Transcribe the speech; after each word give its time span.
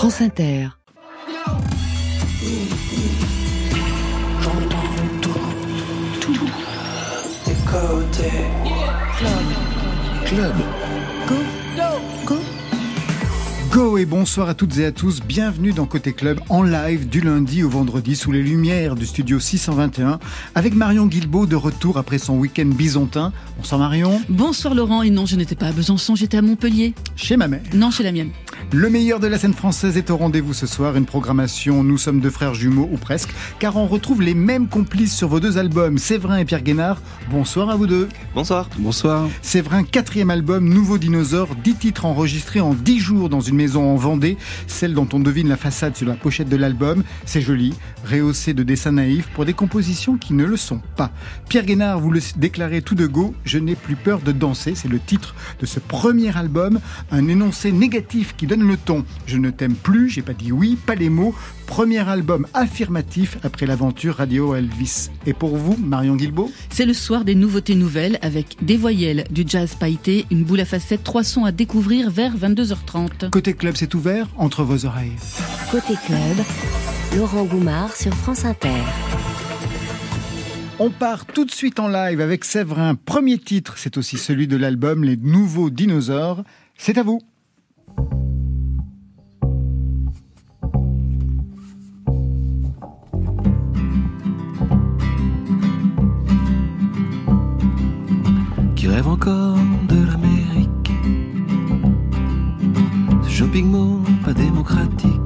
France 0.00 0.22
Inter. 0.22 0.68
Club. 10.24 10.54
Go. 11.28 11.34
Go. 12.24 12.34
Go 13.70 13.98
et 13.98 14.06
bonsoir 14.06 14.48
à 14.48 14.54
toutes 14.54 14.78
et 14.78 14.86
à 14.86 14.92
tous. 14.92 15.20
Bienvenue 15.20 15.72
dans 15.72 15.84
Côté 15.84 16.14
Club 16.14 16.40
en 16.48 16.62
live 16.62 17.06
du 17.06 17.20
lundi 17.20 17.62
au 17.62 17.68
vendredi 17.68 18.16
sous 18.16 18.32
les 18.32 18.42
lumières 18.42 18.94
du 18.94 19.04
studio 19.04 19.38
621 19.38 20.18
avec 20.54 20.74
Marion 20.74 21.04
Guilbault 21.04 21.44
de 21.44 21.56
retour 21.56 21.98
après 21.98 22.16
son 22.16 22.38
week-end 22.38 22.64
bisontin. 22.64 23.34
Bonsoir 23.58 23.78
Marion. 23.78 24.22
Bonsoir 24.30 24.74
Laurent. 24.74 25.02
Et 25.02 25.10
non, 25.10 25.26
je 25.26 25.36
n'étais 25.36 25.56
pas 25.56 25.66
à 25.66 25.72
Besançon, 25.72 26.14
j'étais 26.14 26.38
à 26.38 26.42
Montpellier. 26.42 26.94
Chez 27.16 27.36
ma 27.36 27.48
mère. 27.48 27.60
Non, 27.74 27.90
chez 27.90 28.02
la 28.02 28.12
mienne. 28.12 28.30
Le 28.72 28.88
meilleur 28.88 29.18
de 29.18 29.26
la 29.26 29.36
scène 29.36 29.52
française 29.52 29.96
est 29.96 30.10
au 30.10 30.16
rendez-vous 30.16 30.54
ce 30.54 30.64
soir. 30.64 30.96
Une 30.96 31.04
programmation 31.04 31.82
Nous 31.82 31.98
sommes 31.98 32.20
deux 32.20 32.30
frères 32.30 32.54
jumeaux 32.54 32.88
ou 32.92 32.98
presque, 32.98 33.30
car 33.58 33.76
on 33.76 33.88
retrouve 33.88 34.22
les 34.22 34.32
mêmes 34.32 34.68
complices 34.68 35.16
sur 35.16 35.26
vos 35.26 35.40
deux 35.40 35.58
albums, 35.58 35.98
Séverin 35.98 36.36
et 36.36 36.44
Pierre 36.44 36.62
Guénard. 36.62 37.02
Bonsoir 37.32 37.68
à 37.68 37.74
vous 37.74 37.88
deux. 37.88 38.08
Bonsoir. 38.32 38.68
Bonsoir. 38.78 39.28
Séverin, 39.42 39.82
quatrième 39.82 40.30
album, 40.30 40.68
Nouveau 40.68 40.98
Dinosaure, 40.98 41.56
dix 41.56 41.74
titres 41.74 42.04
enregistrés 42.04 42.60
en 42.60 42.72
dix 42.72 43.00
jours 43.00 43.28
dans 43.28 43.40
une 43.40 43.56
maison 43.56 43.90
en 43.90 43.96
Vendée, 43.96 44.38
celle 44.68 44.94
dont 44.94 45.08
on 45.12 45.18
devine 45.18 45.48
la 45.48 45.56
façade 45.56 45.96
sur 45.96 46.06
la 46.06 46.14
pochette 46.14 46.48
de 46.48 46.56
l'album. 46.56 47.02
C'est 47.26 47.40
joli, 47.40 47.74
rehaussé 48.08 48.54
de 48.54 48.62
dessins 48.62 48.92
naïfs 48.92 49.26
pour 49.34 49.46
des 49.46 49.52
compositions 49.52 50.16
qui 50.16 50.32
ne 50.32 50.44
le 50.44 50.56
sont 50.56 50.80
pas. 50.94 51.10
Pierre 51.48 51.64
Guénard, 51.66 51.98
vous 51.98 52.12
le 52.12 52.20
déclarez 52.36 52.82
tout 52.82 52.94
de 52.94 53.08
go, 53.08 53.34
Je 53.44 53.58
n'ai 53.58 53.74
plus 53.74 53.96
peur 53.96 54.20
de 54.20 54.30
danser, 54.30 54.76
c'est 54.76 54.86
le 54.86 55.00
titre 55.00 55.34
de 55.58 55.66
ce 55.66 55.80
premier 55.80 56.36
album, 56.36 56.78
un 57.10 57.26
énoncé 57.26 57.72
négatif 57.72 58.36
qui 58.36 58.46
donne 58.46 58.59
le 58.64 58.76
ton. 58.76 59.04
Je 59.26 59.36
ne 59.36 59.50
t'aime 59.50 59.74
plus, 59.74 60.08
j'ai 60.08 60.22
pas 60.22 60.32
dit 60.32 60.52
oui, 60.52 60.76
pas 60.86 60.94
les 60.94 61.08
mots. 61.10 61.34
Premier 61.66 62.08
album 62.08 62.46
affirmatif 62.52 63.38
après 63.42 63.66
l'aventure 63.66 64.16
Radio 64.16 64.54
Elvis. 64.54 65.10
Et 65.26 65.32
pour 65.32 65.56
vous, 65.56 65.76
Marion 65.76 66.16
Guilbault 66.16 66.50
C'est 66.70 66.86
le 66.86 66.94
soir 66.94 67.24
des 67.24 67.34
nouveautés 67.34 67.74
nouvelles 67.74 68.18
avec 68.22 68.56
des 68.62 68.76
voyelles, 68.76 69.24
du 69.30 69.44
jazz 69.46 69.74
pailleté, 69.74 70.26
une 70.30 70.44
boule 70.44 70.60
à 70.60 70.64
facettes, 70.64 71.04
trois 71.04 71.24
sons 71.24 71.44
à 71.44 71.52
découvrir 71.52 72.10
vers 72.10 72.36
22h30. 72.36 73.30
Côté 73.30 73.54
club, 73.54 73.74
c'est 73.76 73.94
ouvert 73.94 74.28
entre 74.36 74.64
vos 74.64 74.84
oreilles. 74.84 75.12
Côté 75.70 75.94
club, 76.06 76.44
Laurent 77.16 77.44
Goumard 77.44 77.94
sur 77.96 78.14
France 78.14 78.44
Inter. 78.44 78.68
On 80.82 80.88
part 80.88 81.26
tout 81.26 81.44
de 81.44 81.50
suite 81.50 81.78
en 81.78 81.88
live 81.88 82.22
avec 82.22 82.42
Séverin. 82.42 82.94
Premier 82.94 83.36
titre, 83.36 83.74
c'est 83.76 83.98
aussi 83.98 84.16
celui 84.16 84.48
de 84.48 84.56
l'album 84.56 85.04
Les 85.04 85.18
Nouveaux 85.18 85.68
Dinosaures. 85.68 86.42
C'est 86.78 86.96
à 86.96 87.02
vous. 87.02 87.20
Rêve 98.90 99.08
encore 99.08 99.56
de 99.88 100.04
l'Amérique. 100.04 100.92
Ce 103.22 103.30
shopping 103.30 103.70
mall 103.70 104.00
pas 104.24 104.32
démocratique 104.32 105.19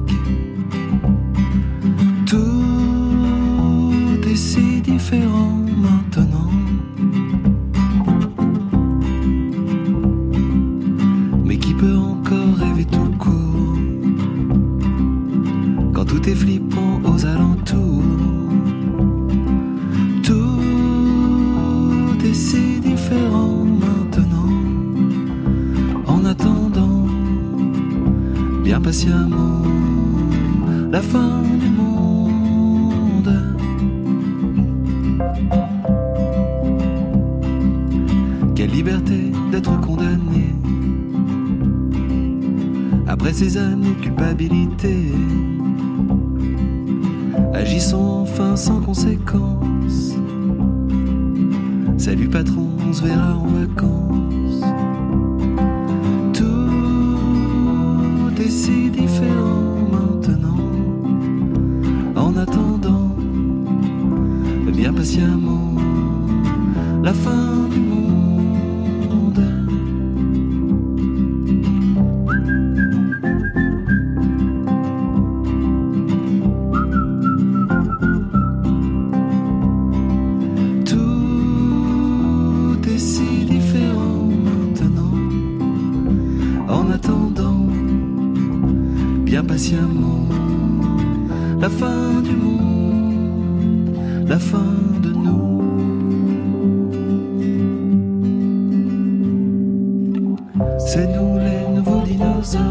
C'est 100.95 101.07
nous 101.07 101.37
les 101.37 101.75
nouveaux 101.75 102.05
dinosaures. 102.05 102.61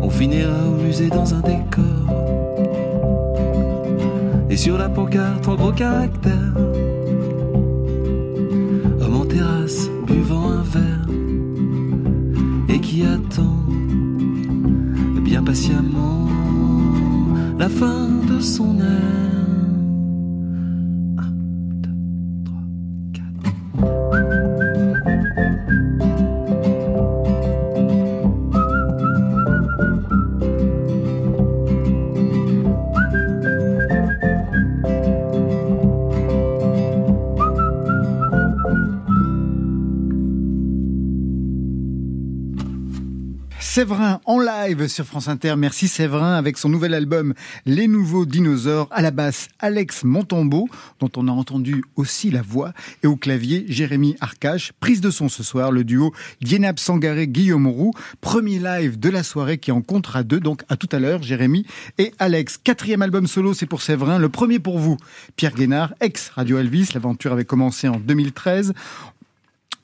On 0.00 0.08
finira 0.08 0.68
au 0.68 0.80
musée 0.80 1.08
dans 1.08 1.34
un 1.34 1.40
décor. 1.40 2.06
Et 4.48 4.56
sur 4.56 4.78
la 4.78 4.88
pancarte 4.88 5.48
en 5.48 5.56
gros 5.56 5.72
caractères 5.72 6.54
Homme 9.00 9.16
en 9.16 9.24
terrasse 9.24 9.90
buvant 10.06 10.50
un 10.50 10.62
verre 10.62 11.08
Et 12.68 12.78
qui 12.78 13.02
attend 13.02 13.56
bien 15.24 15.42
patiemment 15.42 16.28
La 17.58 17.68
fin 17.68 18.06
de 18.30 18.38
son 18.38 18.78
air 18.78 19.35
Séverin 43.76 44.22
en 44.24 44.40
live 44.40 44.88
sur 44.88 45.04
France 45.04 45.28
Inter. 45.28 45.54
Merci 45.58 45.86
Séverin 45.86 46.32
avec 46.32 46.56
son 46.56 46.70
nouvel 46.70 46.94
album 46.94 47.34
Les 47.66 47.88
Nouveaux 47.88 48.24
Dinosaures. 48.24 48.88
À 48.90 49.02
la 49.02 49.10
basse, 49.10 49.48
Alex 49.58 50.02
Montambeau, 50.02 50.66
dont 50.98 51.10
on 51.14 51.28
a 51.28 51.30
entendu 51.30 51.84
aussi 51.94 52.30
la 52.30 52.40
voix, 52.40 52.72
et 53.02 53.06
au 53.06 53.16
clavier, 53.16 53.66
Jérémy 53.68 54.16
Arcache. 54.22 54.72
Prise 54.80 55.02
de 55.02 55.10
son 55.10 55.28
ce 55.28 55.42
soir, 55.42 55.72
le 55.72 55.84
duo 55.84 56.14
Dienab 56.40 56.78
Sangaré 56.78 57.28
Guillaume 57.28 57.66
Roux. 57.66 57.92
Premier 58.22 58.58
live 58.58 58.98
de 58.98 59.10
la 59.10 59.22
soirée 59.22 59.58
qui 59.58 59.72
en 59.72 59.82
comptera 59.82 60.22
deux. 60.22 60.40
Donc 60.40 60.62
à 60.70 60.78
tout 60.78 60.88
à 60.90 60.98
l'heure, 60.98 61.22
Jérémy 61.22 61.66
et 61.98 62.14
Alex. 62.18 62.56
Quatrième 62.56 63.02
album 63.02 63.26
solo, 63.26 63.52
c'est 63.52 63.66
pour 63.66 63.82
Séverin. 63.82 64.18
Le 64.18 64.30
premier 64.30 64.58
pour 64.58 64.78
vous, 64.78 64.96
Pierre 65.36 65.54
Guénard, 65.54 65.92
ex 66.00 66.30
Radio 66.30 66.56
Elvis. 66.56 66.88
L'aventure 66.94 67.34
avait 67.34 67.44
commencé 67.44 67.88
en 67.88 67.98
2013. 67.98 68.72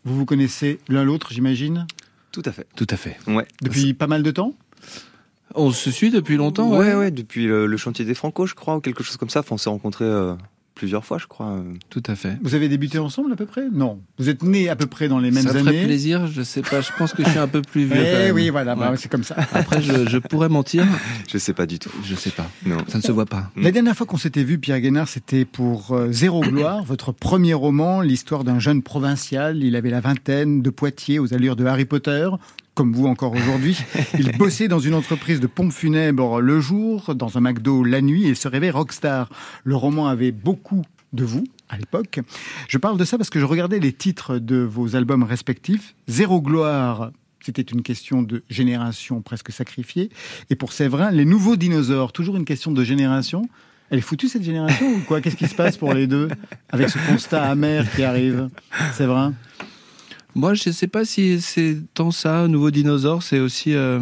Vous 0.07 0.17
vous 0.17 0.25
connaissez 0.25 0.81
l'un 0.89 1.05
l'autre, 1.05 1.29
j'imagine? 1.31 1.87
Tout 2.33 2.43
à 2.45 2.53
fait. 2.53 2.67
Tout 2.75 2.87
à 2.91 2.97
fait. 2.97 3.17
Ouais. 3.27 3.47
Depuis 3.63 3.95
pas 3.95 4.07
mal 4.07 4.23
de 4.23 4.31
temps 4.31 4.55
On 5.55 5.71
se 5.71 5.91
suit 5.91 6.11
depuis 6.11 6.37
longtemps 6.37 6.71
Ouais, 6.71 6.95
ouais, 6.95 7.11
depuis 7.11 7.47
le, 7.47 7.67
le 7.67 7.77
chantier 7.77 8.05
des 8.05 8.15
Franco, 8.15 8.47
je 8.47 8.55
crois, 8.55 8.77
ou 8.77 8.81
quelque 8.81 9.05
chose 9.05 9.17
comme 9.19 9.31
ça. 9.31 9.41
Enfin, 9.41 9.55
on 9.55 9.59
s'est 9.59 9.71
rencontrés 9.71 10.05
euh, 10.07 10.35
plusieurs 10.75 11.05
fois, 11.05 11.19
je 11.19 11.27
crois. 11.27 11.63
Tout 11.91 12.03
à 12.07 12.15
fait. 12.15 12.39
Vous 12.43 12.55
avez 12.55 12.69
débuté 12.69 12.99
ensemble 12.99 13.33
à 13.33 13.37
peu 13.37 13.47
près? 13.47 13.69
Non. 13.73 14.01
Vous 14.19 14.29
êtes 14.29 14.43
nés 14.43 14.69
à 14.69 14.77
peu 14.77 14.87
près 14.87 15.09
dans 15.09 15.19
les 15.19 15.31
mêmes 15.31 15.45
ça 15.45 15.51
années. 15.51 15.65
Ça 15.65 15.71
ferait 15.71 15.85
plaisir, 15.85 16.27
je 16.27 16.43
sais 16.43 16.63
pas, 16.63 16.81
je 16.81 16.91
pense 16.99 17.13
que 17.13 17.25
je 17.25 17.31
suis 17.31 17.39
un 17.39 17.49
peu 17.49 17.63
plus 17.63 17.85
vieux. 17.85 18.05
Eh 18.27 18.33
oui, 18.33 18.51
voilà, 18.51 18.75
bah, 18.75 18.93
c'est 18.97 19.11
comme 19.11 19.25
ça. 19.25 19.37
Après, 19.53 19.83
je, 19.83 20.09
je, 20.09 20.19
pourrais 20.19 20.49
mentir. 20.49 20.85
Je 21.33 21.39
sais 21.39 21.53
pas 21.53 21.67
du 21.67 21.79
tout. 21.79 21.91
Je 22.05 22.15
sais 22.15 22.31
pas. 22.31 22.49
Non, 22.67 22.79
ça 22.89 22.99
ne 22.99 23.03
se 23.03 23.13
voit 23.13 23.27
pas. 23.27 23.51
La 23.57 23.71
dernière 23.71 23.97
fois 23.97 24.07
qu'on 24.07 24.17
s'était 24.17 24.45
vu, 24.45 24.59
Pierre 24.59 24.81
Guénard, 24.81 25.09
c'était 25.09 25.45
pour 25.45 25.93
euh, 25.93 26.13
Zéro 26.13 26.41
Gloire, 26.41 26.85
votre 26.85 27.13
premier 27.13 27.55
roman, 27.55 28.01
l'histoire 28.01 28.45
d'un 28.45 28.59
jeune 28.59 28.83
provincial. 28.83 29.63
Il 29.63 29.77
avait 29.77 29.91
la 29.91 30.01
vingtaine, 30.01 30.63
de 30.63 30.71
Poitiers, 30.71 31.19
aux 31.19 31.33
allures 31.35 31.57
de 31.57 31.65
Harry 31.65 31.85
Potter 31.85 32.29
comme 32.75 32.93
vous 32.93 33.07
encore 33.07 33.33
aujourd'hui. 33.33 33.79
Il 34.19 34.37
bossait 34.37 34.69
dans 34.69 34.79
une 34.79 34.95
entreprise 34.95 35.41
de 35.41 35.47
pompes 35.47 35.73
funèbres 35.73 36.41
le 36.41 36.61
jour, 36.61 37.15
dans 37.15 37.37
un 37.39 37.41
McDo 37.41 37.85
la 37.85 38.01
nuit 38.01 38.27
et 38.27 38.35
se 38.35 38.49
rêvait 38.49 38.71
rockstar. 38.71 39.29
Le 39.65 39.77
roman 39.77 40.09
avait 40.09 40.33
beaucoup 40.33 40.83
de 41.13 41.25
vous 41.25 41.45
à 41.69 41.77
l'époque. 41.77 42.21
Je 42.69 42.79
parle 42.79 42.99
de 42.99 43.05
ça 43.05 43.19
parce 43.19 43.31
que 43.31 43.39
je 43.39 43.45
regardais 43.45 43.79
les 43.79 43.93
titres 43.93 44.39
de 44.39 44.57
vos 44.57 44.97
albums 44.97 45.23
respectifs. 45.23 45.95
Zéro 46.09 46.41
gloire, 46.41 47.13
c'était 47.41 47.63
une 47.63 47.83
question 47.83 48.23
de 48.23 48.43
génération 48.49 49.21
presque 49.21 49.53
sacrifiée. 49.53 50.11
Et 50.51 50.57
pour 50.57 50.73
Séverin, 50.73 51.11
les 51.11 51.25
nouveaux 51.25 51.57
dinosaures, 51.57 52.13
toujours 52.13 52.37
une 52.37 52.45
question 52.45 52.73
de 52.73 52.85
génération. 52.85 53.49
Elle 53.91 53.99
est 53.99 54.03
foutue 54.03 54.29
cette 54.29 54.43
génération 54.43 54.87
ou 54.87 55.01
quoi? 55.01 55.21
Qu'est-ce 55.21 55.37
qui 55.37 55.49
se 55.49 55.55
passe 55.55 55.77
pour 55.77 55.93
les 55.93 56.07
deux 56.07 56.29
avec 56.71 56.89
ce 56.89 56.99
constat 57.07 57.43
amer 57.43 57.85
qui 57.95 58.03
arrive? 58.05 58.49
Séverin? 58.95 59.35
Moi, 60.35 60.55
je 60.55 60.69
ne 60.69 60.73
sais 60.73 60.87
pas 60.87 61.05
si 61.05 61.41
c'est 61.41 61.77
tant 61.95 62.11
ça, 62.11 62.49
Nouveau 62.49 62.71
Dinosaure, 62.71 63.23
c'est 63.23 63.39
aussi 63.41 63.75
euh, 63.75 64.01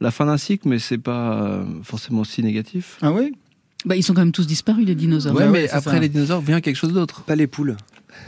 la 0.00 0.10
fin 0.10 0.26
d'un 0.26 0.36
cycle, 0.38 0.68
mais 0.68 0.78
c'est 0.78 0.98
pas 0.98 1.42
euh, 1.42 1.64
forcément 1.82 2.24
si 2.24 2.42
négatif. 2.42 2.98
Ah 3.02 3.12
oui? 3.12 3.32
Bah, 3.84 3.96
Ils 3.96 4.02
sont 4.02 4.14
quand 4.14 4.20
même 4.20 4.32
tous 4.32 4.46
disparus, 4.46 4.86
les 4.86 4.94
dinosaures. 4.94 5.34
Ouais, 5.34 5.44
Ah 5.46 5.50
mais 5.50 5.62
ouais, 5.62 5.68
c'est 5.68 5.74
après 5.74 5.92
ça. 5.92 5.98
les 6.00 6.08
dinosaures 6.08 6.40
vient 6.40 6.60
quelque 6.60 6.76
chose 6.76 6.92
d'autre. 6.92 7.22
Pas 7.22 7.34
les 7.36 7.46
poules. 7.48 7.76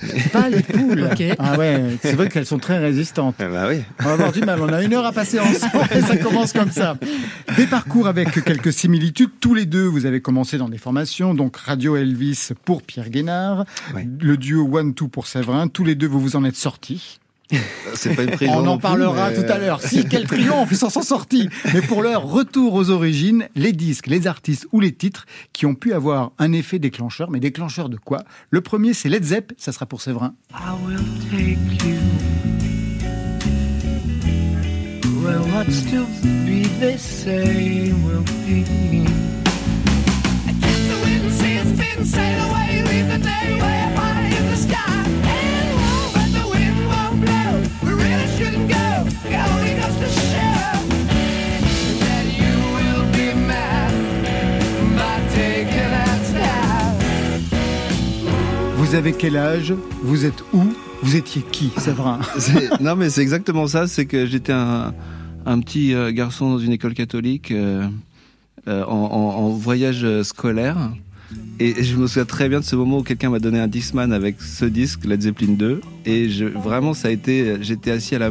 Pas 0.33 0.49
les 0.49 0.63
poules, 0.63 1.09
ok. 1.13 1.23
Ah 1.39 1.59
ouais, 1.59 1.99
c'est 2.03 2.15
vrai 2.15 2.31
qu'elles 2.31 2.47
sont 2.47 2.59
très 2.59 2.79
résistantes. 2.79 3.37
Ah 3.39 3.49
bah 3.49 3.67
oui. 3.69 3.83
On 4.01 4.05
va 4.05 4.13
avoir 4.15 4.33
du 4.33 4.41
mal, 4.41 4.59
on 4.63 4.73
a 4.73 4.83
une 4.83 4.95
heure 4.95 5.05
à 5.05 5.13
passer 5.13 5.39
ensemble 5.39 5.85
et 5.95 6.01
ça 6.01 6.17
commence 6.17 6.55
comme 6.55 6.71
ça. 6.71 6.97
Des 7.59 7.67
parcours 7.67 8.07
avec 8.09 8.31
quelques 8.45 8.73
similitudes. 8.73 9.29
Tous 9.41 9.53
les 9.55 9.67
deux, 9.67 9.85
vous 9.85 10.07
avez 10.07 10.23
commencé 10.23 10.57
dans 10.57 10.71
des 10.71 10.79
formations, 10.79 11.35
donc 11.35 11.59
Radio 11.59 11.97
Elvis 11.97 12.49
pour 12.65 12.83
Pierre 12.83 13.11
Guénard, 13.11 13.67
Ouais. 13.95 14.09
le 14.21 14.37
duo 14.39 14.67
One 14.73 14.95
Two 14.95 15.09
pour 15.09 15.27
Séverin. 15.27 15.69
Tous 15.69 15.85
les 15.85 15.95
deux, 15.95 16.07
vous 16.09 16.19
vous 16.21 16.35
en 16.37 16.45
êtes 16.45 16.57
sortis. 16.57 17.21
C'est 17.95 18.15
pas 18.17 18.25
une 18.25 18.31
prison. 18.31 18.53
On 18.57 18.67
en 18.67 18.79
parlera 18.79 19.31
mais- 19.31 19.37
tout 19.37 19.53
à 19.53 19.59
l'heure. 19.59 19.81
Si, 19.85 20.07
quel 20.09 20.27
triomphe, 20.27 20.69
ils 20.73 20.77
s'en 20.77 20.91
sont 20.91 21.03
sortis. 21.03 21.49
Mais 21.73 21.83
pour 21.83 22.03
l'heure, 22.03 22.25
retour 22.25 22.75
aux 22.75 22.91
origines, 22.91 23.49
les 23.55 23.73
disques, 23.73 24.07
les 24.07 24.27
artistes 24.27 24.67
ou 24.73 24.81
les 24.81 24.93
titres 24.93 25.27
qui 25.53 25.67
ont 25.67 25.75
pu 25.75 25.93
avoir 25.93 26.33
un 26.39 26.53
effet 26.53 26.79
déclencheur. 26.79 27.31
Mais 27.31 27.41
déclencheur 27.41 27.89
de 27.89 27.97
quoi? 27.97 28.25
Le 28.51 28.61
premier, 28.61 28.95
c'est 28.95 29.09
Led 29.09 29.25
Zepp, 29.25 29.53
ça 29.59 29.73
sera 29.73 29.87
pour 29.87 30.01
Séverin. 30.01 30.35
I 30.53 30.73
will 30.87 30.99
take 31.31 31.87
you 31.87 31.99
where 35.23 35.41
what's 35.55 35.83
to 35.91 36.05
be 36.23 36.65
the 36.81 36.99
same 36.99 38.05
will 38.05 38.23
be. 38.47 38.65
Against 40.49 40.89
the 40.89 40.97
wind, 41.03 41.25
it's 41.27 41.73
been 41.79 42.05
sail 42.05 42.45
away, 42.51 42.64
Vous 58.95 59.01
avez 59.01 59.13
quel 59.13 59.37
âge 59.37 59.75
Vous 60.05 60.25
êtes 60.25 60.45
où 60.53 60.63
Vous 61.03 61.17
étiez 61.17 61.43
qui, 61.51 61.73
Séverin 61.79 62.21
non, 62.81 62.95
mais 62.95 63.11
c'est 63.11 63.23
exactement 63.23 63.67
ça. 63.67 63.89
C'est 63.89 64.07
que 64.07 64.25
j'étais 64.25 64.53
un, 64.53 64.95
un 65.47 65.59
petit 65.59 65.93
euh, 65.93 66.13
garçon 66.13 66.49
dans 66.51 66.59
une 66.61 66.71
école 66.71 66.95
catholique 66.95 67.51
euh, 67.51 67.89
euh, 68.69 68.85
en, 68.85 68.93
en- 68.93 69.47
en 69.47 69.49
voyage 69.49 70.07
scolaire. 70.23 70.77
Et 71.59 71.83
je 71.83 71.97
me 71.97 72.07
souviens 72.07 72.25
très 72.25 72.49
bien 72.49 72.61
de 72.61 72.65
ce 72.65 72.77
moment 72.77 72.99
où 72.99 73.03
quelqu'un 73.03 73.31
m'a 73.31 73.41
donné 73.41 73.59
un 73.59 73.67
Discman 73.67 74.13
avec 74.13 74.41
ce 74.41 74.65
disque, 74.65 75.05
Led 75.07 75.23
Zeppelin 75.23 75.55
2. 75.55 75.81
Et 76.07 76.31
je, 76.31 76.45
vraiment, 76.45 76.95
ça 76.95 77.09
a 77.09 77.11
été. 77.11 77.57
J'étais 77.63 77.91
assis 77.91 78.15
à 78.15 78.21
la 78.21 78.31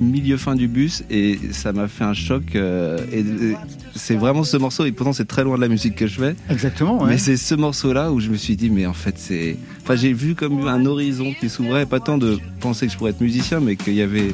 milieu 0.00 0.36
fin 0.36 0.54
du 0.54 0.66
bus 0.68 1.04
et 1.10 1.38
ça 1.52 1.72
m'a 1.72 1.88
fait 1.88 2.04
un 2.04 2.14
choc. 2.14 2.56
euh, 2.56 2.98
et 3.12 3.20
et 3.20 3.56
c'est 3.94 4.16
vraiment 4.16 4.42
ce 4.44 4.56
morceau. 4.56 4.84
Et 4.84 4.92
pourtant, 4.92 5.12
c'est 5.12 5.24
très 5.24 5.44
loin 5.44 5.56
de 5.56 5.60
la 5.60 5.68
musique 5.68 5.94
que 5.94 6.06
je 6.06 6.18
fais. 6.20 6.36
Exactement, 6.50 7.02
ouais. 7.02 7.10
Mais 7.10 7.18
c'est 7.18 7.36
ce 7.36 7.54
morceau-là 7.54 8.10
où 8.12 8.20
je 8.20 8.28
me 8.30 8.36
suis 8.36 8.56
dit, 8.56 8.70
mais 8.70 8.86
en 8.86 8.92
fait, 8.92 9.14
c'est. 9.18 9.56
Enfin, 9.82 9.94
j'ai 9.96 10.12
vu 10.12 10.34
comme 10.34 10.66
un 10.66 10.84
horizon 10.86 11.32
qui 11.38 11.48
s'ouvrait, 11.48 11.86
pas 11.86 12.00
tant 12.00 12.18
de 12.18 12.38
penser 12.60 12.86
que 12.86 12.92
je 12.92 12.98
pourrais 12.98 13.10
être 13.12 13.20
musicien, 13.20 13.60
mais 13.60 13.76
qu'il 13.76 13.94
y 13.94 14.02
avait. 14.02 14.32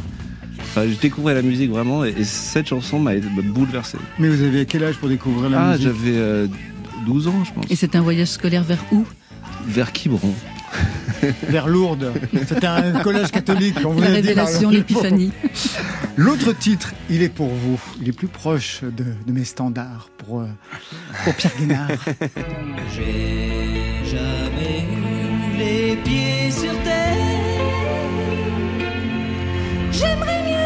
Enfin, 0.60 0.82
je 0.88 0.98
découvrais 1.00 1.34
la 1.34 1.42
musique 1.42 1.70
vraiment, 1.70 2.04
et, 2.04 2.14
et 2.18 2.24
cette 2.24 2.68
chanson 2.68 2.98
m'a 2.98 3.12
bouleversé. 3.16 3.98
Mais 4.18 4.28
vous 4.28 4.42
avez 4.42 4.66
quel 4.66 4.84
âge 4.84 4.96
pour 4.96 5.08
découvrir 5.08 5.50
la 5.50 5.60
Ah, 5.60 5.68
musique? 5.72 5.84
j'avais 5.84 6.16
euh, 6.16 6.46
12 7.06 7.28
ans, 7.28 7.44
je 7.44 7.52
pense. 7.52 7.64
Et 7.70 7.76
c'est 7.76 7.96
un 7.96 8.02
voyage 8.02 8.28
scolaire 8.28 8.62
vers 8.62 8.82
où? 8.92 9.04
Vers 9.66 9.92
Quiberon. 9.92 10.32
Vers 11.49 11.69
Lourdes. 11.69 12.12
C'était 12.46 12.67
un 12.67 13.00
collège 13.00 13.31
catholique. 13.31 13.76
On 13.84 13.90
vous 13.90 14.00
La 14.00 14.08
révélation, 14.08 14.70
l'épiphanie. 14.70 15.32
L'autre 16.17 16.52
titre, 16.52 16.93
il 17.08 17.22
est 17.22 17.28
pour 17.28 17.49
vous. 17.49 17.81
Il 18.00 18.08
est 18.08 18.12
plus 18.12 18.28
proche 18.28 18.81
de, 18.82 19.05
de 19.26 19.32
mes 19.32 19.44
standards 19.44 20.08
pour, 20.19 20.40
euh, 20.40 20.46
pour 21.25 21.34
Pierre 21.34 21.52
Guénard. 21.58 21.88
J'ai 22.94 24.05
jamais 24.05 24.84
eu 24.90 25.58
les 25.58 25.96
pieds 25.96 26.50
sur 26.50 26.73
terre. 26.82 27.16
J'aimerais 29.93 30.43
mieux 30.44 30.59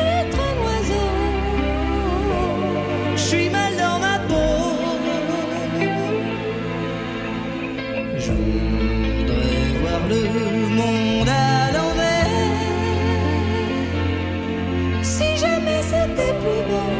le 10.09 10.69
monde 10.69 11.29
à 11.29 11.73
l'envers. 11.73 12.27
Si 15.03 15.37
jamais 15.37 15.81
c'était 15.83 16.35
plus 16.43 16.63
beau, 16.69 16.91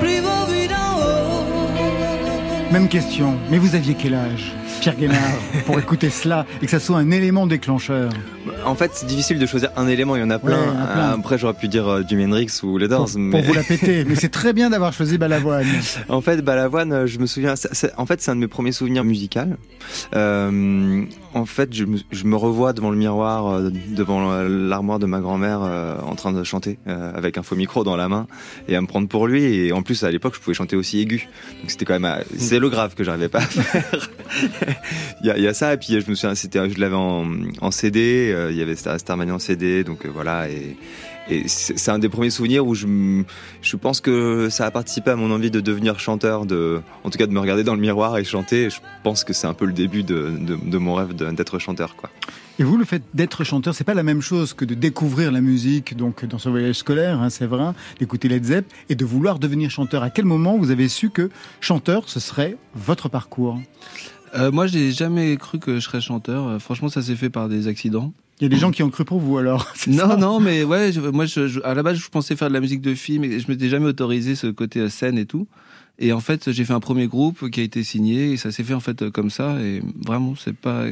plus 0.00 0.20
beau 0.20 0.44
vu 0.52 0.66
d'en 0.68 0.90
haut. 1.00 2.72
Même 2.72 2.88
question. 2.88 3.36
Mais 3.50 3.58
vous 3.58 3.74
aviez 3.74 3.94
quel 3.94 4.14
âge, 4.14 4.54
Pierre 4.80 4.96
Guénard, 4.96 5.18
pour 5.66 5.78
écouter 5.80 6.10
cela 6.10 6.46
et 6.62 6.66
que 6.66 6.70
ça 6.70 6.80
soit 6.80 6.96
un 6.98 7.10
élément 7.10 7.46
déclencheur 7.46 8.10
En 8.64 8.74
fait, 8.74 8.90
c'est 8.94 9.06
difficile 9.06 9.38
de 9.38 9.46
choisir 9.46 9.70
un 9.76 9.88
élément, 9.88 10.16
il 10.16 10.20
y 10.20 10.22
en 10.22 10.30
a 10.30 10.38
plein. 10.38 10.56
Ouais, 10.58 10.64
il 10.72 10.74
y 10.74 10.76
en 10.78 10.82
a 10.82 10.86
plein. 10.86 11.10
Après, 11.18 11.38
j'aurais 11.38 11.54
pu 11.54 11.68
dire 11.68 11.86
euh, 11.88 12.02
Jimi 12.08 12.24
Hendrix 12.26 12.48
ou 12.62 12.78
les 12.78 12.88
Doors. 12.88 13.06
pour, 13.10 13.18
mais... 13.18 13.30
pour 13.30 13.42
vous 13.42 13.54
la 13.54 13.62
péter. 13.64 14.04
Mais 14.04 14.14
c'est 14.14 14.28
très 14.28 14.52
bien 14.52 14.70
d'avoir 14.70 14.92
choisi 14.92 15.18
Balavoine. 15.18 15.66
En 16.08 16.20
fait, 16.20 16.42
Balavoine, 16.42 16.92
euh, 16.92 17.06
je 17.06 17.18
me 17.18 17.26
souviens. 17.26 17.56
c'est- 17.56 17.72
c'est- 17.74 17.92
en 17.96 18.06
fait, 18.06 18.20
c'est 18.22 18.30
un 18.30 18.36
de 18.36 18.40
mes 18.40 18.48
premiers 18.48 18.72
souvenirs 18.72 19.04
musicaux. 19.04 19.40
Euh, 20.14 21.04
en 21.34 21.44
fait, 21.46 21.74
je 21.74 21.84
me, 21.84 21.98
je 22.10 22.24
me 22.24 22.36
revois 22.36 22.72
devant 22.72 22.90
le 22.90 22.96
miroir, 22.96 23.46
euh, 23.46 23.70
devant 23.88 24.42
l'armoire 24.42 24.98
de 24.98 25.06
ma 25.06 25.20
grand-mère, 25.20 25.60
euh, 25.62 25.96
en 26.06 26.14
train 26.14 26.32
de 26.32 26.42
chanter 26.44 26.78
euh, 26.88 27.12
avec 27.14 27.36
un 27.38 27.42
faux 27.42 27.56
micro 27.56 27.84
dans 27.84 27.96
la 27.96 28.08
main 28.08 28.26
et 28.68 28.76
à 28.76 28.80
me 28.80 28.86
prendre 28.86 29.08
pour 29.08 29.26
lui. 29.26 29.44
Et 29.44 29.72
en 29.72 29.82
plus, 29.82 30.02
à 30.04 30.10
l'époque, 30.10 30.34
je 30.36 30.40
pouvais 30.40 30.54
chanter 30.54 30.76
aussi 30.76 31.00
aigu. 31.00 31.28
Donc 31.60 31.70
c'était 31.70 31.84
quand 31.84 31.94
même, 31.98 32.04
euh, 32.04 32.22
c'est 32.38 32.58
le 32.58 32.68
grave 32.70 32.94
que 32.94 33.04
j'arrivais 33.04 33.28
pas 33.28 33.38
à 33.38 33.42
faire. 33.42 34.08
il, 35.22 35.26
y 35.26 35.46
a, 35.46 35.54
ça. 35.54 35.74
Et 35.74 35.76
puis 35.76 36.00
je 36.00 36.10
me 36.10 36.14
souviens, 36.14 36.34
c'était, 36.34 36.68
je 36.70 36.80
l'avais 36.80 36.96
en, 36.96 37.70
CD. 37.70 38.32
euh, 38.32 38.50
il 38.50 38.56
y 38.56 38.62
avait 38.62 38.76
Star, 38.76 38.98
Starmania 38.98 39.34
en 39.34 39.38
CD. 39.38 39.84
Donc 39.84 40.04
euh, 40.04 40.10
voilà. 40.12 40.48
Et, 40.48 40.76
c'est 41.46 41.90
un 41.90 41.98
des 41.98 42.08
premiers 42.08 42.30
souvenirs 42.30 42.66
où 42.66 42.74
je, 42.74 42.86
je 43.60 43.76
pense 43.76 44.00
que 44.00 44.48
ça 44.48 44.64
a 44.64 44.70
participé 44.70 45.10
à 45.10 45.16
mon 45.16 45.30
envie 45.30 45.50
de 45.50 45.60
devenir 45.60 46.00
chanteur, 46.00 46.46
de, 46.46 46.80
en 47.04 47.10
tout 47.10 47.18
cas 47.18 47.26
de 47.26 47.32
me 47.32 47.38
regarder 47.38 47.64
dans 47.64 47.74
le 47.74 47.82
miroir 47.82 48.16
et 48.16 48.24
chanter. 48.24 48.64
Et 48.64 48.70
je 48.70 48.78
pense 49.02 49.24
que 49.24 49.34
c'est 49.34 49.46
un 49.46 49.52
peu 49.52 49.66
le 49.66 49.74
début 49.74 50.02
de, 50.02 50.32
de, 50.38 50.78
mon 50.78 50.94
rêve 50.94 51.14
d'être 51.14 51.58
chanteur. 51.58 51.96
Quoi. 51.96 52.08
Et 52.58 52.64
vous, 52.64 52.76
le 52.76 52.84
fait 52.84 53.02
d'être 53.14 53.44
chanteur, 53.44 53.72
c'est 53.72 53.84
pas 53.84 53.94
la 53.94 54.02
même 54.02 54.20
chose 54.20 54.52
que 54.52 54.64
de 54.64 54.74
découvrir 54.74 55.30
la 55.30 55.40
musique, 55.40 55.96
donc 55.96 56.24
dans 56.24 56.38
ce 56.38 56.48
voyage 56.48 56.76
scolaire, 56.76 57.20
hein, 57.20 57.30
c'est 57.30 57.46
vrai, 57.46 57.72
d'écouter 58.00 58.28
Led 58.28 58.44
Zepp 58.44 58.66
et 58.88 58.96
de 58.96 59.04
vouloir 59.04 59.38
devenir 59.38 59.70
chanteur. 59.70 60.02
À 60.02 60.10
quel 60.10 60.24
moment 60.24 60.58
vous 60.58 60.72
avez 60.72 60.88
su 60.88 61.10
que 61.10 61.30
chanteur, 61.60 62.08
ce 62.08 62.18
serait 62.18 62.56
votre 62.74 63.08
parcours? 63.08 63.60
Euh, 64.34 64.50
moi, 64.50 64.66
j'ai 64.66 64.92
jamais 64.92 65.36
cru 65.36 65.58
que 65.58 65.76
je 65.76 65.80
serais 65.80 66.00
chanteur. 66.00 66.46
Euh, 66.46 66.58
franchement, 66.58 66.88
ça 66.88 67.02
s'est 67.02 67.16
fait 67.16 67.30
par 67.30 67.48
des 67.48 67.66
accidents. 67.68 68.12
Il 68.40 68.44
y 68.44 68.46
a 68.46 68.48
des 68.50 68.56
gens 68.56 68.70
qui 68.70 68.82
ont 68.82 68.90
cru 68.90 69.04
pour 69.04 69.18
vous 69.20 69.38
alors. 69.38 69.66
Non, 69.88 70.08
ça 70.10 70.16
non, 70.16 70.38
mais 70.40 70.62
ouais, 70.64 70.92
je- 70.92 71.00
moi, 71.00 71.26
je, 71.26 71.48
je- 71.48 71.60
à 71.64 71.74
la 71.74 71.82
base, 71.82 71.98
je 71.98 72.08
pensais 72.08 72.36
faire 72.36 72.48
de 72.48 72.54
la 72.54 72.60
musique 72.60 72.80
de 72.80 72.94
film 72.94 73.24
et 73.24 73.40
je 73.40 73.48
m'étais 73.50 73.68
jamais 73.68 73.86
autorisé 73.86 74.34
ce 74.36 74.46
côté 74.46 74.80
euh, 74.80 74.88
scène 74.88 75.18
et 75.18 75.26
tout. 75.26 75.46
Et 75.98 76.12
en 76.12 76.20
fait, 76.20 76.52
j'ai 76.52 76.64
fait 76.64 76.72
un 76.72 76.78
premier 76.80 77.08
groupe 77.08 77.50
qui 77.50 77.60
a 77.60 77.62
été 77.64 77.82
signé 77.82 78.30
et 78.32 78.36
ça 78.36 78.52
s'est 78.52 78.62
fait 78.62 78.74
en 78.74 78.80
fait 78.80 79.02
euh, 79.02 79.10
comme 79.10 79.30
ça. 79.30 79.60
Et 79.60 79.82
vraiment, 80.06 80.34
c'est 80.36 80.54
pas, 80.54 80.84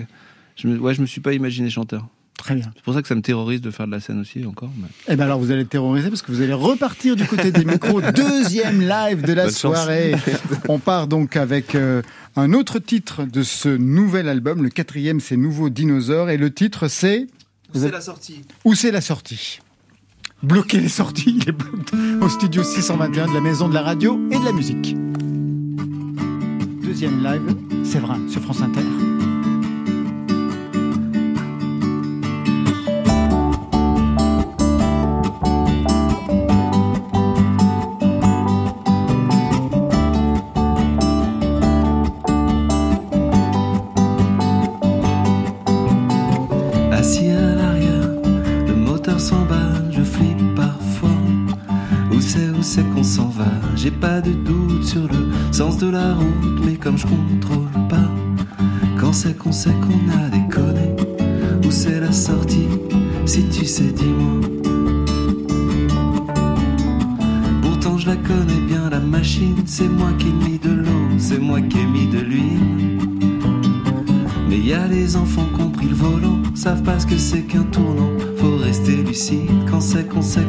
je 0.56 0.66
me, 0.68 0.78
ouais, 0.78 0.94
je 0.94 1.00
me 1.00 1.06
suis 1.06 1.20
pas 1.20 1.32
imaginé 1.32 1.70
chanteur. 1.70 2.06
Très 2.38 2.54
bien. 2.54 2.70
C'est 2.76 2.82
pour 2.84 2.92
ça 2.94 3.02
que 3.02 3.08
ça 3.08 3.14
me 3.14 3.22
terrorise 3.22 3.60
de 3.60 3.70
faire 3.70 3.86
de 3.86 3.92
la 3.92 4.00
scène 4.00 4.20
aussi 4.20 4.44
encore. 4.46 4.70
mais- 4.76 4.88
Eh 5.08 5.16
ben 5.16 5.24
alors 5.24 5.38
vous 5.40 5.50
allez 5.50 5.62
être 5.62 5.68
terroriser 5.70 6.10
parce 6.10 6.22
que 6.22 6.30
vous 6.32 6.42
allez 6.42 6.52
repartir 6.52 7.16
du 7.16 7.24
côté 7.24 7.50
des 7.50 7.64
micros. 7.64 8.00
Deuxième 8.14 8.80
live 8.82 9.22
de 9.22 9.32
la 9.32 9.44
Bonne 9.44 9.52
soirée. 9.54 10.14
On 10.68 10.78
part 10.78 11.06
donc 11.08 11.34
avec 11.36 11.74
euh, 11.74 12.02
un 12.36 12.52
autre 12.52 12.78
titre 12.78 13.24
de 13.24 13.42
ce 13.42 13.70
nouvel 13.70 14.28
album. 14.28 14.62
Le 14.62 14.68
quatrième, 14.68 15.18
c'est 15.20 15.36
Nouveau 15.36 15.70
Dinosaure. 15.70 16.28
Et 16.30 16.36
le 16.36 16.52
titre, 16.52 16.88
c'est 16.88 17.26
C'est 17.74 17.90
la 17.90 18.00
sortie? 18.02 18.42
Où 18.64 18.74
c'est 18.74 18.90
la 18.92 19.00
sortie? 19.00 19.60
Bloquer 20.42 20.80
les 20.80 20.90
sorties 20.90 21.38
il 21.40 21.48
est 21.48 21.52
bloqué 21.52 21.96
au 22.20 22.28
studio 22.28 22.62
621 22.62 23.28
de 23.28 23.32
la 23.34 23.40
Maison 23.40 23.68
de 23.70 23.74
la 23.74 23.80
Radio 23.82 24.20
et 24.30 24.38
de 24.38 24.44
la 24.44 24.52
Musique. 24.52 24.94
Deuxième 26.84 27.24
live, 27.24 27.56
Séverin, 27.84 28.20
sur 28.28 28.42
France 28.42 28.60
Inter. 28.60 28.82
Route, 56.14 56.64
mais 56.64 56.76
comme 56.76 56.96
je 56.96 57.06
contrôle 57.06 57.68
pas, 57.88 58.08
quand 58.98 59.12
c'est 59.12 59.36
qu'on 59.36 59.52
sait 59.52 59.74
qu'on 59.82 60.10
a 60.12 60.28
déconné, 60.28 60.94
où 61.64 61.70
c'est 61.70 62.00
la 62.00 62.12
sortie 62.12 62.68
Si 63.24 63.44
tu 63.48 63.64
sais, 63.64 63.92
dis-moi. 63.92 64.48
Pourtant 67.62 67.98
je 67.98 68.06
la 68.06 68.16
connais 68.16 68.60
bien, 68.66 68.88
la 68.90 69.00
machine, 69.00 69.62
c'est 69.66 69.88
moi 69.88 70.12
qui 70.18 70.28
ai 70.28 70.32
mis 70.32 70.58
de 70.58 70.70
l'eau, 70.70 71.18
c'est 71.18 71.38
moi 71.38 71.60
qui 71.60 71.78
ai 71.78 71.86
mis 71.86 72.06
de 72.06 72.20
l'huile. 72.20 72.98
Mais 74.48 74.58
y 74.58 74.72
a 74.72 74.86
les 74.86 75.16
enfants 75.16 75.48
qui 75.54 75.62
ont 75.62 75.70
pris 75.70 75.88
le 75.88 75.94
volant, 75.94 76.38
savent 76.54 76.82
pas 76.82 76.98
ce 76.98 77.06
que 77.06 77.18
c'est 77.18 77.42
qu'un 77.42 77.64
tournant. 77.64 78.10
Faut 78.38 78.56
rester 78.56 78.96
lucide 78.96 79.50
quand 79.70 79.80
c'est 79.80 80.08
qu'on 80.08 80.22
sait 80.22 80.45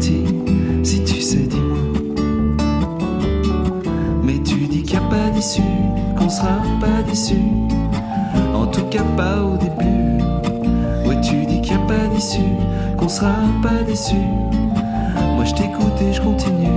Si 0.00 1.02
tu 1.04 1.20
sais, 1.20 1.46
dis-moi. 1.48 1.78
Mais 4.22 4.38
tu 4.42 4.66
dis 4.66 4.82
qu'il 4.82 4.98
n'y 4.98 5.04
a 5.04 5.08
pas 5.08 5.30
d'issue, 5.30 5.62
qu'on 6.18 6.28
sera 6.28 6.60
pas 6.80 7.02
déçu. 7.08 7.36
En 8.54 8.66
tout 8.66 8.84
cas, 8.84 9.02
pas 9.16 9.42
au 9.42 9.56
début. 9.56 10.22
Ouais, 11.06 11.20
tu 11.20 11.46
dis 11.46 11.60
qu'il 11.60 11.76
n'y 11.76 11.82
a 11.82 11.86
pas 11.86 12.06
d'issue, 12.14 12.40
qu'on 12.98 13.08
sera 13.08 13.32
pas 13.62 13.82
déçu. 13.86 14.16
Moi, 15.36 15.44
je 15.44 15.54
t'écoute 15.54 16.00
et 16.00 16.12
je 16.12 16.20
continue. 16.20 16.68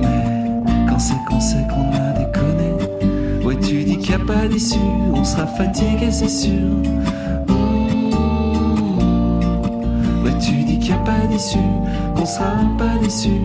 Mais 0.00 0.86
quand 0.88 0.98
c'est 0.98 1.14
qu'on 1.28 1.40
sait 1.40 1.66
qu'on 1.68 1.90
a 1.96 2.12
déconné, 2.18 3.44
ouais, 3.44 3.56
tu 3.56 3.84
dis 3.84 3.98
qu'il 3.98 4.16
n'y 4.16 4.22
a 4.22 4.26
pas 4.26 4.48
d'issue, 4.48 4.78
on 5.14 5.24
sera 5.24 5.46
fatigué, 5.46 6.10
c'est 6.10 6.28
sûr. 6.28 6.52
Tu 10.40 10.64
dis 10.64 10.78
qu'il 10.78 10.94
n'y 10.94 11.00
a 11.00 11.04
pas 11.04 11.26
d'issue, 11.30 11.58
qu'on 12.16 12.26
sera 12.26 12.52
pas 12.78 12.96
déçu. 13.02 13.40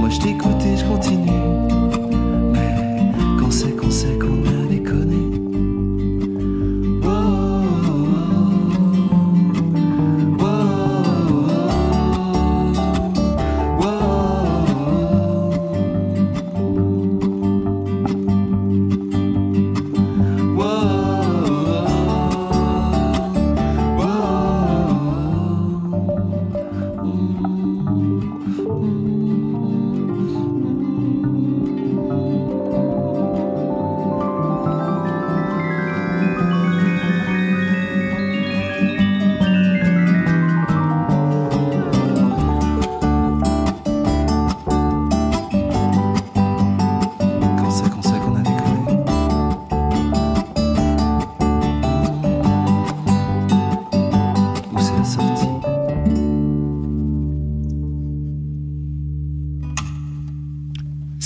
Moi, 0.00 0.08
je 0.08 0.18
t'écoute 0.20 0.62
et 0.64 0.76
je 0.76 0.84
continue. 0.84 1.30
Mais 2.52 2.74
quand 3.38 3.50
c'est 3.50 3.76
qu'on 3.76 3.90
sait 3.90 4.18
qu'on 4.18 4.51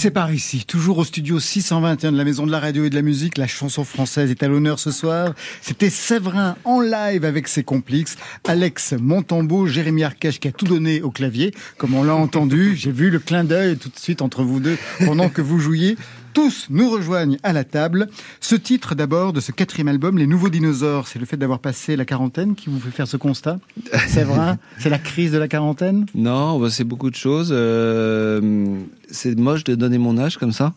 C'est 0.07 0.13
par 0.13 0.33
ici, 0.33 0.65
toujours 0.65 0.99
au 0.99 1.05
studio 1.05 1.41
621 1.41 2.13
de 2.13 2.17
la 2.17 2.23
Maison 2.23 2.47
de 2.47 2.53
la 2.53 2.61
Radio 2.61 2.85
et 2.85 2.91
de 2.91 2.95
la 2.95 3.03
Musique. 3.03 3.39
La 3.39 3.49
chanson 3.49 3.83
française 3.83 4.31
est 4.31 4.41
à 4.45 4.47
l'honneur 4.47 4.79
ce 4.79 4.93
soir. 4.93 5.35
C'était 5.61 5.91
Séverin 5.91 6.55
live 6.91 7.25
avec 7.25 7.49
ses 7.49 7.63
complices. 7.63 8.17
Alex 8.47 8.95
Montambeau, 9.01 9.67
Jérémy 9.67 10.05
Arcache 10.05 10.41
qui 10.41 10.49
a 10.49 10.53
tout 10.53 10.67
donné 10.67 11.03
au 11.03 11.11
clavier, 11.11 11.53
comme 11.79 11.95
on 11.95 12.05
l'a 12.05 12.15
entendu. 12.15 12.75
J'ai 12.77 12.93
vu 12.93 13.11
le 13.11 13.19
clin 13.19 13.45
d'œil 13.45 13.77
tout 13.77 13.89
de 13.89 13.99
suite 13.99 14.23
entre 14.23 14.43
vous 14.43 14.61
deux 14.61 14.79
pendant 15.05 15.29
que 15.29 15.43
vous 15.43 15.59
jouiez. 15.59 15.97
Tous 16.33 16.67
nous 16.69 16.91
rejoignent 16.91 17.39
à 17.43 17.55
la 17.55 17.65
table. 17.65 18.09
Ce 18.41 18.55
titre 18.55 18.95
d'abord 18.95 19.33
de 19.33 19.41
ce 19.41 19.53
quatrième 19.53 19.89
album, 19.89 20.19
Les 20.19 20.27
Nouveaux 20.27 20.51
Dinosaures, 20.51 21.09
c'est 21.09 21.19
le 21.19 21.25
fait 21.25 21.39
d'avoir 21.39 21.61
passé 21.61 21.97
la 21.97 22.05
quarantaine 22.05 22.55
qui 22.55 22.69
vous 22.69 22.79
fait 22.79 22.91
faire 22.91 23.09
ce 23.09 23.17
constat 23.17 23.59
Séverin, 24.07 24.59
c'est 24.79 24.91
la 24.91 24.99
crise 24.99 25.33
de 25.33 25.39
la 25.39 25.49
quarantaine? 25.49 26.05
Non, 26.15 26.59
bah, 26.59 26.69
c'est 26.69 26.85
beaucoup 26.85 27.09
de 27.09 27.17
choses. 27.17 27.49
euh, 27.53 28.77
c'est 29.11 29.35
moche 29.39 29.65
de 29.65 29.75
donner 29.75 29.97
mon 29.97 30.19
âge 30.19 30.37
comme 30.37 30.53
ça. 30.53 30.75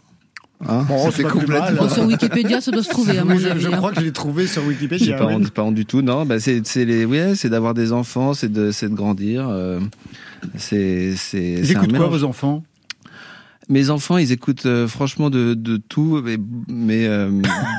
Hein 0.68 0.84
Bon, 0.90 1.10
c'est 1.12 1.24
complètement- 1.24 1.60
mal. 1.60 1.76
Bon, 1.78 1.90
sur 1.90 2.06
Wikipédia, 2.06 2.60
ça 2.60 2.72
doit 2.72 2.84
se 2.84 2.90
trouver, 2.90 3.18
à 3.18 3.24
mon 3.24 3.36
Oui, 3.36 3.40
je, 3.42 3.48
avis. 3.48 3.62
je 3.62 3.68
hein. 3.70 3.78
crois 3.78 3.92
que 3.92 4.00
je 4.02 4.06
l'ai 4.06 4.12
trouvé 4.12 4.46
sur 4.46 4.62
J'ai 4.64 4.68
Wikipédia. 4.70 5.18
pas 5.18 5.26
ouais. 5.28 5.36
honte, 5.36 5.52
pas 5.52 5.64
honte 5.64 5.76
du 5.76 5.86
tout, 5.86 6.02
non. 6.02 6.26
Bah 6.26 6.40
c'est 6.40 6.66
c'est 6.68 6.84
les, 6.86 7.06
ouais, 7.06 7.34
c'est 7.36 7.50
d'avoir 7.50 7.74
des 7.74 7.94
enfants, 7.94 8.34
c'est 8.34 8.52
de, 8.52 8.72
c'est 8.72 8.90
de 8.90 8.94
grandir. 8.96 9.48
euh, 9.48 9.80
c'est, 10.58 11.14
c'est. 11.16 11.54
Ils 11.60 11.72
écoutent 11.72 11.96
quoi 11.96 12.08
vos 12.08 12.24
enfants? 12.26 12.64
Mes 13.70 13.90
enfants, 13.90 14.18
ils 14.18 14.32
écoutent 14.32 14.66
euh, 14.66 14.88
franchement 14.88 15.30
de, 15.30 15.54
de 15.54 15.78
tout, 15.78 16.22
mais, 16.26 16.38
mais 16.68 17.08
euh, 17.08 17.30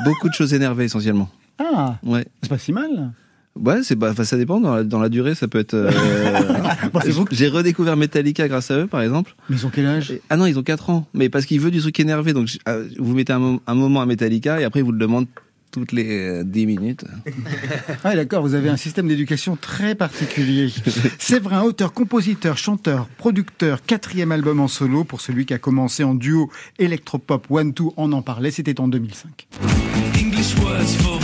beaucoup 0.05 0.29
de 0.29 0.33
choses 0.33 0.53
énervées 0.53 0.85
essentiellement. 0.85 1.29
Ah, 1.59 1.97
Ouais, 2.03 2.25
c'est 2.41 2.49
pas 2.49 2.57
si 2.57 2.71
mal. 2.71 3.11
Ouais, 3.59 3.83
c'est 3.83 3.95
bah, 3.95 4.09
enfin, 4.11 4.23
ça 4.23 4.37
dépend. 4.37 4.59
Dans 4.59 4.75
la, 4.75 4.83
dans 4.83 4.99
la 4.99 5.09
durée, 5.09 5.35
ça 5.35 5.47
peut 5.47 5.59
être. 5.59 5.73
euh, 5.73 5.91
Bon, 6.93 6.99
c'est 7.03 7.11
vous. 7.11 7.25
J'ai 7.31 7.47
redécouvert 7.47 7.97
Metallica 7.97 8.47
grâce 8.47 8.71
à 8.71 8.77
eux, 8.79 8.87
par 8.87 9.01
exemple. 9.01 9.35
Mais 9.49 9.55
ils 9.57 9.65
ont 9.65 9.69
quel 9.69 9.85
âge? 9.87 10.13
Ah 10.29 10.37
non, 10.37 10.45
ils 10.45 10.57
ont 10.59 10.63
4 10.63 10.89
ans. 10.89 11.07
Mais 11.13 11.29
parce 11.29 11.45
qu'il 11.45 11.59
veut 11.59 11.71
du 11.71 11.79
truc 11.79 11.99
énervé. 11.99 12.33
Donc, 12.33 12.49
ah, 12.65 12.77
vous 12.99 13.13
mettez 13.13 13.33
un, 13.33 13.39
mo- 13.39 13.61
un 13.67 13.75
moment 13.75 14.01
à 14.01 14.05
Metallica 14.05 14.59
et 14.59 14.63
après, 14.63 14.79
il 14.81 14.83
vous 14.83 14.91
le 14.91 14.99
demande 14.99 15.27
toutes 15.71 15.93
les 15.93 16.17
euh, 16.27 16.43
10 16.43 16.65
minutes. 16.65 17.05
Ah 18.03 18.15
d'accord, 18.15 18.41
vous 18.41 18.55
avez 18.55 18.67
un 18.69 18.75
système 18.77 19.07
d'éducation 19.07 19.55
très 19.55 19.95
particulier. 19.95 20.69
Séverin, 21.19 21.61
auteur, 21.61 21.93
compositeur, 21.93 22.57
chanteur, 22.57 23.07
producteur, 23.17 23.81
quatrième 23.85 24.31
album 24.33 24.59
en 24.59 24.67
solo 24.67 25.03
pour 25.05 25.21
celui 25.21 25.45
qui 25.45 25.53
a 25.53 25.59
commencé 25.59 26.03
en 26.03 26.13
duo 26.15 26.49
électropop 26.79 27.45
One 27.49 27.73
Two, 27.73 27.93
on 27.95 28.11
en 28.11 28.21
parlait, 28.21 28.51
c'était 28.51 28.79
en 28.81 28.87
2005. 28.87 29.47
English 30.19 30.55
words 30.57 30.87
for 31.01 31.19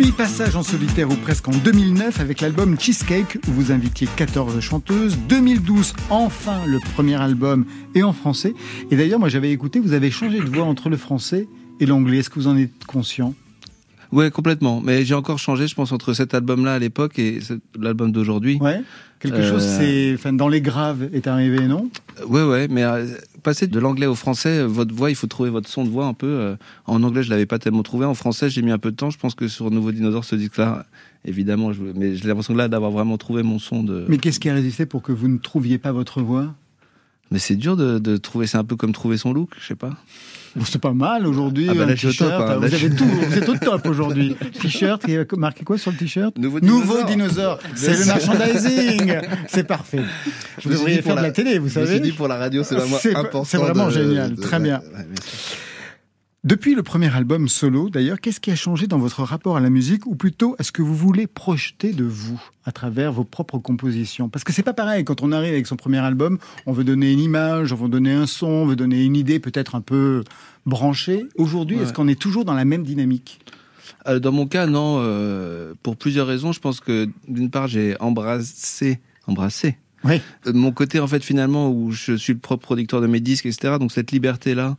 Puis 0.00 0.12
passage 0.12 0.54
en 0.54 0.62
solitaire 0.62 1.10
ou 1.10 1.16
presque 1.16 1.48
en 1.48 1.50
2009 1.50 2.20
avec 2.20 2.40
l'album 2.40 2.78
Cheesecake 2.78 3.36
où 3.48 3.50
vous 3.50 3.72
invitiez 3.72 4.06
14 4.06 4.60
chanteuses. 4.60 5.18
2012, 5.28 5.92
enfin 6.08 6.64
le 6.66 6.78
premier 6.78 7.16
album 7.20 7.64
et 7.96 8.04
en 8.04 8.12
français. 8.12 8.54
Et 8.92 8.96
d'ailleurs, 8.96 9.18
moi 9.18 9.28
j'avais 9.28 9.50
écouté, 9.50 9.80
vous 9.80 9.94
avez 9.94 10.12
changé 10.12 10.38
de 10.38 10.44
voix 10.44 10.66
entre 10.66 10.88
le 10.88 10.96
français 10.96 11.48
et 11.80 11.86
l'anglais. 11.86 12.18
Est-ce 12.18 12.30
que 12.30 12.36
vous 12.36 12.46
en 12.46 12.56
êtes 12.56 12.84
conscient? 12.86 13.34
Ouais, 14.12 14.30
complètement. 14.30 14.80
Mais 14.82 15.04
j'ai 15.04 15.14
encore 15.14 15.38
changé, 15.38 15.66
je 15.66 15.74
pense, 15.74 15.92
entre 15.92 16.12
cet 16.14 16.32
album-là 16.34 16.74
à 16.74 16.78
l'époque 16.78 17.18
et 17.18 17.40
l'album 17.78 18.10
d'aujourd'hui. 18.12 18.58
Ouais. 18.60 18.80
Quelque 19.20 19.38
Euh, 19.38 19.50
chose, 19.50 19.62
c'est, 19.66 20.14
enfin, 20.14 20.32
dans 20.32 20.48
les 20.48 20.60
graves 20.60 21.08
est 21.12 21.26
arrivé, 21.26 21.66
non? 21.66 21.90
Ouais, 22.28 22.44
ouais, 22.44 22.68
mais 22.68 22.84
euh, 22.84 23.04
passer 23.42 23.66
de 23.66 23.78
l'anglais 23.80 24.06
au 24.06 24.14
français, 24.14 24.60
euh, 24.60 24.66
votre 24.66 24.94
voix, 24.94 25.10
il 25.10 25.16
faut 25.16 25.26
trouver 25.26 25.50
votre 25.50 25.68
son 25.68 25.84
de 25.84 25.88
voix 25.90 26.06
un 26.06 26.14
peu. 26.14 26.26
euh, 26.28 26.56
en 26.86 27.02
anglais, 27.02 27.22
je 27.24 27.30
l'avais 27.30 27.44
pas 27.46 27.58
tellement 27.58 27.82
trouvé. 27.82 28.06
En 28.06 28.14
français, 28.14 28.48
j'ai 28.48 28.62
mis 28.62 28.70
un 28.70 28.78
peu 28.78 28.92
de 28.92 28.96
temps. 28.96 29.10
Je 29.10 29.18
pense 29.18 29.34
que 29.34 29.48
sur 29.48 29.70
Nouveau 29.72 29.90
Dinosaure, 29.90 30.24
ce 30.24 30.36
disque-là, 30.36 30.86
évidemment, 31.24 31.72
je, 31.72 31.82
mais 31.96 32.14
j'ai 32.14 32.28
l'impression 32.28 32.54
là 32.54 32.68
d'avoir 32.68 32.92
vraiment 32.92 33.18
trouvé 33.18 33.42
mon 33.42 33.58
son 33.58 33.82
de. 33.82 34.04
Mais 34.08 34.18
qu'est-ce 34.18 34.38
qui 34.40 34.48
a 34.48 34.54
résisté 34.54 34.86
pour 34.86 35.02
que 35.02 35.10
vous 35.12 35.26
ne 35.28 35.38
trouviez 35.38 35.78
pas 35.78 35.90
votre 35.92 36.22
voix? 36.22 36.54
Mais 37.32 37.40
c'est 37.40 37.56
dur 37.56 37.76
de, 37.76 37.98
de 37.98 38.16
trouver. 38.16 38.46
C'est 38.46 38.56
un 38.56 38.64
peu 38.64 38.76
comme 38.76 38.92
trouver 38.92 39.16
son 39.18 39.32
look, 39.32 39.50
je 39.60 39.66
sais 39.66 39.74
pas. 39.74 39.96
C'est 40.64 40.80
pas 40.80 40.92
mal 40.92 41.26
aujourd'hui. 41.26 41.68
Ah 41.70 41.74
bah 41.74 41.86
là, 41.86 41.94
je 41.94 42.08
top, 42.08 42.12
t-shirt, 42.16 42.32
hein. 42.32 42.54
vous, 42.56 42.60
Là, 42.62 42.66
avez 42.66 42.90
tout, 42.90 43.04
vous 43.06 43.38
êtes 43.38 43.48
au 43.48 43.56
top 43.56 43.86
aujourd'hui. 43.86 44.36
T-shirt, 44.60 45.02
il 45.08 45.14
y 45.14 45.16
a 45.18 45.24
marqué 45.36 45.64
quoi 45.64 45.78
sur 45.78 45.90
le 45.90 45.96
t-shirt? 45.96 46.36
Nouveau 46.38 46.60
Nouveau 46.60 47.02
dinosaure. 47.04 47.58
C'est 47.74 47.98
le 47.98 48.04
merchandising. 48.06 49.14
C'est 49.48 49.64
parfait. 49.66 50.00
Vous 50.64 50.70
devriez 50.70 51.02
faire 51.02 51.16
de 51.16 51.22
la 51.22 51.30
télé, 51.30 51.58
vous 51.58 51.68
Je 51.68 51.78
me 51.80 51.84
suis 51.86 51.94
savez. 51.94 52.00
dit 52.00 52.12
pour 52.12 52.28
la 52.28 52.36
radio, 52.36 52.62
c'est 52.62 52.74
vraiment 52.76 52.96
C'est- 52.98 53.10
important. 53.14 53.44
c'est 53.44 53.56
vraiment 53.58 53.86
de- 53.86 53.92
génial. 53.92 54.34
de- 54.34 54.40
Très 54.40 54.58
bien. 54.58 54.78
ouais. 54.78 55.04
Depuis 56.48 56.74
le 56.74 56.82
premier 56.82 57.14
album 57.14 57.46
solo, 57.46 57.90
d'ailleurs, 57.90 58.22
qu'est-ce 58.22 58.40
qui 58.40 58.50
a 58.50 58.56
changé 58.56 58.86
dans 58.86 58.96
votre 58.96 59.22
rapport 59.22 59.58
à 59.58 59.60
la 59.60 59.68
musique, 59.68 60.06
ou 60.06 60.14
plutôt 60.14 60.56
est-ce 60.58 60.72
que 60.72 60.80
vous 60.80 60.94
voulez 60.96 61.26
projeter 61.26 61.92
de 61.92 62.04
vous 62.04 62.40
à 62.64 62.72
travers 62.72 63.12
vos 63.12 63.22
propres 63.24 63.58
compositions? 63.58 64.30
Parce 64.30 64.44
que 64.44 64.54
c'est 64.54 64.62
pas 64.62 64.72
pareil. 64.72 65.04
Quand 65.04 65.20
on 65.22 65.30
arrive 65.30 65.52
avec 65.52 65.66
son 65.66 65.76
premier 65.76 65.98
album, 65.98 66.38
on 66.64 66.72
veut 66.72 66.84
donner 66.84 67.12
une 67.12 67.20
image, 67.20 67.74
on 67.74 67.76
veut 67.76 67.90
donner 67.90 68.14
un 68.14 68.24
son, 68.26 68.46
on 68.46 68.64
veut 68.66 68.76
donner 68.76 69.04
une 69.04 69.14
idée 69.14 69.40
peut-être 69.40 69.74
un 69.74 69.82
peu 69.82 70.24
branchée. 70.64 71.26
Aujourd'hui, 71.36 71.76
Ouais. 71.76 71.82
est-ce 71.82 71.92
qu'on 71.92 72.08
est 72.08 72.18
toujours 72.18 72.46
dans 72.46 72.54
la 72.54 72.64
même 72.64 72.82
dynamique? 72.82 73.40
Euh, 74.06 74.18
dans 74.18 74.32
mon 74.32 74.46
cas, 74.46 74.64
non. 74.66 75.00
euh, 75.02 75.74
pour 75.82 75.98
plusieurs 75.98 76.26
raisons. 76.26 76.52
Je 76.52 76.60
pense 76.60 76.80
que 76.80 77.10
d'une 77.28 77.50
part, 77.50 77.68
j'ai 77.68 77.94
embrassé, 78.00 79.00
embrassé 79.26 79.76
Oui. 80.02 80.22
Euh, 80.46 80.54
mon 80.54 80.72
côté 80.72 80.98
en 80.98 81.08
fait 81.08 81.22
finalement 81.22 81.70
où 81.70 81.90
je 81.90 82.14
suis 82.14 82.32
le 82.32 82.38
propre 82.38 82.62
producteur 82.62 83.02
de 83.02 83.06
mes 83.06 83.20
disques, 83.20 83.44
etc. 83.44 83.74
Donc 83.78 83.92
cette 83.92 84.12
liberté 84.12 84.54
là 84.54 84.78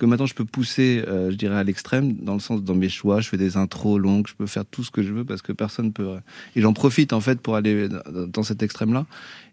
que 0.00 0.06
maintenant 0.06 0.24
je 0.26 0.34
peux 0.34 0.46
pousser, 0.46 1.04
euh, 1.06 1.30
je 1.30 1.36
dirais 1.36 1.56
à 1.56 1.62
l'extrême, 1.62 2.14
dans 2.14 2.32
le 2.34 2.40
sens 2.40 2.64
dans 2.64 2.74
mes 2.74 2.88
choix, 2.88 3.20
je 3.20 3.28
fais 3.28 3.36
des 3.36 3.58
intros 3.58 4.00
longues, 4.00 4.26
je 4.26 4.34
peux 4.34 4.46
faire 4.46 4.64
tout 4.64 4.82
ce 4.82 4.90
que 4.90 5.02
je 5.02 5.12
veux 5.12 5.24
parce 5.26 5.42
que 5.42 5.52
personne 5.52 5.92
peut. 5.92 6.08
euh, 6.08 6.20
Et 6.56 6.62
j'en 6.62 6.72
profite 6.72 7.12
en 7.12 7.20
fait 7.20 7.38
pour 7.40 7.54
aller 7.54 7.88
dans- 7.88 8.42
cet 8.42 8.62
extrême 8.62 8.92
là. 8.94 9.04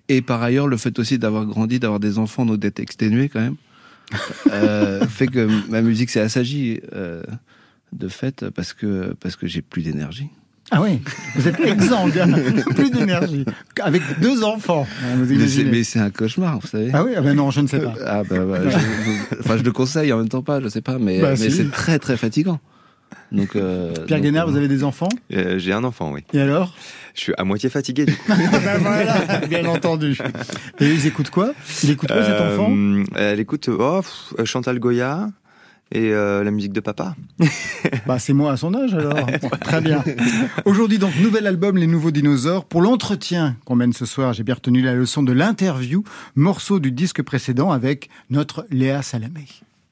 Et 0.08 0.22
par 0.22 0.42
ailleurs, 0.42 0.68
le 0.68 0.77
fait 0.77 0.98
aussi 1.00 1.20
d'avoir 1.20 1.46
grandi, 1.46 1.80
d'avoir 1.80 2.00
des 2.00 2.18
enfants, 2.18 2.46
donc 2.46 2.60
d'être 2.60 2.80
exténué 2.80 3.27
quand 3.27 3.42
même, 3.42 3.58
euh, 4.54 5.06
fait 5.06 5.27
que 5.27 5.50
ma 5.70 5.82
musique 5.82 6.10
s'est 6.10 6.22
assagie 6.22 6.80
euh, 6.94 7.22
de 7.92 8.08
fait 8.08 8.50
parce 8.50 8.72
que 8.74 9.13
parce 9.20 9.36
que 9.36 9.48
j'ai 9.48 9.62
plus 9.62 9.84
d'énergie. 9.84 10.29
Ah 10.70 10.82
oui, 10.82 11.00
vous 11.36 11.48
êtes 11.48 11.60
exsangue, 11.62 12.18
hein. 12.20 12.27
plus 12.75 12.92
d'énergie, 12.92 13.46
avec 13.82 14.01
deux 14.20 14.44
enfants. 14.44 14.86
hein, 15.03 15.16
vous 15.16 15.22
Mais 15.22 15.27
c'est- 15.27 15.36
imaginez. 15.36 15.72
Mais 15.72 15.84
c'est 15.84 16.00
un 16.00 16.10
cauchemar, 16.10 16.60
vous 16.60 16.68
savez. 16.68 16.90
Ah 16.94 17.03
oui, 17.06 17.12
ah 17.16 17.22
ben 17.22 17.36
non, 17.36 17.51
je 17.51 17.62
ne 17.62 17.68
sais 17.68 17.80
pas. 17.80 17.94
Ah 18.06 18.24
bah, 18.30 18.38
bah, 18.46 18.60
je, 18.70 19.40
enfin 19.40 19.58
je 19.58 19.64
le 19.64 19.72
conseille 19.72 20.12
en 20.12 20.18
même 20.18 20.27
temps 20.30 20.42
pas, 20.42 20.60
je 20.60 20.68
sais 20.68 20.82
pas, 20.82 20.98
mais, 21.00 21.22
Bah, 21.22 21.30
mais 21.32 21.36
si. 21.38 21.51
c'est 21.51 21.72
très 21.72 22.00
très 22.00 22.18
fatigant. 22.18 22.60
Donc 23.32 23.56
euh, 23.56 23.94
Pierre 24.06 24.18
donc, 24.20 24.25
Guénard, 24.25 24.48
euh, 24.48 24.51
vous 24.51 24.58
avez 24.58 24.68
des 24.68 24.84
enfants? 24.84 25.08
Euh, 25.34 25.58
J'ai 25.58 25.72
un 25.72 25.86
enfant, 25.86 26.12
oui. 26.12 26.22
Et 26.34 26.42
alors? 26.42 26.74
Je 27.16 27.22
suis 27.22 27.34
à 27.38 27.46
moitié 27.46 27.70
fatigué. 27.70 28.03
Du 28.06 28.14
coup. 28.14 28.24
Ah 28.30 28.60
ben 28.60 28.77
voilà, 28.80 29.38
bien 29.48 29.66
entendu. 29.66 30.18
Et 30.82 30.86
ils 30.90 31.08
écoutent 31.08 31.30
quoi? 31.30 31.53
Il 31.84 31.92
écoute 31.92 32.10
quoi 32.12 32.24
cet 32.25 32.42
enfant? 32.42 32.70
Euh, 32.74 33.03
Elle 33.16 33.40
écoute 33.40 33.70
oh, 33.70 34.01
pff, 34.01 34.46
Chantal 34.46 34.80
Goya 34.80 35.30
et 35.91 36.11
euh, 36.11 36.43
la 36.43 36.51
musique 36.51 36.73
de 36.73 36.79
papa. 36.79 37.15
Bah, 38.05 38.19
c'est 38.19 38.33
moi 38.33 38.51
à 38.51 38.57
son 38.57 38.73
âge 38.73 38.93
alors. 38.93 39.27
Très 39.61 39.81
bien. 39.81 40.03
Aujourd'hui 40.65 40.97
donc 40.97 41.11
nouvel 41.21 41.47
album 41.47 41.77
Les 41.77 41.87
Nouveaux 41.87 42.11
Dinosaures. 42.11 42.65
Pour 42.65 42.81
l'entretien 42.81 43.55
qu'on 43.65 43.75
mène 43.75 43.93
ce 43.93 44.05
soir, 44.05 44.33
j'ai 44.33 44.43
bien 44.43 44.55
retenu 44.55 44.81
la 44.81 44.93
leçon 44.93 45.23
de 45.23 45.31
l'interview, 45.31 46.03
morceau 46.35 46.79
du 46.79 46.91
disque 46.91 47.21
précédent 47.21 47.71
avec 47.71 48.09
notre 48.29 48.65
Léa 48.71 49.01
Salamé. 49.01 49.45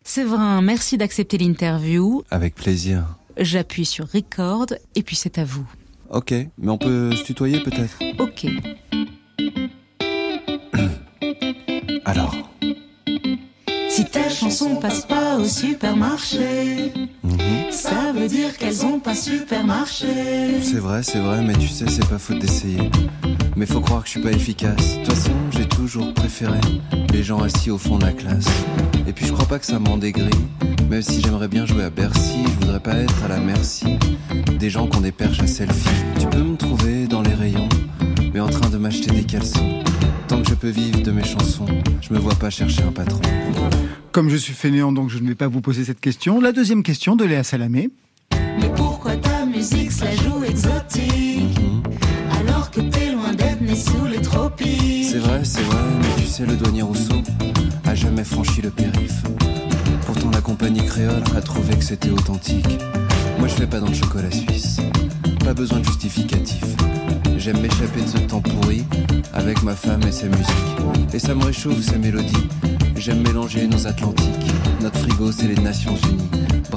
Séverin, 0.04 0.62
merci 0.62 0.98
d'accepter 0.98 1.38
l'interview. 1.38 2.24
Avec 2.32 2.56
plaisir. 2.56 3.18
J'appuie 3.38 3.86
sur 3.86 4.08
record 4.12 4.68
et 4.96 5.04
puis 5.04 5.16
c'est 5.16 5.38
à 5.40 5.44
vous. 5.44 5.66
Ok, 6.10 6.32
mais 6.32 6.70
on 6.70 6.78
peut 6.78 7.16
se 7.16 7.24
tutoyer 7.24 7.60
peut-être 7.62 7.98
Ok. 8.20 8.48
Alors 12.06 12.36
Si 13.96 14.04
ta 14.04 14.28
chanson 14.28 14.76
passe 14.76 15.06
pas 15.06 15.38
au 15.38 15.46
supermarché, 15.46 16.92
ça 17.72 18.12
veut 18.14 18.28
dire 18.28 18.58
qu'elles 18.58 18.86
ont 18.86 19.00
pas 19.00 19.16
supermarché. 19.16 20.60
C'est 20.62 20.80
vrai, 20.80 21.02
c'est 21.02 21.20
vrai, 21.20 21.42
mais 21.42 21.54
tu 21.54 21.70
sais, 21.70 21.86
c'est 21.88 22.06
pas 22.10 22.18
faute 22.18 22.40
d'essayer. 22.40 22.92
Mais 23.56 23.66
faut 23.66 23.80
croire 23.80 24.02
que 24.02 24.08
je 24.08 24.12
suis 24.12 24.22
pas 24.22 24.34
efficace. 24.34 24.98
De 24.98 25.06
toute 25.06 25.14
façon, 25.14 25.32
j'ai 25.52 25.66
toujours 25.66 26.14
préféré 26.14 26.60
les 27.14 27.24
gens 27.24 27.42
assis 27.42 27.72
au 27.72 27.78
fond 27.78 27.98
de 27.98 28.04
la 28.04 28.12
classe. 28.12 28.50
Et 29.08 29.14
puis 29.14 29.28
je 29.28 29.32
crois 29.32 29.48
pas 29.48 29.60
que 29.60 29.66
ça 29.66 29.80
m'en 29.80 29.96
dégris. 29.96 30.28
Même 30.90 31.02
si 31.02 31.22
j'aimerais 31.22 31.48
bien 31.48 31.66
jouer 31.66 31.86
à 31.86 31.90
Bercy, 31.90 32.44
je 32.44 32.66
voudrais 32.66 32.82
pas 32.82 32.96
être 32.96 33.24
à 33.24 33.30
la 33.30 33.40
merci 33.40 33.98
des 34.60 34.70
gens 34.70 34.88
qui 34.88 34.98
ont 34.98 35.02
des 35.02 35.14
perches 35.14 35.40
à 35.40 35.48
selfie. 35.48 35.88
Tu 36.20 36.28
peux 36.28 36.44
me 36.44 36.58
trouver 36.58 37.08
dans 37.08 37.22
les 37.22 37.34
rayons, 37.34 37.70
mais 38.34 38.42
en 38.42 38.50
train 38.50 38.70
de 38.70 38.78
m'acheter 38.78 39.12
des 39.12 39.24
caleçons. 39.24 39.85
Tant 40.36 40.42
que 40.42 40.50
je 40.50 40.56
peux 40.56 40.70
vivre 40.70 41.02
de 41.02 41.12
mes 41.12 41.24
chansons, 41.24 41.66
je 42.02 42.14
me 42.14 42.20
vois 42.20 42.36
pas 42.36 42.50
chercher 42.50 42.84
un 42.84 42.92
patron. 42.92 43.22
Comme 44.12 44.28
je 44.28 44.36
suis 44.36 44.52
fainéant, 44.52 44.92
donc 44.92 45.10
je 45.10 45.20
ne 45.20 45.30
vais 45.30 45.36
pas 45.36 45.48
vous 45.48 45.62
poser 45.62 45.86
cette 45.86 46.02
question. 46.02 46.42
La 46.42 46.52
deuxième 46.52 46.84
question 46.84 47.16
de 47.16 47.24
Léa 47.24 47.42
Salamé. 47.42 47.90
Mais 48.34 48.70
pourquoi 48.76 49.16
ta 49.16 49.46
musique 49.46 49.94
se 49.94 50.04
la 50.04 50.14
joue 50.14 50.44
exotique? 50.44 51.58
Alors 52.42 52.70
que 52.70 52.82
t'es 52.82 53.14
loin 53.14 53.32
d'être 53.32 53.62
né 53.62 53.76
sous 53.78 54.06
les 54.12 54.20
tropiques 54.20 55.06
C'est 55.10 55.20
vrai, 55.20 55.40
c'est 55.46 55.62
vrai, 55.62 55.80
mais 56.02 56.22
tu 56.22 56.28
sais, 56.28 56.46
le 56.46 56.58
douanier 56.58 56.82
Rousseau 56.82 57.24
a 57.86 57.96
jamais 57.96 58.26
franchi 58.26 58.62
le 58.62 58.72
périph. 58.72 59.24
Pourtant, 60.06 60.32
la 60.32 60.42
compagnie 60.42 60.86
créole 60.86 61.24
a 61.38 61.40
trouvé 61.40 61.78
que 61.78 61.84
c'était 61.86 62.10
authentique. 62.10 62.78
Moi, 63.40 63.48
je 63.48 63.54
fais 63.54 63.68
pas 63.68 63.80
dans 63.80 63.88
le 63.88 63.96
chocolat 63.96 64.32
suisse. 64.32 64.82
Pas 65.46 65.54
besoin 65.54 65.80
de 65.80 65.86
justificatif. 65.86 66.66
J'aime 67.46 67.62
m'échapper 67.62 68.02
de 68.02 68.08
ce 68.08 68.18
temps 68.18 68.42
pourri 68.42 68.84
avec 69.32 69.62
ma 69.62 69.76
femme 69.76 70.02
et 70.08 70.12
ses 70.12 70.28
musiques. 70.28 71.14
Et 71.14 71.20
ça 71.20 71.36
me 71.36 71.44
réchauffe 71.44 71.80
ces 71.80 72.00
mélodies. 72.00 72.48
J'aime 72.96 73.22
mélanger 73.22 73.68
nos 73.68 73.86
Atlantiques. 73.86 74.52
Notre 74.82 74.98
frigo, 74.98 75.32
c'est 75.32 75.50
les 75.50 75.62
Nations 75.62 75.96
Unies. 76.10 76.25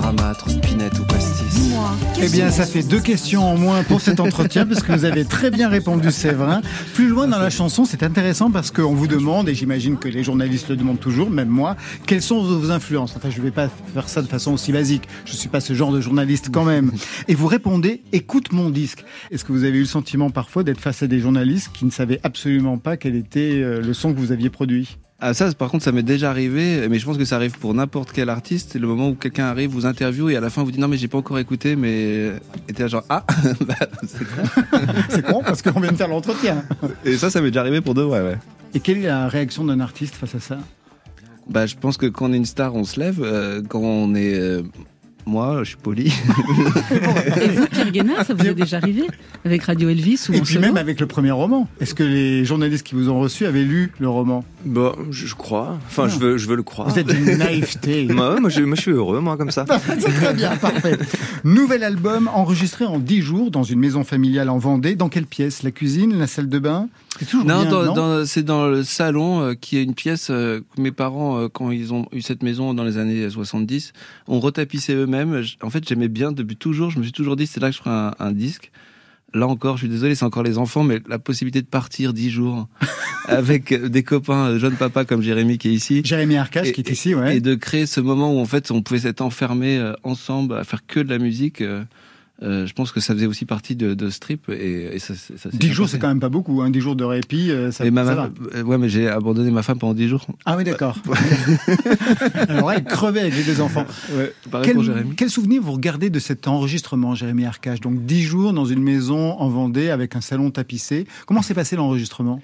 Bramâtre, 0.08 0.48
spinette 0.48 0.98
ou 1.00 1.04
pastis. 1.04 1.68
Moi, 1.68 1.90
Eh 2.22 2.30
bien, 2.30 2.50
ça 2.50 2.64
fait 2.64 2.82
deux 2.82 3.00
questions 3.00 3.42
en 3.42 3.58
moins 3.58 3.82
pour 3.82 4.00
cet 4.00 4.20
entretien 4.20 4.64
parce 4.64 4.82
que 4.82 4.92
vous 4.92 5.04
avez 5.04 5.26
très 5.26 5.50
bien 5.50 5.68
répondu, 5.68 6.10
Séverin. 6.10 6.62
Plus 6.94 7.08
loin 7.08 7.28
dans 7.28 7.38
la 7.38 7.50
chanson, 7.50 7.84
c'est 7.84 8.02
intéressant 8.02 8.50
parce 8.50 8.70
qu'on 8.70 8.94
vous 8.94 9.06
demande, 9.06 9.50
et 9.50 9.54
j'imagine 9.54 9.98
que 9.98 10.08
les 10.08 10.24
journalistes 10.24 10.70
le 10.70 10.76
demandent 10.76 10.98
toujours, 10.98 11.28
même 11.28 11.50
moi, 11.50 11.76
quelles 12.06 12.22
sont 12.22 12.42
vos 12.42 12.70
influences? 12.70 13.12
Enfin, 13.18 13.28
je 13.28 13.36
ne 13.38 13.42
vais 13.42 13.50
pas 13.50 13.68
faire 13.92 14.08
ça 14.08 14.22
de 14.22 14.28
façon 14.28 14.54
aussi 14.54 14.72
basique. 14.72 15.06
Je 15.26 15.32
ne 15.32 15.36
suis 15.36 15.50
pas 15.50 15.60
ce 15.60 15.74
genre 15.74 15.92
de 15.92 16.00
journaliste 16.00 16.48
quand 16.50 16.64
même. 16.64 16.90
Et 17.26 17.34
vous 17.34 17.46
répondez, 17.46 18.02
écoute 18.12 18.50
mon 18.52 18.70
disque. 18.70 19.04
Est-ce 19.30 19.44
que 19.44 19.52
vous 19.52 19.64
avez 19.64 19.76
eu 19.76 19.82
le 19.82 19.86
sentiment 19.86 20.30
parfois 20.30 20.64
d'être 20.64 20.80
face 20.80 21.02
à 21.02 21.06
des 21.06 21.20
journalistes 21.20 21.68
qui 21.74 21.84
ne 21.84 21.90
savaient 21.90 22.20
absolument 22.22 22.78
pas 22.78 22.96
quel 22.96 23.14
était 23.14 23.60
euh, 23.60 23.82
le 23.82 23.92
son 23.92 24.14
que 24.14 24.18
vous 24.18 24.32
aviez 24.32 24.48
produit? 24.48 24.96
Ah 25.20 25.34
ça, 25.34 25.52
par 25.52 25.68
contre, 25.68 25.82
ça 25.82 25.90
m'est 25.90 26.04
déjà 26.04 26.30
arrivé, 26.30 26.86
mais 26.88 27.00
je 27.00 27.04
pense 27.04 27.18
que 27.18 27.24
ça 27.24 27.34
arrive 27.36 27.58
pour 27.58 27.74
n'importe 27.74 28.12
quel 28.12 28.28
artiste. 28.28 28.70
C'est 28.72 28.78
le 28.78 28.86
moment 28.86 29.08
où 29.08 29.14
quelqu'un 29.16 29.46
arrive, 29.46 29.70
vous 29.70 29.84
interviewe 29.84 30.30
et 30.30 30.36
à 30.36 30.40
la 30.40 30.48
fin 30.48 30.62
vous 30.62 30.70
dit 30.70 30.78
non 30.78 30.86
mais 30.86 30.96
j'ai 30.96 31.08
pas 31.08 31.18
encore 31.18 31.40
écouté, 31.40 31.74
mais 31.74 32.32
et 32.68 32.72
t'es 32.72 32.84
là 32.84 32.88
genre 32.88 33.02
ah, 33.08 33.24
bah, 33.66 33.74
c'est 34.06 34.24
con. 34.24 34.42
C'est 35.08 35.24
con 35.26 35.42
parce 35.44 35.60
qu'on 35.62 35.80
vient 35.80 35.90
de 35.90 35.96
faire 35.96 36.06
l'entretien. 36.08 36.62
Et 37.04 37.16
ça, 37.16 37.30
ça 37.30 37.40
m'est 37.40 37.48
déjà 37.50 37.60
arrivé 37.62 37.80
pour 37.80 37.94
de 37.94 38.02
vrai, 38.02 38.22
ouais. 38.22 38.38
Et 38.74 38.80
quelle 38.80 38.98
est 38.98 39.06
la 39.06 39.26
réaction 39.28 39.64
d'un 39.64 39.80
artiste 39.80 40.14
face 40.14 40.36
à 40.36 40.40
ça? 40.40 40.58
Bah, 41.48 41.66
je 41.66 41.74
pense 41.74 41.96
que 41.96 42.06
quand 42.06 42.26
on 42.30 42.32
est 42.32 42.36
une 42.36 42.44
star, 42.44 42.76
on 42.76 42.84
se 42.84 43.00
lève. 43.00 43.20
euh, 43.20 43.60
quand 43.68 43.80
on 43.80 44.14
est 44.14 44.38
euh, 44.38 44.62
moi, 45.28 45.60
je 45.62 45.68
suis 45.68 45.76
poli. 45.76 46.06
Et 47.42 47.48
vous, 47.48 47.66
Pierre 47.66 47.90
Guénard, 47.90 48.24
ça 48.24 48.34
vous 48.34 48.46
est 48.46 48.54
déjà 48.54 48.78
arrivé 48.78 49.02
Avec 49.44 49.62
Radio 49.64 49.88
Elvis 49.90 50.26
ou 50.28 50.32
Et 50.32 50.40
puis 50.40 50.58
même 50.58 50.76
avec 50.76 51.00
le 51.00 51.06
premier 51.06 51.30
roman. 51.30 51.68
Est-ce 51.80 51.94
que 51.94 52.02
les 52.02 52.44
journalistes 52.44 52.84
qui 52.84 52.94
vous 52.94 53.08
ont 53.10 53.20
reçu 53.20 53.44
avaient 53.46 53.62
lu 53.64 53.92
le 53.98 54.08
roman? 54.08 54.44
Bon, 54.64 54.94
je, 55.10 55.32
crois. 55.34 55.78
Enfin, 55.86 56.04
Ah. 56.06 56.08
je 56.08 56.18
veux, 56.18 56.38
je 56.38 56.48
veux 56.48 56.56
le 56.56 56.62
croire. 56.62 56.88
Vous 56.88 56.98
êtes 56.98 57.06
d'une 57.06 57.36
naïveté. 57.36 58.04
Moi, 58.10 58.40
moi, 58.40 58.48
je, 58.50 58.62
moi, 58.62 58.74
je 58.74 58.80
suis 58.80 58.90
heureux, 58.90 59.20
moi, 59.20 59.36
comme 59.36 59.50
ça. 59.50 59.66
C'est 59.98 60.12
très 60.12 60.34
bien, 60.34 60.56
parfait. 60.56 60.96
Nouvel 61.44 61.84
album 61.84 62.28
enregistré 62.32 62.84
en 62.86 62.98
10 62.98 63.20
jours 63.22 63.50
dans 63.50 63.62
une 63.62 63.78
maison 63.78 64.04
familiale 64.04 64.48
en 64.48 64.58
Vendée. 64.58 64.94
Dans 64.96 65.08
quelle 65.10 65.26
pièce? 65.26 65.62
La 65.62 65.70
cuisine 65.70 66.18
La 66.18 66.26
salle 66.26 66.48
de 66.48 66.58
bain? 66.58 66.88
Toujours 67.26 67.44
Non, 67.46 67.62
bien, 67.62 67.70
dans- 67.70 67.94
non 67.94 68.24
c'est 68.26 68.42
dans 68.42 68.66
le 68.68 68.82
salon 68.84 69.40
euh, 69.40 69.54
qui 69.54 69.76
est 69.76 69.82
une 69.82 69.94
pièce 69.94 70.28
euh, 70.30 70.60
que 70.76 70.80
mes 70.80 70.92
parents, 70.92 71.38
euh, 71.38 71.48
quand 71.48 71.70
ils 71.70 71.92
ont 71.92 72.06
eu 72.12 72.20
cette 72.22 72.42
maison 72.42 72.74
dans 72.74 72.84
les 72.84 72.98
années 72.98 73.28
70, 73.28 73.92
ont 74.28 74.40
retapissé 74.40 74.94
eux-mêmes. 74.94 75.42
En 75.62 75.70
fait, 75.70 75.86
j'aimais 75.88 76.08
bien 76.08 76.32
depuis 76.32 76.56
toujours. 76.56 76.90
Je 76.90 76.98
me 76.98 77.02
suis 77.02 77.12
toujours 77.12 77.36
dit, 77.36 77.46
c'est 77.46 77.60
là 77.60 77.70
que 77.70 77.76
je 77.76 77.80
ferai 77.80 77.90
un, 77.90 78.14
un 78.18 78.32
disque. 78.32 78.70
Là 79.34 79.46
encore, 79.46 79.76
je 79.76 79.82
suis 79.82 79.90
désolé, 79.90 80.14
c'est 80.14 80.24
encore 80.24 80.42
les 80.42 80.56
enfants, 80.56 80.82
mais 80.84 81.00
la 81.06 81.18
possibilité 81.18 81.60
de 81.60 81.66
partir 81.66 82.14
dix 82.14 82.30
jours 82.30 82.66
avec 83.28 83.74
des 83.74 84.02
copains, 84.02 84.56
jeunes 84.58 84.76
papas 84.76 85.04
comme 85.04 85.20
Jérémy 85.20 85.58
qui 85.58 85.68
est 85.68 85.72
ici. 85.74 86.00
Jérémy 86.04 86.36
Arcache 86.36 86.72
qui 86.72 86.80
est 86.80 86.88
ici, 86.90 87.14
ouais. 87.14 87.36
Et 87.36 87.40
de 87.40 87.54
créer 87.54 87.84
ce 87.84 88.00
moment 88.00 88.32
où 88.34 88.38
en 88.40 88.46
fait 88.46 88.70
on 88.70 88.80
pouvait 88.80 89.00
s'être 89.00 89.20
enfermés 89.20 89.76
euh, 89.76 89.92
ensemble 90.02 90.54
à 90.56 90.64
faire 90.64 90.86
que 90.86 91.00
de 91.00 91.10
la 91.10 91.18
musique. 91.18 91.62
Euh, 92.42 92.66
je 92.66 92.72
pense 92.72 92.92
que 92.92 93.00
ça 93.00 93.14
faisait 93.14 93.26
aussi 93.26 93.44
partie 93.46 93.74
de, 93.74 93.94
de 93.94 94.10
Strip 94.10 94.48
et, 94.48 94.94
et 94.94 94.98
ça, 95.00 95.14
ça 95.16 95.36
s'est 95.36 95.48
10 95.50 95.58
bien 95.58 95.72
jours, 95.72 95.88
c'est 95.88 95.98
quand 95.98 96.06
même 96.08 96.20
pas 96.20 96.28
beaucoup. 96.28 96.62
Hein. 96.62 96.70
10 96.70 96.80
jours 96.80 96.94
de 96.96 97.02
répit, 97.04 97.50
euh, 97.50 97.72
ça, 97.72 97.84
Et 97.84 97.90
ma 97.90 98.04
ça 98.04 98.14
va. 98.14 98.30
euh, 98.54 98.62
ouais, 98.62 98.78
mais 98.78 98.88
j'ai 98.88 99.08
abandonné 99.08 99.50
ma 99.50 99.62
femme 99.62 99.78
pendant 99.78 99.94
10 99.94 100.08
jours. 100.08 100.24
Ah 100.46 100.56
oui, 100.56 100.62
d'accord. 100.64 100.96
Alors 102.48 102.72
elle 102.72 102.84
crevait 102.84 103.20
avec 103.20 103.34
les 103.34 103.42
deux 103.44 103.60
enfants. 103.60 103.84
Ouais, 104.16 104.32
pareil 104.50 104.72
pour 104.74 104.82
Jérémy. 104.82 105.08
Quel, 105.10 105.16
quel 105.16 105.30
souvenir 105.30 105.62
vous 105.62 105.72
regardez 105.72 106.10
de 106.10 106.18
cet 106.18 106.48
enregistrement, 106.48 107.14
Jérémy 107.14 107.44
Arcache 107.44 107.80
Donc 107.80 108.04
10 108.04 108.22
jours 108.22 108.52
dans 108.52 108.64
une 108.66 108.82
maison 108.82 109.32
en 109.38 109.48
Vendée 109.48 109.90
avec 109.90 110.16
un 110.16 110.20
salon 110.20 110.50
tapissé. 110.50 111.06
Comment 111.26 111.42
s'est 111.42 111.54
passé 111.54 111.76
l'enregistrement? 111.76 112.40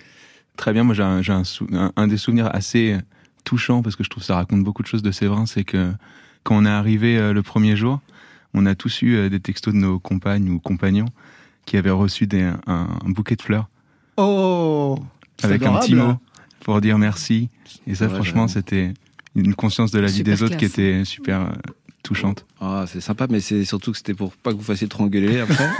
Très 0.57 0.73
bien, 0.73 0.85
moi 0.85 0.95
j'ai 0.95 1.03
un, 1.03 1.23
j'ai 1.23 1.33
un, 1.33 1.45
sou- 1.45 1.67
un- 1.73 1.93
un 1.97 2.07
des 2.07 2.17
souvenirs 2.17 2.49
assez 2.53 2.97
touchants 3.45 3.83
parce 3.83 3.97
que 3.97 4.05
je 4.05 4.11
trouve 4.11 4.23
que 4.23 4.27
ça 4.27 4.37
raconte 4.37 4.63
beaucoup 4.63 4.83
de 4.83 4.87
choses 4.89 5.03
de 5.03 5.11
Séverin, 5.11 5.47
c'est 5.47 5.65
que 5.65 5.91
quand 6.45 6.57
on 6.57 6.65
est 6.65 6.69
arrivé 6.71 7.17
euh, 7.19 7.33
le 7.33 7.43
premier 7.43 7.77
jour, 7.77 8.01
on 8.55 8.67
a 8.67 8.75
tous 8.75 9.03
eu 9.03 9.17
euh, 9.17 9.29
des 9.29 9.41
textos 9.41 9.75
de 9.75 9.79
nos 9.79 9.99
compagnes 9.99 10.49
ou 10.49 10.59
compagnons 10.59 11.09
qui 11.67 11.77
avaient 11.77 11.91
reçu 11.91 12.27
des, 12.27 12.43
un, 12.43 12.59
un 12.67 13.11
bouquet 13.11 13.37
de 13.37 13.43
fleurs. 13.43 13.69
Oh! 14.17 14.99
Avec 15.43 15.65
un 15.65 15.79
petit 15.81 15.95
mot 15.95 16.15
pour 16.61 16.81
dire 16.81 16.99
merci. 16.99 17.49
Et 17.87 17.95
ça, 17.95 18.07
Ouais, 18.07 18.15
franchement, 18.15 18.49
c'était 18.49 18.95
une 19.35 19.55
conscience 19.55 19.91
de 19.91 19.99
la 19.99 20.07
vie 20.07 20.19
Super 20.19 20.35
des 20.35 20.43
autres 20.43 20.57
qui 20.57 20.65
était 20.65 21.05
super 21.05 21.41
euh, 21.41 21.53
touchante. 22.05 22.47
Ah, 22.61 22.85
c'est 22.87 23.01
sympa, 23.01 23.27
mais 23.29 23.41
c'est 23.41 23.65
surtout 23.65 23.91
que 23.91 23.97
c'était 23.99 24.15
pour 24.15 24.33
pas 24.37 24.53
que 24.53 24.57
vous 24.57 24.63
fassiez 24.63 24.87
trop 24.87 25.03
engueuler 25.05 25.41
après. 25.41 25.69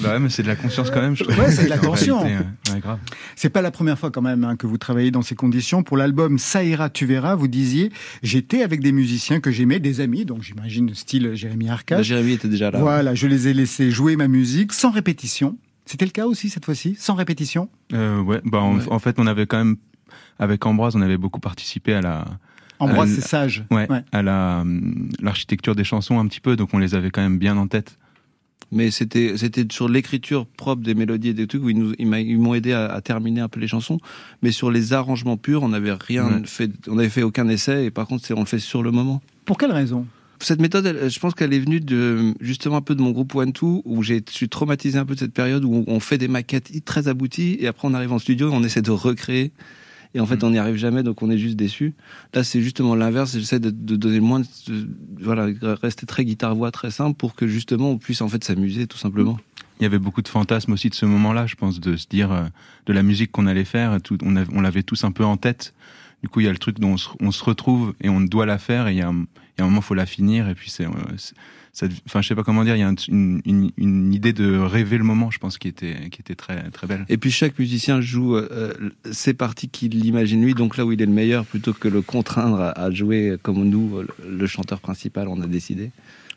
Bah 0.00 0.12
ouais, 0.12 0.20
mais 0.20 0.28
c'est 0.28 0.44
de 0.44 0.48
la 0.48 0.54
conscience 0.54 0.90
quand 0.90 1.00
même, 1.00 1.16
je 1.16 1.24
trouve. 1.24 1.36
Ouais, 1.36 1.50
c'est 1.50 1.64
de 1.64 1.70
la 1.70 1.76
réalité, 1.76 2.10
euh, 2.12 2.72
ouais, 2.72 2.78
grave. 2.80 2.98
C'est 3.34 3.48
pas 3.48 3.62
la 3.62 3.72
première 3.72 3.98
fois 3.98 4.12
quand 4.12 4.22
même 4.22 4.44
hein, 4.44 4.54
que 4.54 4.66
vous 4.68 4.78
travaillez 4.78 5.10
dans 5.10 5.22
ces 5.22 5.34
conditions. 5.34 5.82
Pour 5.82 5.96
l'album 5.96 6.38
Ça 6.38 6.62
ira, 6.62 6.88
tu 6.88 7.04
verras, 7.04 7.34
vous 7.34 7.48
disiez 7.48 7.90
j'étais 8.22 8.62
avec 8.62 8.80
des 8.80 8.92
musiciens 8.92 9.40
que 9.40 9.50
j'aimais, 9.50 9.80
des 9.80 10.00
amis, 10.00 10.24
donc 10.24 10.42
j'imagine 10.42 10.94
style 10.94 11.34
Jérémy 11.34 11.66
Là, 11.66 11.72
Arcache. 11.72 12.06
Jérémy 12.06 12.32
était 12.32 12.46
déjà 12.48 12.70
là. 12.70 12.78
Voilà, 12.78 13.14
je 13.16 13.26
les 13.26 13.48
ai 13.48 13.54
laissés 13.54 13.90
jouer 13.90 14.14
ma 14.14 14.28
musique 14.28 14.72
sans 14.72 14.90
répétition. 14.92 15.58
C'était 15.84 16.04
le 16.04 16.12
cas 16.12 16.26
aussi 16.26 16.48
cette 16.48 16.64
fois-ci, 16.64 16.94
sans 16.96 17.14
répétition? 17.14 17.68
Euh, 17.92 18.20
ouais, 18.20 18.40
bah 18.44 18.62
Ouais. 18.62 18.84
en 18.88 18.98
fait, 19.00 19.16
on 19.18 19.26
avait 19.26 19.46
quand 19.46 19.58
même, 19.58 19.76
avec 20.38 20.64
Ambroise, 20.64 20.94
on 20.94 21.00
avait 21.02 21.16
beaucoup 21.16 21.40
participé 21.40 21.94
à 21.94 22.02
la, 22.02 22.24
Ambroise, 22.80 23.10
c'est 23.14 23.20
sage. 23.26 23.64
ouais, 23.70 23.88
Ouais. 23.90 24.02
à 24.12 24.22
la 24.22 24.58
hum, 24.62 25.08
l'architecture 25.20 25.74
des 25.74 25.84
chansons 25.84 26.18
un 26.18 26.26
petit 26.26 26.40
peu, 26.40 26.56
donc 26.56 26.70
on 26.72 26.78
les 26.78 26.94
avait 26.94 27.10
quand 27.10 27.22
même 27.22 27.38
bien 27.38 27.56
en 27.56 27.66
tête. 27.66 27.98
Mais 28.70 28.90
c'était 28.90 29.38
c'était 29.38 29.64
sur 29.72 29.88
l'écriture 29.88 30.44
propre 30.46 30.82
des 30.82 30.94
mélodies 30.94 31.28
et 31.30 31.34
des 31.34 31.46
trucs 31.46 31.62
où 31.64 31.70
ils 31.70 31.78
nous 31.78 31.94
ils 31.98 32.38
m'ont 32.38 32.52
aidé 32.54 32.72
à, 32.72 32.86
à 32.92 33.00
terminer 33.00 33.40
un 33.40 33.48
peu 33.48 33.60
les 33.60 33.68
chansons. 33.68 33.98
Mais 34.42 34.52
sur 34.52 34.70
les 34.70 34.92
arrangements 34.92 35.38
purs, 35.38 35.62
on 35.62 35.70
n'avait 35.70 35.92
rien 35.94 36.26
Ouais. 36.26 36.42
fait, 36.44 36.70
on 36.86 36.96
n'avait 36.96 37.08
fait 37.08 37.22
aucun 37.22 37.48
essai. 37.48 37.86
Et 37.86 37.90
par 37.90 38.06
contre, 38.06 38.26
c'est 38.26 38.34
on 38.34 38.40
le 38.40 38.46
fait 38.46 38.58
sur 38.58 38.82
le 38.82 38.90
moment. 38.90 39.22
Pour 39.46 39.56
quelle 39.56 39.72
raison? 39.72 40.06
Cette 40.40 40.60
méthode, 40.60 40.84
elle, 40.86 41.10
je 41.10 41.18
pense 41.18 41.34
qu'elle 41.34 41.52
est 41.54 41.58
venue 41.58 41.80
de 41.80 42.34
justement 42.40 42.76
un 42.76 42.80
peu 42.82 42.94
de 42.94 43.00
mon 43.00 43.10
groupe 43.10 43.34
One 43.34 43.52
Two 43.54 43.80
où 43.86 44.02
j'ai 44.02 44.22
je 44.28 44.34
suis 44.34 44.48
traumatisé 44.50 44.98
un 44.98 45.06
peu 45.06 45.14
de 45.14 45.20
cette 45.20 45.32
période 45.32 45.64
où 45.64 45.74
on, 45.74 45.84
on 45.92 45.98
fait 45.98 46.18
des 46.18 46.28
maquettes 46.28 46.70
très 46.84 47.08
abouties 47.08 47.56
et 47.60 47.66
après 47.68 47.88
on 47.88 47.94
arrive 47.94 48.12
en 48.12 48.18
studio 48.20 48.50
et 48.50 48.54
on 48.54 48.62
essaie 48.62 48.82
de 48.82 48.90
recréer 48.90 49.50
et 50.14 50.20
en 50.20 50.26
fait 50.26 50.42
on 50.44 50.50
n'y 50.50 50.58
arrive 50.58 50.76
jamais 50.76 51.02
donc 51.02 51.22
on 51.22 51.30
est 51.30 51.38
juste 51.38 51.56
déçu. 51.56 51.94
Là 52.34 52.44
c'est 52.44 52.60
justement 52.62 52.94
l'inverse, 52.94 53.32
j'essaie 53.36 53.60
de, 53.60 53.70
de 53.70 53.96
donner 53.96 54.16
le 54.16 54.22
moins, 54.22 54.40
de, 54.40 54.88
voilà, 55.20 55.48
rester 55.82 56.06
très 56.06 56.24
guitare 56.24 56.54
voix 56.54 56.70
très 56.70 56.90
simple 56.90 57.16
pour 57.16 57.34
que 57.34 57.46
justement 57.46 57.90
on 57.90 57.98
puisse 57.98 58.20
en 58.20 58.28
fait 58.28 58.42
s'amuser 58.44 58.86
tout 58.86 58.98
simplement. 58.98 59.38
Il 59.80 59.84
y 59.84 59.86
avait 59.86 60.00
beaucoup 60.00 60.22
de 60.22 60.28
fantasmes 60.28 60.72
aussi 60.72 60.88
de 60.90 60.94
ce 60.94 61.06
moment-là, 61.06 61.46
je 61.46 61.54
pense, 61.54 61.78
de 61.78 61.96
se 61.96 62.06
dire 62.08 62.32
euh, 62.32 62.42
de 62.86 62.92
la 62.92 63.04
musique 63.04 63.30
qu'on 63.30 63.46
allait 63.46 63.64
faire, 63.64 64.00
tout, 64.02 64.18
on, 64.22 64.34
avait- 64.34 64.52
on 64.52 64.60
l'avait 64.60 64.82
tous 64.82 65.04
un 65.04 65.12
peu 65.12 65.24
en 65.24 65.36
tête. 65.36 65.72
Du 66.20 66.28
coup, 66.28 66.40
il 66.40 66.46
y 66.46 66.48
a 66.48 66.52
le 66.52 66.58
truc 66.58 66.80
dont 66.80 66.94
on 66.94 66.96
se, 66.96 67.08
on 67.20 67.30
se 67.30 67.44
retrouve 67.44 67.94
et 68.00 68.08
on 68.08 68.20
doit 68.20 68.44
la 68.44 68.58
faire, 68.58 68.88
et 68.88 68.94
il 68.94 68.98
y 68.98 69.02
a 69.02 69.08
un, 69.08 69.14
il 69.20 69.60
y 69.60 69.62
a 69.62 69.64
un 69.64 69.68
moment, 69.68 69.80
faut 69.80 69.94
la 69.94 70.04
finir, 70.04 70.48
et 70.48 70.56
puis 70.56 70.68
c'est, 70.68 70.84
euh, 70.84 70.90
enfin, 72.06 72.22
je 72.22 72.28
sais 72.28 72.34
pas 72.34 72.42
comment 72.42 72.64
dire, 72.64 72.76
il 72.76 72.80
y 72.80 72.82
a 72.82 72.88
un- 72.88 72.94
une, 73.08 73.40
une, 73.44 73.70
une 73.76 74.12
idée 74.14 74.32
de 74.32 74.58
rêver 74.58 74.98
le 74.98 75.04
moment, 75.04 75.30
je 75.30 75.38
pense, 75.38 75.58
qui 75.58 75.68
était, 75.68 76.08
qui 76.10 76.20
était 76.20 76.34
très, 76.34 76.70
très 76.70 76.86
belle. 76.86 77.04
Et 77.08 77.16
puis 77.18 77.30
chaque 77.30 77.58
musicien 77.58 78.00
joue 78.00 78.36
euh, 78.36 78.72
ses 79.12 79.34
parties 79.34 79.68
qu'il 79.68 80.04
imagine 80.04 80.42
lui, 80.42 80.54
donc 80.54 80.76
là 80.76 80.84
où 80.86 80.92
il 80.92 81.00
est 81.02 81.06
le 81.06 81.12
meilleur, 81.12 81.44
plutôt 81.44 81.72
que 81.72 81.88
le 81.88 82.02
contraindre 82.02 82.60
à, 82.60 82.70
à 82.70 82.90
jouer 82.90 83.36
comme 83.42 83.62
nous, 83.68 84.00
le, 84.00 84.08
le 84.36 84.46
chanteur 84.46 84.80
principal, 84.80 85.28
on 85.28 85.40
a 85.40 85.46
décidé. 85.46 85.90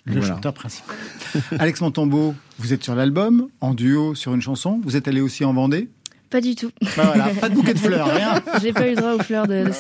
Le 0.06 0.13
Voilà. 0.13 0.27
chanteur 0.36 0.54
principal. 0.54 0.95
Alex 1.60 1.80
Montambeau, 1.82 2.34
vous 2.58 2.73
êtes 2.73 2.84
sur 2.84 2.95
l'album, 2.95 3.47
en 3.62 3.73
duo 3.75 4.15
sur 4.15 4.34
une 4.34 4.41
chanson. 4.41 4.82
Vous 4.84 4.95
êtes 4.95 5.08
allé 5.08 5.21
aussi 5.21 5.45
en 5.45 5.54
Vendée? 5.54 5.89
Pas 6.32 6.41
du 6.41 6.56
tout. 6.56 6.71
Bah 6.95 7.04
voilà, 7.13 7.27
pas 7.39 7.49
de 7.49 7.56
bouquet 7.56 7.73
de 7.73 7.80
fleurs, 7.80 8.08
rien. 8.15 8.41
J'ai 8.62 8.71
pas 8.73 8.89
eu 8.89 8.95
droit 8.95 9.13
aux 9.15 9.19
fleurs 9.19 9.47
de, 9.47 9.65
de. 9.65 9.71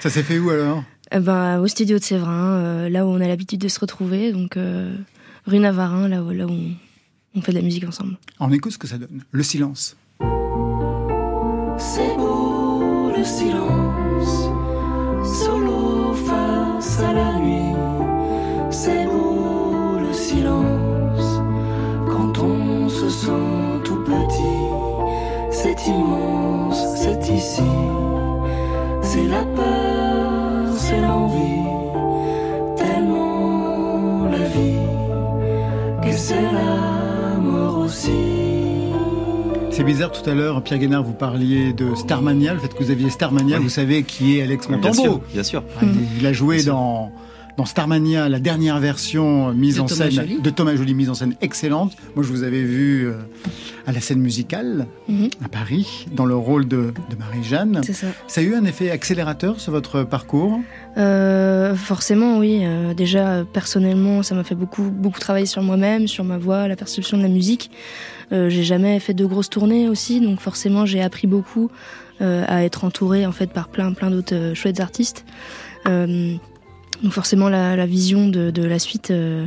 Ça 0.00 0.10
s'est 0.10 0.22
fait 0.22 0.38
où 0.38 0.50
alors? 0.50 0.78
Euh, 0.78 0.99
ben, 1.18 1.58
au 1.60 1.66
studio 1.66 1.98
de 1.98 2.02
Séverin, 2.04 2.56
euh, 2.58 2.88
là 2.88 3.06
où 3.06 3.10
on 3.10 3.20
a 3.20 3.26
l'habitude 3.26 3.60
de 3.60 3.68
se 3.68 3.80
retrouver, 3.80 4.32
donc 4.32 4.56
euh, 4.56 4.94
rue 5.46 5.58
Navarin, 5.58 6.08
là 6.08 6.22
où, 6.22 6.30
là 6.30 6.46
où 6.46 6.50
on, 6.52 6.74
on 7.36 7.42
fait 7.42 7.52
de 7.52 7.56
la 7.56 7.62
musique 7.62 7.86
ensemble. 7.86 8.16
On 8.38 8.52
écoute 8.52 8.72
ce 8.72 8.78
que 8.78 8.86
ça 8.86 8.98
donne. 8.98 9.24
Le 9.30 9.42
silence. 9.42 9.96
C'est 11.78 12.16
beau 12.16 13.10
le 13.16 13.24
silence, 13.24 14.48
solo 15.42 16.12
face 16.14 17.00
à 17.00 17.12
la 17.12 17.38
nuit. 17.38 17.74
C'est 18.70 19.06
beau 19.06 19.98
le 19.98 20.12
silence, 20.12 21.40
quand 22.08 22.38
on 22.38 22.88
se 22.88 23.08
sent 23.08 23.30
tout 23.84 24.04
petit. 24.04 24.60
C'est 25.50 25.86
immense, 25.88 26.78
c'est 26.96 27.28
ici. 27.34 27.62
C'est 29.02 29.26
la 29.26 29.44
peur, 29.44 29.69
C'est 39.80 39.86
bizarre, 39.86 40.12
tout 40.12 40.28
à 40.28 40.34
l'heure, 40.34 40.62
Pierre 40.62 40.78
Guénard, 40.78 41.02
vous 41.02 41.14
parliez 41.14 41.72
de 41.72 41.94
Starmania, 41.94 42.52
le 42.52 42.60
fait 42.60 42.68
que 42.68 42.84
vous 42.84 42.90
aviez 42.90 43.08
Starmania, 43.08 43.56
Oui. 43.56 43.62
vous 43.62 43.70
savez 43.70 44.02
qui 44.02 44.36
est 44.36 44.42
Alex 44.42 44.68
Bien 44.68 44.76
Montambeau. 44.76 44.94
sûr, 45.02 45.20
bien 45.32 45.42
sûr. 45.42 45.64
Ah, 45.80 45.84
il- 46.20 46.26
a 46.26 46.34
joué 46.34 46.56
Bien 46.56 46.74
dans, 46.74 47.12
dans 47.56 47.64
Starmania, 47.64 48.28
la 48.28 48.40
dernière 48.40 48.78
version 48.78 49.54
mise 49.54 49.76
De 49.76 49.80
en 49.80 49.86
Thomas 49.86 50.10
scène 50.10 50.42
de 50.42 50.50
Thomas 50.50 50.76
Joly, 50.76 50.92
mise 50.92 51.08
en 51.08 51.14
scène 51.14 51.34
excellente. 51.40 51.92
Moi, 52.14 52.22
je 52.26 52.28
vous 52.30 52.42
avais 52.42 52.60
vu 52.62 53.06
euh, 53.06 53.14
à 53.86 53.92
la 53.92 54.00
scène 54.02 54.20
musicale 54.20 54.86
Mhm. 55.08 55.30
à 55.42 55.48
Paris, 55.48 56.04
dans 56.14 56.26
le 56.26 56.36
rôle 56.36 56.68
de, 56.68 56.92
de 57.08 57.16
Marie-Jeanne. 57.18 57.80
C'est 57.82 57.94
ça. 57.94 58.08
Ça 58.28 58.42
a 58.42 58.44
eu 58.44 58.54
un 58.54 58.64
effet 58.66 58.90
accélérateur 58.90 59.60
sur 59.60 59.72
votre 59.72 60.02
parcours? 60.02 60.60
Euh, 60.98 61.74
forcément, 61.74 62.36
oui. 62.36 62.60
Euh, 62.64 62.92
déjà, 62.92 63.44
personnellement, 63.50 64.22
ça 64.22 64.34
m'a 64.34 64.44
fait 64.44 64.54
beaucoup, 64.54 64.82
beaucoup 64.90 65.20
travailler 65.20 65.46
sur 65.46 65.62
moi-même, 65.62 66.06
sur 66.06 66.22
ma 66.22 66.36
voix, 66.36 66.68
la 66.68 66.76
perception 66.76 67.16
de 67.16 67.22
la 67.22 67.30
musique. 67.30 67.70
Euh, 68.32 68.48
j'ai 68.48 68.62
jamais 68.62 68.98
fait 69.00 69.14
de 69.14 69.24
grosses 69.24 69.50
tournées 69.50 69.88
aussi, 69.88 70.20
donc 70.20 70.40
forcément, 70.40 70.86
j'ai 70.86 71.00
appris 71.02 71.26
beaucoup 71.26 71.70
euh, 72.20 72.44
à 72.48 72.64
être 72.64 72.84
entourée 72.84 73.26
en 73.26 73.32
fait 73.32 73.52
par 73.52 73.68
plein, 73.68 73.92
plein 73.92 74.10
d'autres 74.10 74.34
euh, 74.34 74.54
chouettes 74.54 74.80
artistes. 74.80 75.24
Euh, 75.86 76.34
donc 77.02 77.12
forcément, 77.12 77.48
la, 77.48 77.76
la 77.76 77.86
vision 77.86 78.28
de, 78.28 78.50
de 78.50 78.62
la 78.62 78.78
suite 78.78 79.10
euh, 79.10 79.46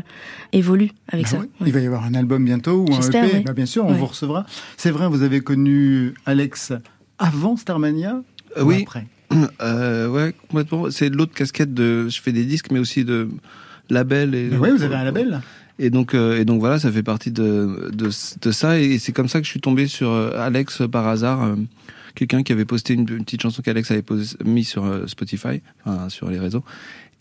évolue 0.53 0.89
avec 1.07 1.25
Bah 1.25 1.31
ça. 1.31 1.37
oui. 1.37 1.45
Ouais. 1.61 1.67
Il 1.67 1.73
va 1.73 1.79
y 1.81 1.85
avoir 1.85 2.03
un 2.03 2.15
album 2.15 2.43
bientôt 2.43 2.85
ou 2.89 2.93
un 2.93 2.99
EP. 3.01 3.21
oui. 3.21 3.43
Bah, 3.45 3.53
bien 3.53 3.67
sûr, 3.67 3.85
on 3.85 3.91
Ouais. 3.91 3.97
vous 3.97 4.07
recevra. 4.07 4.45
C'est 4.75 4.89
vrai, 4.91 5.07
vous 5.07 5.21
avez 5.21 5.41
connu 5.41 6.13
Alex 6.25 6.73
avant 7.19 7.55
Starmania 7.55 8.21
Euh, 8.57 8.63
ou 8.63 8.67
oui. 8.69 8.81
après? 8.81 9.05
Euh, 9.61 10.07
ouais, 10.09 10.33
complètement. 10.47 10.91
C'est 10.91 11.09
l'autre 11.09 11.33
casquette 11.33 11.73
de. 11.73 12.07
Je 12.09 12.21
fais 12.21 12.31
des 12.31 12.43
disques, 12.43 12.71
mais 12.71 12.79
aussi 12.79 13.03
de 13.05 13.29
label. 13.89 14.33
Et, 14.35 14.49
Oui, 14.57 14.69
vous 14.71 14.83
avez 14.83 14.95
un 14.95 15.03
label 15.03 15.41
Et 15.79 15.89
donc, 15.89 16.13
euh, 16.13 16.39
et 16.39 16.45
donc 16.45 16.59
voilà, 16.59 16.79
ça 16.79 16.91
fait 16.91 17.03
partie 17.03 17.31
de, 17.31 17.89
de, 17.93 18.09
de 18.41 18.51
ça. 18.51 18.79
Et 18.79 18.99
c'est 18.99 19.11
comme 19.11 19.27
ça 19.27 19.39
que 19.39 19.45
je 19.45 19.51
suis 19.51 19.61
tombé 19.61 19.87
sur 19.87 20.09
euh, 20.11 20.31
Alex 20.37 20.83
par 20.91 21.07
hasard. 21.07 21.43
euh, 21.43 21.55
Quelqu'un 22.15 22.43
qui 22.43 22.51
avait 22.51 22.65
posté 22.65 22.93
une, 22.93 23.01
une 23.09 23.23
petite 23.25 23.41
chanson 23.41 23.63
qu'Alex 23.63 23.89
avait 23.89 24.03
posé, 24.03 24.37
mis 24.45 24.63
sur 24.63 24.85
euh, 24.85 25.07
Spotify, 25.07 25.61
enfin, 25.83 26.09
sur 26.09 26.29
les 26.29 26.37
réseaux. 26.37 26.63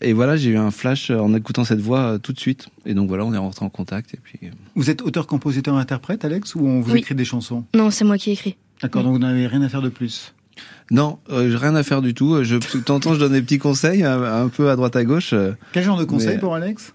Et 0.01 0.13
voilà, 0.13 0.35
j'ai 0.35 0.51
eu 0.51 0.57
un 0.57 0.69
flash 0.69 1.09
euh, 1.09 1.17
en 1.17 1.33
écoutant 1.33 1.63
cette 1.63 1.79
voix 1.81 1.99
euh, 2.01 2.17
tout 2.19 2.31
de 2.31 2.39
suite. 2.39 2.67
Et 2.85 2.93
donc 2.93 3.07
voilà, 3.07 3.25
on 3.25 3.33
est 3.33 3.37
rentré 3.37 3.65
en 3.65 3.69
contact. 3.69 4.13
Et 4.13 4.19
puis, 4.23 4.37
euh, 4.43 4.47
Vous 4.75 4.91
êtes 4.91 5.01
auteur, 5.01 5.25
compositeur, 5.25 5.75
interprète, 5.77 6.23
Alex, 6.25 6.53
ou 6.53 6.67
on 6.67 6.79
vous 6.81 6.91
Oui. 6.93 6.99
écrit 6.99 7.15
des 7.15 7.25
chansons? 7.25 7.63
Non, 7.73 7.89
c'est 7.89 8.05
moi 8.05 8.19
qui 8.19 8.29
ai 8.29 8.33
écrit. 8.33 8.55
D'accord, 8.83 9.01
donc 9.03 9.13
vous 9.13 9.19
n'avez 9.19 9.47
rien 9.47 9.63
à 9.63 9.69
faire 9.69 9.81
de 9.81 9.89
plus? 9.89 10.35
Non, 10.91 11.17
euh, 11.31 11.57
rien 11.57 11.73
à 11.73 11.81
faire 11.81 12.03
du 12.03 12.13
tout. 12.13 12.43
Je, 12.43 12.57
de 12.57 12.83
temps 12.83 12.95
en 12.95 12.99
temps, 12.99 13.13
je 13.15 13.19
donne 13.19 13.31
des 13.33 13.41
petits 13.41 13.57
conseils, 13.57 14.03
un, 14.03 14.21
un 14.43 14.47
peu 14.49 14.69
à 14.69 14.75
droite 14.75 14.95
à 14.95 15.03
gauche. 15.05 15.31
euh, 15.33 15.53
Quel 15.71 15.83
genre 15.83 15.97
de 15.97 16.03
conseils 16.05 16.35
Mais- 16.35 16.39
pour 16.39 16.53
Alex? 16.53 16.93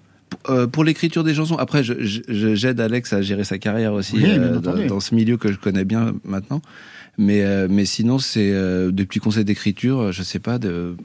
Euh, 0.48 0.66
pour 0.66 0.84
l'écriture 0.84 1.24
des 1.24 1.34
chansons, 1.34 1.56
après, 1.56 1.82
je- 1.84 1.94
je- 2.02 2.54
j'aide 2.54 2.80
Alex 2.80 3.12
à 3.12 3.22
gérer 3.22 3.44
sa 3.44 3.58
carrière 3.58 3.92
aussi 3.92 4.16
Oui, 4.16 4.24
euh, 4.26 4.58
dans, 4.58 4.86
dans 4.86 5.00
ce 5.00 5.14
milieu 5.14 5.36
que 5.36 5.50
je 5.52 5.58
connais 5.58 5.84
bien 5.84 6.14
maintenant. 6.24 6.62
Mais, 7.18 7.42
euh, 7.42 7.66
mais 7.68 7.84
sinon, 7.84 8.18
c'est 8.18 8.52
euh, 8.52 8.90
des 8.90 9.04
petits 9.04 9.18
conseils 9.18 9.44
d'écriture. 9.44 10.12
Je 10.12 10.22
sais 10.22 10.38
pas. 10.38 10.58
De, 10.58 10.96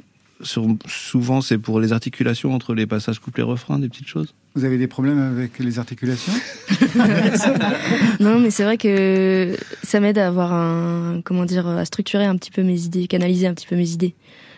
sur- 0.42 0.68
souvent, 0.88 1.42
c'est 1.42 1.58
pour 1.58 1.80
les 1.80 1.92
articulations 1.94 2.54
entre 2.54 2.74
les 2.76 2.86
passages 2.86 3.20
couplets-refrains, 3.20 3.80
des 3.80 3.90
petites 3.90 4.08
choses. 4.08 4.34
Vous 4.56 4.66
avez 4.66 4.78
des 4.78 4.88
problèmes 4.88 5.20
avec 5.20 5.58
les 5.60 5.80
articulations? 5.80 6.34
Non, 8.20 8.40
mais 8.40 8.52
c'est 8.52 8.64
vrai 8.64 8.78
que 8.78 9.56
ça 9.84 10.00
m'aide 10.00 10.18
à 10.18 10.28
avoir 10.28 10.54
un, 10.54 11.22
comment 11.24 11.46
dire, 11.46 11.68
à 11.68 11.86
structurer 11.86 12.26
un 12.26 12.36
petit 12.38 12.52
peu 12.52 12.64
mes 12.64 12.82
idées, 12.86 13.08
canaliser 13.08 13.48
un 13.48 13.54
petit 13.54 13.68
peu 13.68 13.76
mes 13.76 13.90
idées. 13.92 14.14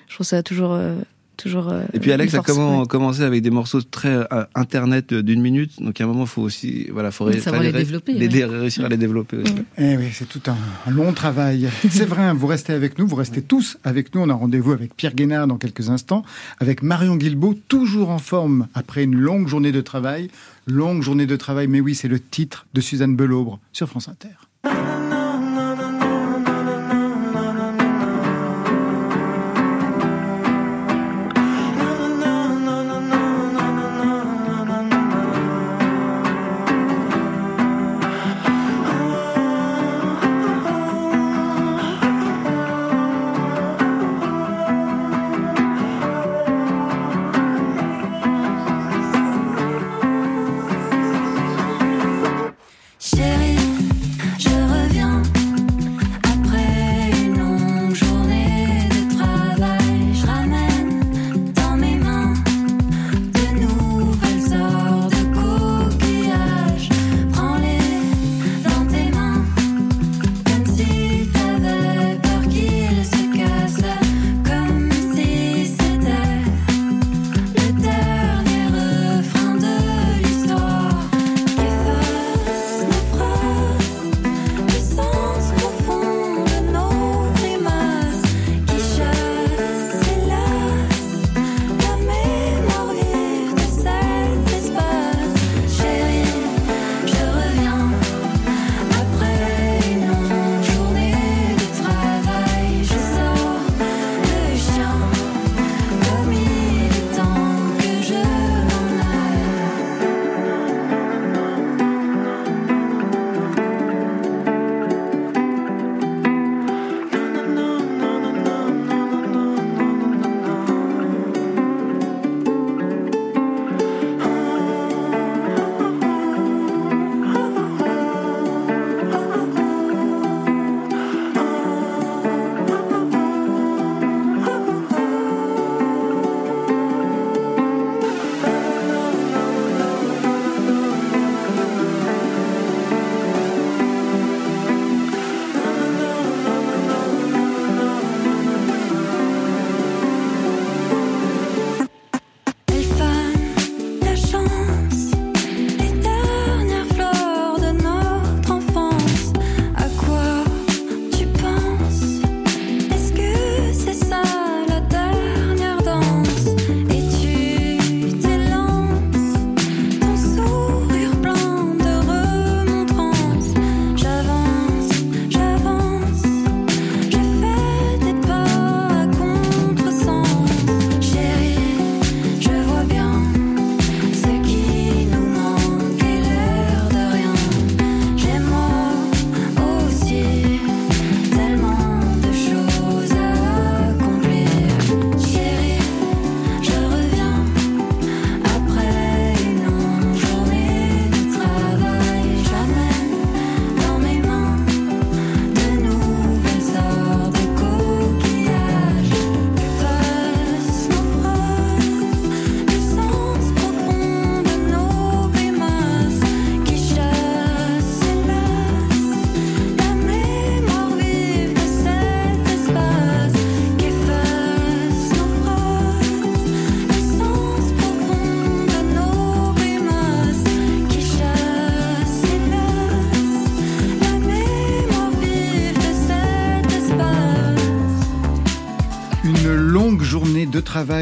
Je 0.08 0.15
trouve 0.15 0.28
ça 0.28 0.43
toujours, 0.43 0.73
euh, 0.73 0.95
toujours. 1.38 1.69
euh, 1.69 1.84
Et 1.93 2.00
puis 2.00 2.12
Alex 2.12 2.34
a 2.34 2.38
force, 2.38 2.48
comment, 2.52 2.80
ouais. 2.82 2.88
commencé 2.88 3.21
avec 3.24 3.41
des 3.41 3.50
morceaux 3.50 3.82
très 3.82 4.10
euh, 4.32 4.43
internet 4.56 5.13
d'une 5.13 5.41
minute. 5.41 5.82
Donc 5.82 6.00
à 6.02 6.04
un 6.04 6.08
moment, 6.08 6.24
il 6.24 6.28
faut 6.28 6.41
aussi, 6.41 6.88
voilà, 6.91 7.12
faut 7.12 7.32
Faut 7.32 7.39
savoir 7.39 7.63
les 7.63 7.71
développer, 7.71 8.13
les- 8.13 8.28
ouais. 8.28 8.34
les- 8.34 8.45
réussir 8.45 8.86
à 8.86 8.89
les 8.89 8.98
développer. 8.98 9.38
aussi. 9.38 9.54
Eh 9.78 9.98
oui, 9.98 10.08
c'est 10.13 10.28
tout 10.28 10.41
un, 10.48 10.58
un 10.88 10.91
long 10.91 11.13
travail. 11.13 11.69
C'est 11.89 12.06
vrai, 12.06 12.34
vous 12.34 12.48
restez 12.48 12.74
avec 12.74 12.98
nous, 13.00 13.08
vous 13.08 13.15
restez 13.15 13.41
tous 13.41 13.78
avec 13.84 14.13
nous. 14.15 14.21
On 14.21 14.30
a 14.30 14.34
rendez-vous 14.34 14.71
avec 14.71 14.95
Pierre 14.95 15.13
Guénard 15.15 15.48
dans 15.48 15.58
quelques 15.58 15.89
instants, 15.89 16.24
avec 16.60 16.82
Marion 16.84 17.15
Guilbault, 17.15 17.56
toujours 17.67 18.10
en 18.10 18.19
forme 18.19 18.67
après 18.74 19.04
une 19.04 19.15
longue 19.15 19.48
journée 19.48 19.71
de 19.71 19.82
travail. 19.82 20.30
Longue 20.67 21.04
journée 21.04 21.28
de 21.28 21.36
travail, 21.36 21.67
mais 21.67 21.80
oui, 21.80 21.93
c'est 21.95 22.08
le 22.08 22.19
titre 22.19 22.65
de 22.74 22.82
Suzanne 22.82 23.15
Belaubre 23.15 23.60
sur 23.71 23.88
France 23.88 24.08
Inter. 24.10 24.30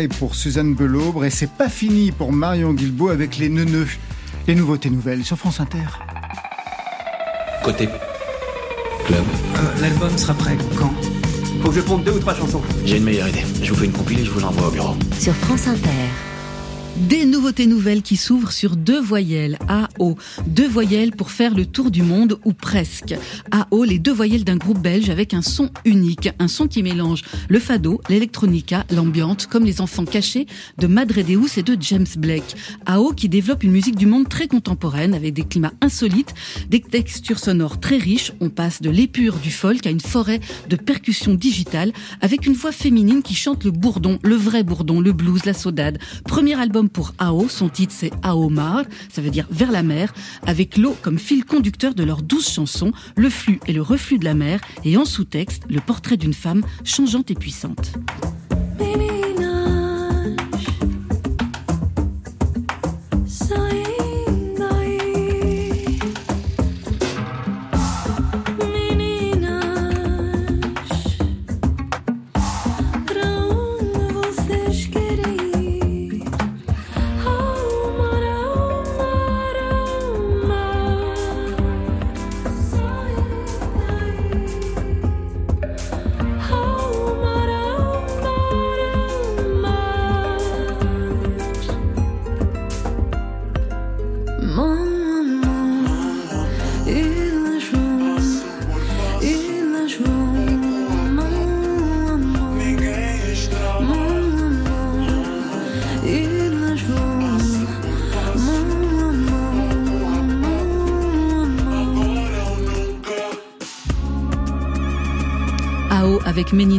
Pour 0.07 0.35
Suzanne 0.35 0.73
Belaubre 0.73 1.25
et 1.25 1.29
c'est 1.29 1.49
pas 1.49 1.69
fini 1.69 2.11
pour 2.11 2.31
Marion 2.31 2.73
Guilbault 2.73 3.09
avec 3.09 3.37
les 3.37 3.49
neuneux. 3.49 3.87
Les 4.47 4.55
nouveautés 4.55 4.89
nouvelles 4.89 5.23
sur 5.23 5.37
France 5.37 5.59
Inter. 5.59 5.85
Côté 7.63 7.87
club. 9.05 9.23
Euh, 9.55 9.81
L'album 9.81 10.17
sera 10.17 10.33
prêt 10.33 10.57
quand? 10.77 10.93
Faut 11.61 11.69
que 11.69 11.75
je 11.75 11.81
ponde 11.81 12.03
deux 12.03 12.11
ou 12.11 12.19
trois 12.19 12.35
chansons. 12.35 12.61
J'ai 12.85 12.97
une 12.97 13.05
meilleure 13.05 13.29
idée. 13.29 13.45
Je 13.61 13.69
vous 13.71 13.79
fais 13.79 13.85
une 13.85 13.93
compile 13.93 14.19
et 14.19 14.25
je 14.25 14.31
vous 14.31 14.39
l'envoie 14.41 14.67
au 14.67 14.71
bureau. 14.71 14.95
Sur 15.17 15.33
France 15.33 15.67
Inter. 15.67 15.89
Des 16.95 17.25
nouveautés 17.25 17.65
nouvelles 17.65 18.01
qui 18.01 18.17
s'ouvrent 18.17 18.51
sur 18.51 18.75
deux 18.75 19.01
voyelles, 19.01 19.57
A-O. 19.99 20.15
Deux 20.47 20.67
voyelles 20.67 21.11
pour 21.11 21.31
faire 21.31 21.53
le 21.53 21.65
tour 21.65 21.91
du 21.91 22.01
monde, 22.01 22.39
ou 22.45 22.53
presque. 22.53 23.15
A-O, 23.51 23.83
les 23.83 23.99
deux 23.99 24.13
voyelles 24.13 24.43
d'un 24.43 24.57
groupe 24.57 24.79
belge 24.79 25.09
avec 25.09 25.33
un 25.33 25.41
son 25.41 25.69
unique. 25.85 26.29
Un 26.39 26.47
son 26.47 26.67
qui 26.67 26.83
mélange 26.83 27.21
le 27.49 27.59
fado, 27.59 28.01
l'électronica, 28.09 28.85
l'ambiante, 28.91 29.47
comme 29.47 29.63
les 29.63 29.81
enfants 29.81 30.05
cachés 30.05 30.47
de 30.77 30.87
Madre 30.87 31.21
Deus 31.21 31.57
et 31.57 31.63
de 31.63 31.77
James 31.79 32.07
Blake. 32.17 32.55
A-O 32.85 33.13
qui 33.13 33.29
développe 33.29 33.63
une 33.63 33.71
musique 33.71 33.95
du 33.95 34.05
monde 34.05 34.27
très 34.29 34.47
contemporaine 34.47 35.13
avec 35.13 35.33
des 35.33 35.43
climats 35.43 35.73
insolites, 35.81 36.33
des 36.69 36.81
textures 36.81 37.39
sonores 37.39 37.79
très 37.79 37.97
riches. 37.97 38.31
On 38.39 38.49
passe 38.49 38.81
de 38.81 38.89
l'épure 38.89 39.37
du 39.37 39.51
folk 39.51 39.85
à 39.85 39.89
une 39.89 39.99
forêt 39.99 40.39
de 40.69 40.75
percussions 40.75 41.35
digitales 41.35 41.91
avec 42.21 42.45
une 42.45 42.53
voix 42.53 42.71
féminine 42.71 43.21
qui 43.21 43.35
chante 43.35 43.63
le 43.63 43.71
bourdon, 43.71 44.19
le 44.23 44.35
vrai 44.35 44.63
bourdon, 44.63 44.99
le 44.99 45.11
blues, 45.11 45.45
la 45.45 45.53
saudade. 45.53 45.99
Premier 46.25 46.59
album 46.59 46.89
pour 46.89 47.13
AO, 47.19 47.47
son 47.49 47.69
titre 47.69 47.93
c'est 47.95 48.11
Aomar, 48.23 48.83
ça 49.09 49.21
veut 49.21 49.29
dire 49.29 49.47
vers 49.51 49.71
la 49.71 49.82
avec 50.45 50.77
l'eau 50.77 50.95
comme 51.01 51.19
fil 51.19 51.45
conducteur 51.45 51.93
de 51.93 52.03
leurs 52.03 52.21
douze 52.21 52.47
chansons, 52.47 52.91
le 53.15 53.29
flux 53.29 53.59
et 53.67 53.73
le 53.73 53.81
reflux 53.81 54.17
de 54.17 54.25
la 54.25 54.33
mer, 54.33 54.59
et 54.83 54.97
en 54.97 55.05
sous-texte, 55.05 55.63
le 55.69 55.79
portrait 55.79 56.17
d'une 56.17 56.33
femme 56.33 56.63
changeante 56.83 57.31
et 57.31 57.35
puissante. 57.35 57.93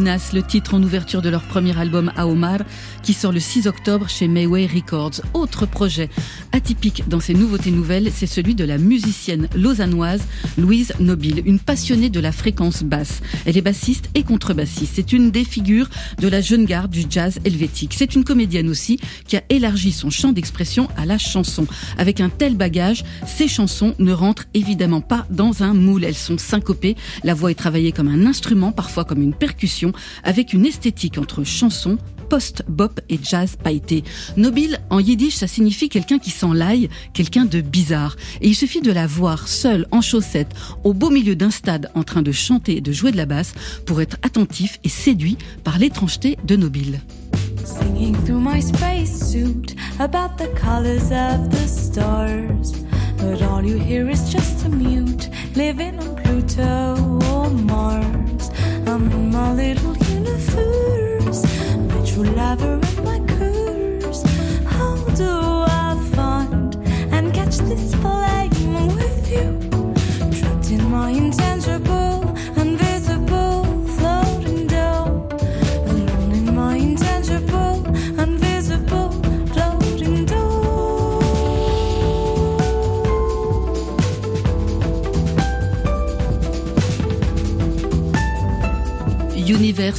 Le 0.05 0.43
titre 0.43 0.75
en 0.75 0.83
ouverture 0.83 1.23
de 1.23 1.31
leur 1.31 1.43
premier 1.43 1.79
album 1.79 2.12
Aomar, 2.17 2.59
qui 3.03 3.14
sort 3.14 3.33
le 3.33 3.40
6 3.40 3.67
octobre 3.67 4.07
chez 4.07 4.29
Mayway 4.29 4.67
Records. 4.67 5.23
Autre 5.33 5.64
projet 5.64 6.11
atypique 6.55 7.03
dans 7.09 7.19
ces 7.19 7.35
nouveautés 7.35 7.73
nouvelles, 7.73 8.11
c'est 8.14 8.27
celui 8.27 8.55
de 8.55 8.64
la 8.64 8.79
musicienne 8.79 9.49
lausannoise 9.57 10.23
Louise 10.57 10.93
Nobile, 11.01 11.43
une 11.45 11.59
passionnée 11.59 12.11
de 12.11 12.21
la 12.21 12.31
fréquence 12.31 12.85
basse. 12.85 13.23
Elle 13.45 13.59
est 13.59 13.62
bassiste 13.62 14.09
et 14.14 14.23
contrebassiste. 14.23 14.93
C'est 14.95 15.12
une 15.12 15.33
des 15.33 15.45
figures 15.45 15.90
de 16.21 16.29
la 16.29 16.40
jeune 16.40 16.64
garde 16.64 16.93
du 16.93 17.07
jazz 17.11 17.40
helvétique. 17.45 17.95
C'est 17.97 18.14
une 18.14 18.23
comédienne 18.23 18.69
aussi 18.69 19.01
qui 19.27 19.37
a 19.37 19.43
élargi 19.51 19.90
son 19.90 20.11
champ 20.11 20.33
d'expression 20.33 20.88
à 20.97 21.07
la 21.07 21.19
chanson. 21.19 21.67
Avec 21.99 22.21
un 22.21 22.29
tel 22.29 22.57
bagage, 22.57 23.03
ces 23.27 23.49
chansons 23.49 23.95
ne 23.99 24.12
rentrent 24.12 24.47
évidemment 24.55 25.01
pas 25.01 25.27
dans 25.31 25.64
un 25.64 25.75
moule. 25.75 26.05
Elles 26.05 26.14
sont 26.14 26.38
syncopées. 26.38 26.95
La 27.25 27.35
voix 27.35 27.51
est 27.51 27.57
travaillée 27.57 27.90
comme 27.90 28.09
un 28.09 28.27
instrument, 28.27 28.71
parfois 28.71 29.05
comme 29.05 29.23
une 29.23 29.35
percussion, 29.35 29.93
avec 30.23 30.53
une 30.53 30.67
esthétique 30.67 31.19
entre 31.19 31.43
chanson, 31.43 31.99
post-bop 32.25 33.01
et 33.09 33.19
jazz 33.23 33.57
pailleté. 33.62 34.03
Nobile, 34.37 34.81
en 34.90 34.99
yiddish, 34.99 35.37
ça 35.37 35.47
signifie 35.47 35.88
quelqu'un 35.88 36.19
qui 36.19 36.31
s'enlaille, 36.44 36.90
quelqu'un 37.14 37.46
de 37.46 37.62
bizarre. 37.62 38.16
Et 38.42 38.48
il 38.48 38.54
suffit 38.54 38.83
de 38.83 38.92
la 38.92 39.07
voir 39.07 39.48
seule, 39.48 39.87
en 39.90 40.02
chaussettes, 40.02 40.54
au 40.85 40.92
beau 40.92 41.09
milieu 41.09 41.37
d'un 41.37 41.50
stade, 41.50 41.90
en 41.94 42.02
train 42.02 42.20
de 42.20 42.33
chanter 42.33 42.76
et 42.76 42.80
de 42.83 42.92
jouer 42.92 43.12
de 43.12 43.16
la 43.16 43.24
basse, 43.24 43.54
pour 43.87 44.02
être 44.02 44.18
attentif 44.22 44.78
et 44.85 44.90
séduit 44.90 45.38
par 45.64 45.78
l'étrangeté 45.78 46.37
de 46.44 46.57
Nobile. 46.57 47.00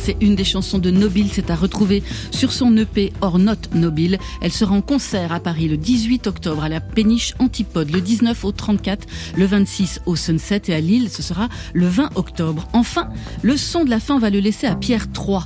C'est 0.05 0.17
une 0.21 0.35
des 0.35 0.43
chansons 0.43 0.77
de 0.77 0.91
Nobile, 0.91 1.29
c'est 1.31 1.49
à 1.49 1.55
retrouver 1.55 2.03
sur 2.29 2.51
son 2.51 2.77
EP 2.77 3.11
Or 3.21 3.39
Not 3.39 3.55
Nobile. 3.73 4.19
Elle 4.39 4.51
sera 4.51 4.75
en 4.75 4.81
concert 4.81 5.31
à 5.31 5.39
Paris 5.39 5.67
le 5.67 5.77
18 5.77 6.27
octobre 6.27 6.63
à 6.63 6.69
la 6.69 6.79
Péniche 6.79 7.33
Antipode, 7.39 7.89
le 7.89 8.01
19 8.01 8.45
au 8.45 8.51
34, 8.51 9.07
le 9.35 9.45
26 9.47 10.01
au 10.05 10.15
Sunset 10.15 10.61
et 10.67 10.75
à 10.75 10.79
Lille, 10.79 11.09
ce 11.09 11.23
sera 11.23 11.49
le 11.73 11.87
20 11.87 12.11
octobre. 12.13 12.67
Enfin, 12.73 13.09
le 13.41 13.57
son 13.57 13.83
de 13.83 13.89
la 13.89 13.99
fin, 13.99 14.19
va 14.19 14.29
le 14.29 14.39
laisser 14.39 14.67
à 14.67 14.75
Pierre 14.75 15.07
III. 15.17 15.39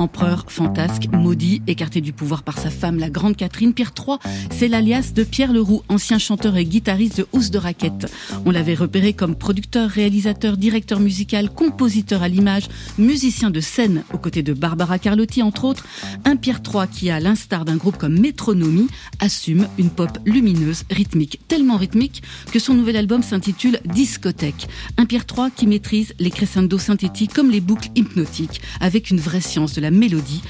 Empereur 0.00 0.46
fantasque, 0.48 1.08
maudit, 1.12 1.60
écarté 1.66 2.00
du 2.00 2.14
pouvoir 2.14 2.42
par 2.42 2.56
sa 2.56 2.70
femme, 2.70 2.98
la 2.98 3.10
grande 3.10 3.36
Catherine, 3.36 3.74
Pierre 3.74 3.92
III, 3.94 4.16
c'est 4.50 4.66
l'alias 4.66 5.12
de 5.14 5.24
Pierre 5.24 5.52
Leroux, 5.52 5.82
ancien 5.90 6.16
chanteur 6.16 6.56
et 6.56 6.64
guitariste 6.64 7.18
de 7.18 7.26
Housse 7.34 7.50
de 7.50 7.58
Raquette. 7.58 8.10
On 8.46 8.50
l'avait 8.50 8.74
repéré 8.74 9.12
comme 9.12 9.36
producteur, 9.36 9.90
réalisateur, 9.90 10.56
directeur 10.56 11.00
musical, 11.00 11.50
compositeur 11.50 12.22
à 12.22 12.28
l'image, 12.28 12.68
musicien 12.96 13.50
de 13.50 13.60
scène 13.60 14.02
aux 14.14 14.16
côtés 14.16 14.42
de 14.42 14.54
Barbara 14.54 14.98
Carlotti, 14.98 15.42
entre 15.42 15.66
autres. 15.66 15.84
Un 16.24 16.36
Pierre 16.36 16.62
III 16.66 16.88
qui, 16.90 17.10
à 17.10 17.20
l'instar 17.20 17.66
d'un 17.66 17.76
groupe 17.76 17.98
comme 17.98 18.18
Métronomie, 18.18 18.88
assume 19.18 19.68
une 19.76 19.90
pop 19.90 20.18
lumineuse, 20.24 20.84
rythmique, 20.90 21.40
tellement 21.46 21.76
rythmique 21.76 22.22
que 22.50 22.58
son 22.58 22.72
nouvel 22.72 22.96
album 22.96 23.22
s'intitule 23.22 23.78
Discothèque. 23.84 24.66
Un 24.96 25.04
Pierre 25.04 25.26
III 25.30 25.50
qui 25.54 25.66
maîtrise 25.66 26.14
les 26.18 26.30
crescendo 26.30 26.78
synthétiques 26.78 27.34
comme 27.34 27.50
les 27.50 27.60
boucles 27.60 27.90
hypnotiques, 27.96 28.62
avec 28.80 29.10
une 29.10 29.20
vraie 29.20 29.42
science 29.42 29.74
de 29.74 29.82
la 29.82 29.89
mélodie. 29.90 30.42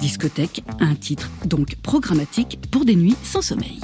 Discothèque, 0.00 0.62
un 0.80 0.94
titre 0.94 1.30
donc 1.44 1.76
programmatique 1.76 2.58
pour 2.70 2.84
des 2.84 2.96
nuits 2.96 3.16
sans 3.22 3.42
sommeil. 3.42 3.80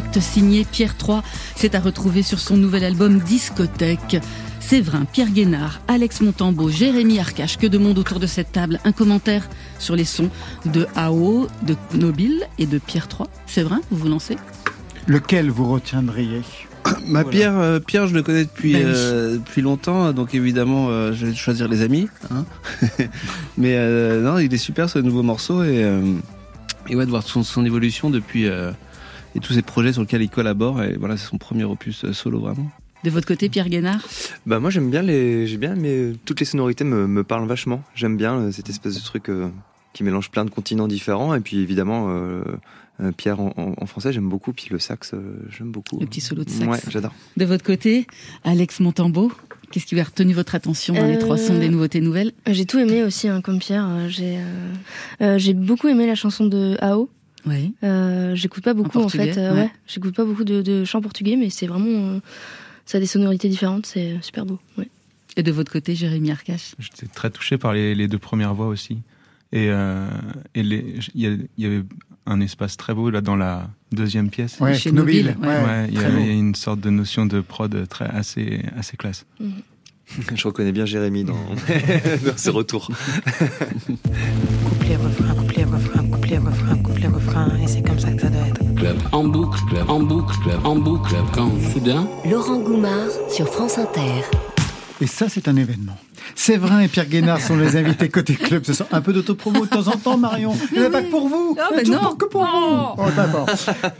Contact 0.00 0.20
signé 0.20 0.64
Pierre 0.64 0.94
III, 1.06 1.18
c'est 1.56 1.74
à 1.74 1.80
retrouver 1.80 2.22
sur 2.22 2.38
son 2.40 2.56
nouvel 2.56 2.84
album 2.84 3.18
Discothèque. 3.18 4.16
Séverin, 4.58 5.04
Pierre 5.04 5.28
Guénard, 5.28 5.82
Alex 5.88 6.22
Montambeau, 6.22 6.70
Jérémy 6.70 7.18
Arcache, 7.18 7.58
que 7.58 7.66
de 7.66 7.76
monde 7.76 7.98
autour 7.98 8.18
de 8.18 8.26
cette 8.26 8.50
table. 8.50 8.80
Un 8.84 8.92
commentaire 8.92 9.46
sur 9.78 9.96
les 9.96 10.06
sons 10.06 10.30
de 10.64 10.86
AO, 10.96 11.48
de 11.64 11.76
Nobile 11.94 12.44
et 12.58 12.64
de 12.64 12.78
Pierre 12.78 13.08
III. 13.12 13.28
Séverin, 13.46 13.80
vous 13.90 13.98
vous 13.98 14.08
lancez? 14.08 14.36
Lequel 15.06 15.50
vous 15.50 15.70
retiendriez? 15.70 16.40
Ma 17.06 17.22
Pierre, 17.24 17.58
euh, 17.58 17.78
Pierre, 17.78 18.06
je 18.06 18.14
le 18.14 18.22
connais 18.22 18.44
depuis 18.44 18.72
Ben 18.72 18.86
oui. 18.86 18.92
euh, 18.94 19.36
depuis 19.36 19.60
longtemps, 19.60 20.12
donc 20.14 20.34
évidemment, 20.34 20.86
euh, 20.88 21.12
je 21.12 21.26
vais 21.26 21.34
choisir 21.34 21.68
les 21.68 21.82
amis. 21.82 22.08
hein. 22.30 22.46
Mais 23.58 23.74
euh, 23.76 24.22
non, 24.22 24.38
il 24.38 24.52
est 24.54 24.58
super 24.58 24.88
ce 24.88 24.98
nouveau 24.98 25.22
morceau 25.22 25.62
et 25.62 25.84
euh, 25.84 26.00
et 26.88 26.96
ouais 26.96 27.04
de 27.04 27.10
voir 27.10 27.22
son, 27.22 27.42
son 27.42 27.66
évolution 27.66 28.08
depuis 28.08 28.48
euh, 28.48 28.70
et 29.34 29.40
tous 29.40 29.52
ces 29.52 29.62
projets 29.62 29.92
sur 29.92 30.02
lesquels 30.02 30.22
il 30.22 30.30
collabore. 30.30 30.82
Et 30.82 30.96
voilà, 30.98 31.16
c'est 31.16 31.26
son 31.28 31.38
premier 31.38 31.64
opus 31.64 32.04
euh, 32.04 32.12
solo 32.12 32.40
vraiment. 32.40 32.70
De 33.04 33.10
votre 33.10 33.26
côté, 33.26 33.48
Pierre 33.48 33.68
Guénard? 33.70 34.06
Bah 34.44 34.60
moi 34.60 34.68
j'aime 34.70 34.90
bien 34.90 35.00
les, 35.02 35.46
j'ai 35.46 35.56
bien 35.56 35.74
mais 35.74 36.12
toutes 36.26 36.40
les 36.40 36.46
sonorités 36.46 36.84
me, 36.84 37.06
me 37.06 37.24
parlent 37.24 37.48
vachement. 37.48 37.82
J'aime 37.94 38.16
bien 38.18 38.34
euh, 38.36 38.52
cette 38.52 38.68
espèce 38.68 38.94
de 38.94 39.00
truc 39.00 39.30
euh, 39.30 39.48
qui 39.94 40.04
mélange 40.04 40.30
plein 40.30 40.44
de 40.44 40.50
continents 40.50 40.86
différents 40.86 41.34
et 41.34 41.40
puis 41.40 41.58
évidemment 41.60 42.08
euh, 42.10 42.42
euh, 43.00 43.10
Pierre 43.12 43.40
en, 43.40 43.54
en- 43.56 43.74
en 43.82 43.86
français 43.86 44.12
j'aime 44.12 44.28
beaucoup 44.28 44.52
puis 44.52 44.66
le 44.70 44.78
sax 44.78 45.14
euh, 45.14 45.18
j'aime 45.48 45.70
beaucoup. 45.72 45.98
Le 45.98 46.06
petit 46.06 46.20
solo 46.20 46.44
de 46.44 46.50
sax. 46.50 46.66
Ouais 46.66 46.78
j'adore. 46.90 47.14
De 47.38 47.44
votre 47.46 47.64
côté, 47.64 48.06
Alex 48.44 48.80
Montambeau, 48.80 49.32
qu'est-ce 49.70 49.86
qui 49.86 49.98
a 49.98 50.04
retenu 50.04 50.34
votre 50.34 50.54
attention 50.54 50.92
dans 50.92 51.06
les 51.06 51.14
Euh, 51.16 51.18
trois 51.20 51.38
sons 51.38 51.58
des 51.58 51.70
nouveautés 51.70 52.02
nouvelles? 52.02 52.32
J'ai 52.46 52.66
tout 52.66 52.78
aimé 52.78 53.02
aussi, 53.02 53.28
hein, 53.28 53.40
comme 53.40 53.60
Pierre. 53.60 53.86
Euh, 53.88 54.08
J'ai 54.08 54.36
euh, 54.36 54.42
euh, 55.22 55.38
j'ai 55.38 55.54
beaucoup 55.54 55.88
aimé 55.88 56.06
la 56.06 56.14
chanson 56.16 56.44
de 56.44 56.76
AO. 56.82 57.08
Oui. 57.46 57.74
Euh, 57.84 58.34
J'écoute 58.34 58.62
pas 58.64 58.74
beaucoup 58.74 58.98
en, 59.00 59.08
fait. 59.08 59.36
euh, 59.38 59.54
ouais. 59.54 59.60
ouais. 59.62 59.70
J'écoute 59.86 60.14
pas 60.14 60.24
beaucoup 60.24 60.44
de, 60.44 60.60
de 60.62 60.84
chants 60.84 61.00
portugais, 61.00 61.36
mais 61.36 61.50
c'est 61.50 61.66
vraiment. 61.66 62.14
euh, 62.14 62.20
ça 62.86 62.98
a 62.98 63.00
des 63.00 63.06
sonorités 63.06 63.48
différentes, 63.48 63.86
c'est 63.86 64.16
super 64.22 64.44
beau. 64.46 64.58
Ouais. 64.76 64.88
Et 65.36 65.42
de 65.42 65.52
votre 65.52 65.70
côté, 65.72 65.94
Jérémy 65.94 66.30
Arcache? 66.32 66.74
J'étais 66.78 67.06
très 67.06 67.30
touché 67.30 67.56
par 67.56 67.72
les, 67.72 67.94
les 67.94 68.08
deux 68.08 68.18
premières 68.18 68.52
voix 68.54 68.66
aussi. 68.66 68.98
Et, 69.52 69.68
euh, 69.70 70.06
il 70.54 70.66
y, 71.14 71.26
a- 71.26 71.30
il 71.30 71.46
y 71.58 71.66
avait 71.66 71.82
un 72.26 72.40
espace 72.40 72.76
très 72.76 72.94
beau 72.94 73.10
là 73.10 73.20
dans 73.20 73.36
la 73.36 73.68
deuxième 73.92 74.28
pièce. 74.30 74.58
Ouais, 74.60 74.74
Chez 74.74 74.92
Nobile, 74.92 75.26
Nobile, 75.26 75.48
ouais. 75.48 75.64
ouais, 75.64 75.86
il 75.88 75.94
y, 75.94 76.02
il 76.02 76.26
y 76.26 76.30
a 76.30 76.32
une 76.32 76.54
sorte 76.54 76.80
de 76.80 76.90
notion 76.90 77.26
de 77.26 77.40
prod 77.40 77.88
très 77.88 78.06
assez 78.06 78.62
assez 78.76 78.96
classe. 78.96 79.24
Je 80.34 80.46
reconnais 80.46 80.72
bien 80.72 80.86
Jérémy 80.86 81.22
dans, 81.24 81.34
dans 82.26 82.36
ses 82.36 82.50
retours. 82.50 82.90
Couplet, 84.64 84.96
refrain, 84.96 85.34
couplet, 85.34 85.64
refrain, 85.64 85.99
refrain, 87.30 87.48
et 87.62 87.66
c'est 87.66 87.82
comme 87.82 87.98
ça 87.98 88.10
que 88.12 88.22
ça 88.22 88.28
doit 88.28 88.46
être. 88.46 88.74
Club 88.74 88.96
en 89.12 89.24
boucle, 89.24 89.58
club 89.70 89.88
en 89.88 90.00
boucle, 90.00 90.34
club 90.42 90.60
en 90.64 90.76
boucle, 90.76 91.14
quand 91.32 91.50
soudain. 91.72 92.06
Laurent 92.28 92.58
Goumard 92.58 93.08
sur 93.30 93.46
France 93.48 93.78
Inter. 93.78 94.22
Et 95.02 95.06
ça, 95.06 95.30
c'est 95.30 95.48
un 95.48 95.56
événement. 95.56 95.96
Séverin 96.34 96.80
et 96.80 96.88
Pierre 96.88 97.06
Guénard 97.06 97.40
sont 97.40 97.56
les 97.56 97.76
invités 97.76 98.10
côté 98.10 98.34
club 98.34 98.64
ce 98.66 98.74
soir. 98.74 98.88
Un 98.92 99.00
peu 99.00 99.14
d'autopromo 99.14 99.64
de 99.64 99.70
temps 99.70 99.88
en 99.88 99.96
temps, 99.96 100.18
Marion. 100.18 100.54
Il 100.74 100.80
n'y 100.80 100.84
a 100.84 100.90
pas 100.90 101.00
que 101.02 101.10
pour 101.10 101.26
vous. 101.26 101.56
Ah, 101.58 101.68
Il 101.70 101.72
y 101.72 101.74
a 101.74 101.76
mais 101.78 101.82
toujours 101.84 102.02
non. 102.02 102.14
que 102.16 102.26
pour 102.26 102.42
vous. 102.44 102.86
Oh, 102.98 103.06
d'accord. 103.16 103.46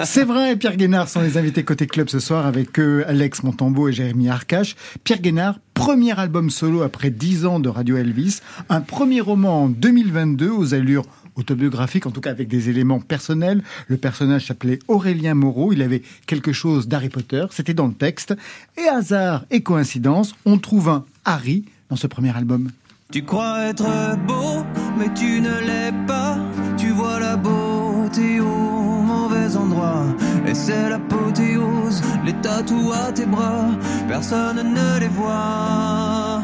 Séverin 0.05 0.49
et 0.51 0.57
Pierre 0.57 0.77
Guénard 0.77 1.09
sont 1.09 1.23
les 1.23 1.39
invités 1.39 1.65
côté 1.65 1.87
club 1.87 2.11
ce 2.11 2.19
soir 2.21 2.45
avec 2.45 2.79
eux, 2.79 3.05
Alex 3.07 3.43
Montambeau 3.45 3.89
et 3.89 3.93
Jérémy 3.93 4.29
Arcache. 4.29 4.77
Pierre 5.03 5.21
Guénard, 5.23 5.55
premier 5.73 6.19
album 6.19 6.51
solo 6.51 6.83
après 6.83 7.09
10 7.09 7.47
ans 7.47 7.61
de 7.61 7.71
Radio 7.71 7.97
Elvis. 7.97 8.41
Un 8.69 8.83
premier 8.83 9.23
roman 9.23 9.63
en 9.65 9.69
2022 9.71 10.51
aux 10.51 10.75
allures 10.75 11.05
autobiographiques, 11.41 12.07
en 12.07 12.11
tout 12.11 12.21
cas 12.21 12.31
avec 12.31 12.49
des 12.49 12.69
éléments 12.69 13.01
personnels. 13.01 13.63
Le 13.89 13.97
personnage 13.97 14.47
s'appelait 14.47 14.79
Aurélien 14.89 15.35
Moreau. 15.35 15.73
Il 15.73 15.83
avait 15.83 16.03
quelque 16.27 16.53
chose 16.53 16.87
d'Harry 16.87 17.09
Potter. 17.09 17.47
C'était 17.51 17.75
dans 17.75 17.87
le 17.87 17.95
texte. 17.95 18.35
Et 18.79 18.89
hasard 18.89 19.45
et 19.51 19.63
coïncidence, 19.63 20.35
on 20.45 20.59
trouve 20.59 20.89
un 20.89 21.05
Harry 21.25 21.65
dans 21.89 21.97
ce 21.97 22.07
premier 22.07 22.37
album. 22.37 22.71
Tu 23.13 23.25
crois 23.25 23.65
être 23.65 24.17
beau, 24.29 24.65
mais 24.97 25.13
tu 25.15 25.41
ne 25.41 25.59
l'es 25.67 25.93
pas. 26.07 26.39
Tu 26.77 26.91
vois 26.91 27.19
la 27.19 27.37
beauté 27.37 28.39
au 28.39 29.03
mauvais 29.03 29.57
endroit. 29.57 30.05
Et 30.47 30.55
c'est 30.55 30.89
l'apothéose, 30.89 32.01
les 32.25 32.35
tatous 32.35 32.93
à 32.95 33.11
tes 33.13 33.27
bras. 33.27 33.71
Personne 34.07 34.63
ne 34.75 35.01
les 35.01 35.09
voit. 35.09 36.43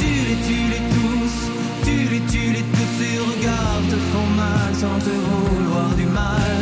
Tu 0.00 0.10
les, 0.26 0.38
tu 0.46 0.58
les 0.72 0.81
te 3.92 3.96
font 3.96 4.26
mal 4.36 4.74
sans 4.74 4.98
te 5.04 5.10
vouloir 5.10 5.94
du 5.94 6.06
mal. 6.06 6.58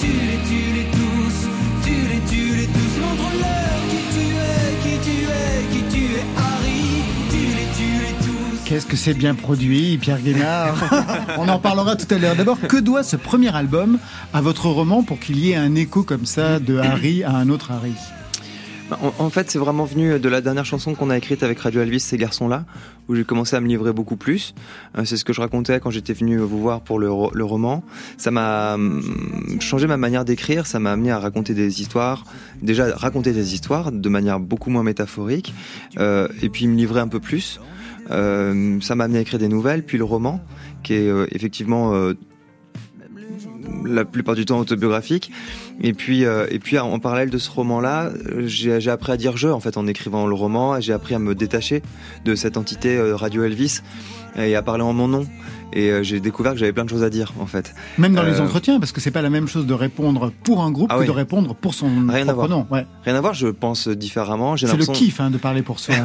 Tu 0.00 0.08
les, 0.28 0.40
tu 0.50 0.60
les 0.76 0.88
tous, 0.98 1.36
tu 1.84 1.94
les, 2.10 2.20
tu 2.30 2.56
les 2.56 2.66
tous. 2.66 2.92
Montre-leur 3.04 3.78
qui 3.90 4.02
tu 4.14 4.26
es, 4.50 4.68
qui 4.84 4.96
tu 5.06 5.16
es, 5.40 5.56
qui 5.72 5.82
tu 5.94 6.04
es, 6.18 6.24
Harry. 6.36 6.82
Tu 7.30 7.42
les, 7.56 7.68
tu 7.78 7.88
les 8.04 8.14
tous. 8.26 8.58
Qu'est-ce 8.64 8.86
que 8.86 8.96
c'est 8.96 9.14
bien 9.14 9.36
produit, 9.36 9.96
Pierre 9.98 10.20
Guénard 10.20 10.74
On 11.38 11.48
en 11.48 11.60
parlera 11.60 11.94
tout 11.94 12.12
à 12.12 12.18
l'heure. 12.18 12.34
D'abord, 12.34 12.58
que 12.60 12.78
doit 12.78 13.04
ce 13.04 13.14
premier 13.14 13.54
album 13.54 13.98
à 14.34 14.40
votre 14.40 14.66
roman 14.66 15.04
pour 15.04 15.20
qu'il 15.20 15.38
y 15.38 15.52
ait 15.52 15.56
un 15.56 15.76
écho 15.76 16.02
comme 16.02 16.26
ça 16.26 16.58
de 16.58 16.78
Harry 16.90 17.22
à 17.22 17.30
un 17.30 17.48
autre 17.48 17.70
Harry? 17.70 17.94
En, 18.90 19.12
en 19.18 19.30
fait, 19.30 19.50
c'est 19.50 19.58
vraiment 19.58 19.84
venu 19.84 20.20
de 20.20 20.28
la 20.28 20.40
dernière 20.40 20.64
chanson 20.64 20.94
qu'on 20.94 21.10
a 21.10 21.16
écrite 21.16 21.42
avec 21.42 21.58
Radio 21.58 21.80
Elvis, 21.80 22.00
ces 22.00 22.16
garçons-là, 22.16 22.64
où 23.08 23.16
j'ai 23.16 23.24
commencé 23.24 23.56
à 23.56 23.60
me 23.60 23.66
livrer 23.66 23.92
beaucoup 23.92 24.16
plus. 24.16 24.54
Euh, 24.96 25.04
c'est 25.04 25.16
ce 25.16 25.24
que 25.24 25.32
je 25.32 25.40
racontais 25.40 25.80
quand 25.80 25.90
j'étais 25.90 26.12
venu 26.12 26.38
vous 26.38 26.60
voir 26.60 26.82
pour 26.82 27.00
le, 27.00 27.08
le 27.32 27.44
roman. 27.44 27.82
Ça 28.16 28.30
m'a 28.30 28.74
hum, 28.74 29.02
changé 29.60 29.88
ma 29.88 29.96
manière 29.96 30.24
d'écrire, 30.24 30.66
ça 30.66 30.78
m'a 30.78 30.92
amené 30.92 31.10
à 31.10 31.18
raconter 31.18 31.52
des 31.52 31.80
histoires, 31.80 32.24
déjà 32.62 32.94
raconter 32.94 33.32
des 33.32 33.54
histoires 33.54 33.90
de 33.90 34.08
manière 34.08 34.38
beaucoup 34.38 34.70
moins 34.70 34.84
métaphorique, 34.84 35.52
euh, 35.98 36.28
et 36.40 36.48
puis 36.48 36.68
me 36.68 36.76
livrer 36.76 37.00
un 37.00 37.08
peu 37.08 37.20
plus. 37.20 37.60
Euh, 38.12 38.80
ça 38.80 38.94
m'a 38.94 39.04
amené 39.04 39.18
à 39.18 39.22
écrire 39.22 39.40
des 39.40 39.48
nouvelles, 39.48 39.84
puis 39.84 39.98
le 39.98 40.04
roman, 40.04 40.40
qui 40.84 40.94
est 40.94 41.10
effectivement 41.32 41.92
la 43.84 44.04
plupart 44.04 44.34
du 44.34 44.44
temps 44.44 44.58
autobiographique. 44.58 45.30
Et 45.80 45.92
puis, 45.92 46.24
euh, 46.24 46.46
et 46.50 46.58
puis 46.58 46.78
en 46.78 46.98
parallèle 46.98 47.30
de 47.30 47.38
ce 47.38 47.50
roman-là, 47.50 48.10
j'ai 48.44 48.80
j'ai 48.80 48.90
appris 48.90 49.12
à 49.12 49.16
dire 49.16 49.36
je 49.36 49.48
en 49.48 49.60
fait 49.60 49.76
en 49.76 49.86
écrivant 49.86 50.26
le 50.26 50.34
roman. 50.34 50.80
J'ai 50.80 50.92
appris 50.92 51.14
à 51.14 51.18
me 51.18 51.34
détacher 51.34 51.82
de 52.24 52.34
cette 52.34 52.56
entité 52.56 52.96
euh, 52.96 53.16
Radio 53.16 53.44
Elvis 53.44 53.80
et 54.36 54.54
à 54.54 54.62
parler 54.62 54.82
en 54.82 54.92
mon 54.92 55.08
nom. 55.08 55.26
Et 55.72 55.90
euh, 55.90 56.02
j'ai 56.02 56.20
découvert 56.20 56.52
que 56.52 56.58
j'avais 56.58 56.72
plein 56.72 56.84
de 56.84 56.88
choses 56.90 57.02
à 57.02 57.10
dire 57.10 57.32
en 57.40 57.46
fait. 57.46 57.74
Même 57.98 58.14
dans 58.14 58.22
les 58.22 58.40
Euh, 58.40 58.44
entretiens, 58.44 58.78
parce 58.78 58.92
que 58.92 59.00
c'est 59.00 59.10
pas 59.10 59.22
la 59.22 59.30
même 59.30 59.48
chose 59.48 59.66
de 59.66 59.74
répondre 59.74 60.32
pour 60.44 60.62
un 60.62 60.70
groupe 60.70 60.88
Ah 60.90 60.96
que 60.96 61.00
oui. 61.00 61.06
de 61.06 61.10
répondre 61.12 61.54
pour 61.54 61.74
son 61.74 61.88
Rien 62.08 62.28
à 62.28 62.32
voir. 62.32 62.48
nom. 62.48 62.66
Ouais. 62.70 62.86
Rien 63.04 63.14
à 63.16 63.20
voir. 63.20 63.34
Je 63.34 63.48
pense 63.48 63.88
différemment. 63.88 64.56
C'est 64.56 64.66
le 64.76 64.84
kiff 64.86 65.20
hein, 65.20 65.30
de 65.30 65.38
parler 65.38 65.62
pour 65.62 65.80
soi. 65.80 65.94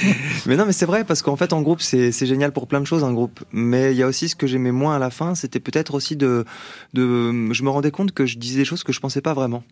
Mais 0.46 0.56
non, 0.56 0.64
mais 0.66 0.72
c'est 0.72 0.86
vrai 0.86 1.04
parce 1.04 1.22
qu'en 1.22 1.36
fait, 1.36 1.52
en 1.52 1.60
groupe, 1.62 1.80
c'est 1.82 2.12
c'est 2.12 2.26
génial 2.26 2.52
pour 2.52 2.66
plein 2.66 2.80
de 2.80 2.86
choses, 2.86 3.04
un 3.04 3.12
groupe. 3.12 3.40
Mais 3.52 3.92
il 3.92 3.98
y 3.98 4.02
a 4.02 4.06
aussi 4.06 4.28
ce 4.28 4.34
que 4.36 4.46
j'aimais 4.46 4.72
moins 4.72 4.96
à 4.96 4.98
la 4.98 5.10
fin, 5.10 5.34
c'était 5.34 5.60
peut-être 5.60 5.94
aussi 5.94 6.16
de, 6.16 6.44
de, 6.94 7.52
je 7.52 7.62
me 7.62 7.68
rendais 7.70 7.90
compte 7.90 8.12
que 8.12 8.24
je 8.26 8.38
disais 8.38 8.58
des 8.60 8.64
choses 8.64 8.82
que 8.82 8.92
je 8.92 9.00
pensais 9.00 9.20
pas 9.20 9.34
vraiment, 9.34 9.62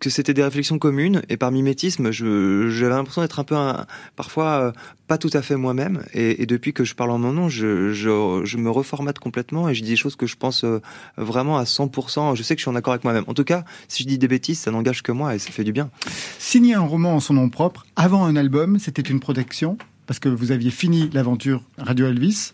que 0.00 0.10
c'était 0.10 0.34
des 0.34 0.42
réflexions 0.44 0.78
communes. 0.78 1.22
Et 1.28 1.36
par 1.36 1.50
mimétisme, 1.50 2.10
je 2.10 2.68
j'avais 2.70 2.94
l'impression 2.94 3.22
d'être 3.22 3.38
un 3.40 3.44
peu, 3.44 3.56
un, 3.56 3.86
parfois 4.16 4.44
euh, 4.60 4.72
pas 5.08 5.18
tout 5.18 5.30
à 5.32 5.42
fait 5.42 5.56
moi-même. 5.56 6.02
Et, 6.12 6.42
et 6.42 6.46
depuis 6.46 6.72
que 6.72 6.84
je 6.84 6.94
parle 6.94 7.10
en 7.10 7.18
mon 7.18 7.32
nom, 7.32 7.48
je, 7.48 7.92
je, 7.92 8.33
je 8.44 8.56
me 8.56 8.70
reformate 8.70 9.18
complètement 9.18 9.68
et 9.68 9.74
je 9.74 9.82
dis 9.82 9.90
des 9.90 9.96
choses 9.96 10.16
que 10.16 10.26
je 10.26 10.36
pense 10.36 10.64
euh, 10.64 10.80
vraiment 11.16 11.58
à 11.58 11.64
100%. 11.64 12.34
Je 12.34 12.42
sais 12.42 12.54
que 12.56 12.60
je 12.60 12.64
suis 12.64 12.70
en 12.70 12.74
accord 12.74 12.92
avec 12.92 13.04
moi-même. 13.04 13.24
En 13.28 13.34
tout 13.34 13.44
cas, 13.44 13.64
si 13.88 14.02
je 14.02 14.08
dis 14.08 14.18
des 14.18 14.28
bêtises, 14.28 14.58
ça 14.58 14.70
n'engage 14.70 15.02
que 15.02 15.12
moi 15.12 15.34
et 15.34 15.38
ça 15.38 15.50
fait 15.50 15.64
du 15.64 15.72
bien. 15.72 15.90
Signer 16.38 16.74
un 16.74 16.80
roman 16.80 17.14
en 17.14 17.20
son 17.20 17.34
nom 17.34 17.48
propre 17.48 17.86
avant 17.96 18.24
un 18.24 18.36
album, 18.36 18.78
c'était 18.78 19.02
une 19.02 19.20
protection 19.20 19.78
parce 20.06 20.18
que 20.18 20.28
vous 20.28 20.52
aviez 20.52 20.70
fini 20.70 21.10
l'aventure 21.12 21.62
Radio 21.78 22.06
Elvis. 22.06 22.52